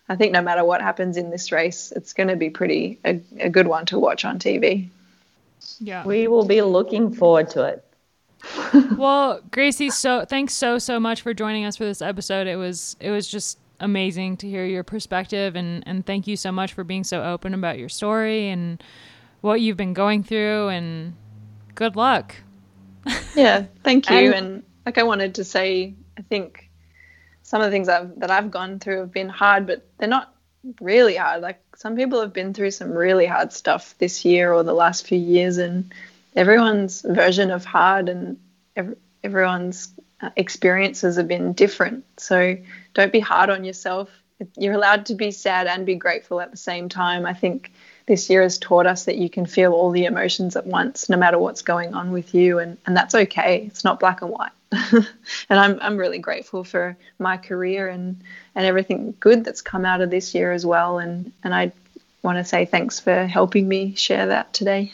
I 0.09 0.15
think 0.15 0.31
no 0.31 0.41
matter 0.41 0.63
what 0.63 0.81
happens 0.81 1.17
in 1.17 1.29
this 1.31 1.51
race, 1.51 1.91
it's 1.95 2.13
going 2.13 2.29
to 2.29 2.35
be 2.35 2.49
pretty 2.49 2.99
a, 3.05 3.19
a 3.39 3.49
good 3.49 3.67
one 3.67 3.85
to 3.87 3.99
watch 3.99 4.23
on 4.25 4.39
TV. 4.39 4.87
yeah. 5.79 6.05
we 6.05 6.27
will 6.27 6.45
be 6.45 6.61
looking 6.61 7.13
forward 7.13 7.49
to 7.51 7.63
it. 7.63 7.83
Well, 8.97 9.41
Gracie, 9.51 9.89
so 9.89 10.25
thanks 10.25 10.53
so 10.53 10.77
so 10.79 10.99
much 10.99 11.21
for 11.21 11.33
joining 11.33 11.65
us 11.65 11.75
for 11.75 11.85
this 11.85 12.01
episode. 12.01 12.47
It 12.47 12.55
was 12.55 12.95
it 12.99 13.11
was 13.11 13.27
just 13.27 13.57
amazing 13.79 14.37
to 14.37 14.47
hear 14.49 14.65
your 14.65 14.83
perspective 14.83 15.55
and 15.55 15.83
and 15.87 16.05
thank 16.05 16.27
you 16.27 16.35
so 16.37 16.51
much 16.51 16.73
for 16.73 16.83
being 16.83 17.03
so 17.03 17.23
open 17.23 17.53
about 17.53 17.77
your 17.79 17.89
story 17.89 18.49
and 18.49 18.81
what 19.41 19.61
you've 19.61 19.77
been 19.77 19.93
going 19.93 20.23
through 20.23 20.69
and 20.69 21.13
good 21.75 21.95
luck. 21.95 22.35
Yeah, 23.35 23.65
thank 23.83 24.09
you. 24.09 24.17
And- 24.17 24.35
And, 24.35 24.63
like 24.85 24.97
I 24.97 25.03
wanted 25.03 25.35
to 25.35 25.43
say, 25.43 25.93
I 26.17 26.21
think 26.23 26.66
some 27.47 27.61
of 27.61 27.67
the 27.67 27.71
things 27.71 27.87
I've, 27.87 28.19
that 28.19 28.29
I've 28.29 28.51
gone 28.51 28.77
through 28.77 28.99
have 28.99 29.13
been 29.13 29.29
hard, 29.29 29.67
but 29.67 29.87
they're 29.97 30.09
not 30.09 30.35
really 30.81 31.15
hard. 31.15 31.41
Like 31.41 31.61
some 31.77 31.95
people 31.95 32.19
have 32.19 32.33
been 32.33 32.53
through 32.53 32.71
some 32.71 32.91
really 32.91 33.25
hard 33.25 33.53
stuff 33.53 33.95
this 33.99 34.25
year 34.25 34.51
or 34.51 34.63
the 34.63 34.73
last 34.73 35.07
few 35.07 35.17
years, 35.17 35.57
and 35.57 35.93
everyone's 36.35 37.03
version 37.03 37.49
of 37.49 37.63
hard 37.63 38.09
and 38.09 38.37
ev- 38.75 38.97
everyone's 39.23 39.93
uh, 40.19 40.29
experiences 40.35 41.15
have 41.15 41.29
been 41.29 41.53
different. 41.53 42.03
So 42.17 42.57
don't 42.93 43.13
be 43.13 43.21
hard 43.21 43.49
on 43.49 43.63
yourself. 43.63 44.09
You're 44.57 44.73
allowed 44.73 45.05
to 45.05 45.15
be 45.15 45.31
sad 45.31 45.67
and 45.67 45.85
be 45.85 45.95
grateful 45.95 46.41
at 46.41 46.51
the 46.51 46.57
same 46.57 46.89
time. 46.89 47.25
I 47.25 47.33
think 47.33 47.71
this 48.07 48.29
year 48.29 48.41
has 48.41 48.57
taught 48.57 48.87
us 48.87 49.05
that 49.05 49.15
you 49.15 49.29
can 49.29 49.45
feel 49.45 49.71
all 49.71 49.91
the 49.91 50.03
emotions 50.03 50.57
at 50.57 50.67
once, 50.67 51.07
no 51.07 51.15
matter 51.15 51.39
what's 51.39 51.61
going 51.61 51.93
on 51.93 52.11
with 52.11 52.35
you, 52.35 52.59
and, 52.59 52.77
and 52.85 52.97
that's 52.97 53.15
okay. 53.15 53.63
It's 53.67 53.85
not 53.85 54.01
black 54.01 54.21
and 54.21 54.31
white. 54.31 54.51
and 54.91 55.05
I'm 55.49 55.79
I'm 55.81 55.97
really 55.97 56.19
grateful 56.19 56.63
for 56.63 56.97
my 57.19 57.37
career 57.37 57.87
and, 57.87 58.21
and 58.53 58.65
everything 58.65 59.15
good 59.19 59.43
that's 59.43 59.61
come 59.61 59.85
out 59.85 60.01
of 60.01 60.09
this 60.09 60.35
year 60.35 60.51
as 60.51 60.65
well. 60.65 60.99
And 60.99 61.31
and 61.43 61.55
I 61.55 61.71
want 62.21 62.37
to 62.37 62.43
say 62.43 62.65
thanks 62.65 62.99
for 62.99 63.25
helping 63.25 63.67
me 63.67 63.95
share 63.95 64.27
that 64.27 64.53
today. 64.53 64.91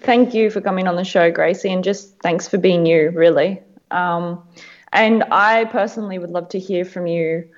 Thank 0.00 0.34
you 0.34 0.50
for 0.50 0.60
coming 0.60 0.88
on 0.88 0.96
the 0.96 1.04
show, 1.04 1.30
Gracie, 1.30 1.72
and 1.72 1.84
just 1.84 2.18
thanks 2.18 2.48
for 2.48 2.58
being 2.58 2.84
you, 2.84 3.10
really. 3.10 3.60
Um, 3.90 4.42
and 4.92 5.24
I 5.30 5.64
personally 5.66 6.18
would 6.18 6.30
love 6.30 6.50
to 6.50 6.58
hear 6.58 6.84
from 6.84 7.06
you 7.06 7.48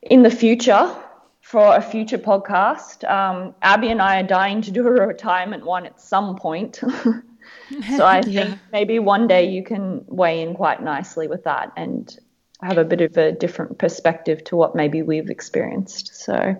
in 0.00 0.22
the 0.22 0.30
future 0.30 0.94
for 1.40 1.76
a 1.76 1.82
future 1.82 2.18
podcast. 2.18 3.08
Um, 3.08 3.54
Abby 3.60 3.90
and 3.90 4.00
I 4.00 4.20
are 4.20 4.26
dying 4.26 4.62
to 4.62 4.70
do 4.70 4.86
a 4.86 4.90
retirement 4.90 5.66
one 5.66 5.86
at 5.86 6.00
some 6.00 6.36
point. 6.36 6.80
so 7.96 8.06
I 8.06 8.22
think 8.22 8.34
yeah. 8.34 8.58
maybe 8.72 8.98
one 8.98 9.26
day 9.26 9.48
you 9.48 9.62
can 9.62 10.04
weigh 10.06 10.42
in 10.42 10.54
quite 10.54 10.82
nicely 10.82 11.28
with 11.28 11.44
that 11.44 11.72
and 11.76 12.18
have 12.62 12.78
a 12.78 12.84
bit 12.84 13.00
of 13.00 13.16
a 13.16 13.32
different 13.32 13.78
perspective 13.78 14.44
to 14.44 14.56
what 14.56 14.76
maybe 14.76 15.02
we've 15.02 15.30
experienced. 15.30 16.14
So 16.14 16.54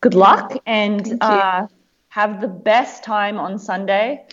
good 0.00 0.14
luck 0.14 0.56
and 0.64 1.20
uh, 1.20 1.66
have 2.08 2.40
the 2.40 2.48
best 2.48 3.02
time 3.02 3.38
on 3.38 3.58
Sunday. 3.58 4.24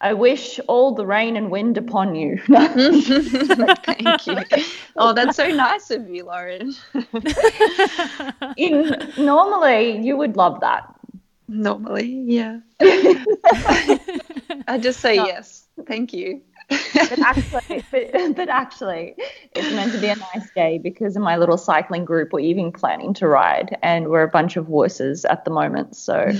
I 0.00 0.14
wish 0.14 0.60
all 0.68 0.94
the 0.94 1.06
rain 1.06 1.36
and 1.36 1.50
wind 1.50 1.76
upon 1.76 2.14
you. 2.14 2.38
Thank 2.46 4.26
you. 4.26 4.38
Oh, 4.96 5.12
that's 5.12 5.36
so 5.36 5.48
nice 5.48 5.90
of 5.90 6.08
you, 6.08 6.24
Lauren. 6.24 6.74
In 8.56 8.96
normally 9.16 9.98
you 9.98 10.16
would 10.16 10.36
love 10.36 10.60
that. 10.60 10.94
Normally, 11.48 12.22
yeah. 12.26 12.60
I 14.66 14.78
just 14.78 15.00
say 15.00 15.16
no. 15.16 15.26
yes. 15.26 15.66
Thank 15.86 16.12
you. 16.12 16.42
but 16.68 17.18
actually, 17.20 17.84
but, 17.90 18.36
but, 18.36 18.48
actually, 18.48 19.14
it's 19.54 19.70
meant 19.72 19.92
to 19.92 19.98
be 19.98 20.08
a 20.08 20.16
nice 20.16 20.50
day 20.54 20.78
because 20.78 21.16
in 21.16 21.22
my 21.22 21.36
little 21.36 21.56
cycling 21.56 22.04
group, 22.04 22.32
we're 22.32 22.40
even 22.40 22.72
planning 22.72 23.14
to 23.14 23.26
ride, 23.26 23.78
and 23.82 24.08
we're 24.08 24.22
a 24.22 24.28
bunch 24.28 24.56
of 24.56 24.66
horses 24.66 25.24
at 25.24 25.46
the 25.46 25.50
moment. 25.50 25.96
So 25.96 26.30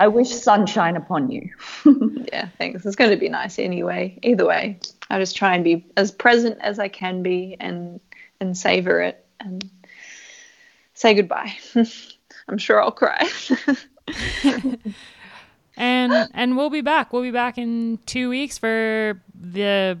I 0.00 0.08
wish 0.08 0.30
sunshine 0.30 0.96
upon 0.96 1.30
you. 1.30 1.50
yeah, 2.32 2.48
thanks. 2.56 2.86
It's 2.86 2.96
going 2.96 3.10
to 3.10 3.18
be 3.18 3.28
nice 3.28 3.58
anyway. 3.58 4.18
Either 4.22 4.46
way, 4.46 4.80
I 5.10 5.18
just 5.18 5.36
try 5.36 5.54
and 5.54 5.62
be 5.62 5.84
as 5.94 6.10
present 6.10 6.58
as 6.62 6.78
I 6.78 6.88
can 6.88 7.22
be 7.22 7.56
and 7.60 8.00
and 8.40 8.56
savor 8.56 9.02
it 9.02 9.26
and 9.38 9.68
say 10.94 11.12
goodbye. 11.12 11.52
I'm 12.48 12.56
sure 12.56 12.82
I'll 12.82 12.92
cry. 12.92 13.28
and 15.80 16.28
and 16.34 16.56
we'll 16.56 16.70
be 16.70 16.82
back. 16.82 17.12
We'll 17.12 17.22
be 17.22 17.30
back 17.30 17.56
in 17.58 17.98
two 18.04 18.28
weeks 18.28 18.58
for 18.58 19.20
the, 19.34 19.98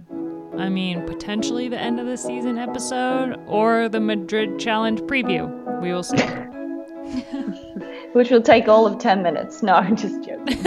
I 0.58 0.68
mean, 0.68 1.06
potentially 1.06 1.68
the 1.68 1.80
end 1.80 1.98
of 1.98 2.06
the 2.06 2.18
season 2.18 2.58
episode 2.58 3.40
or 3.46 3.88
the 3.88 3.98
Madrid 3.98 4.58
Challenge 4.58 5.00
preview. 5.00 5.48
We 5.80 5.92
will 5.92 6.02
see. 6.02 6.18
which 8.12 8.30
will 8.30 8.42
take 8.42 8.68
all 8.68 8.86
of 8.86 8.98
10 8.98 9.22
minutes. 9.22 9.62
No, 9.62 9.72
I'm 9.74 9.96
just 9.96 10.22
joking. 10.22 10.58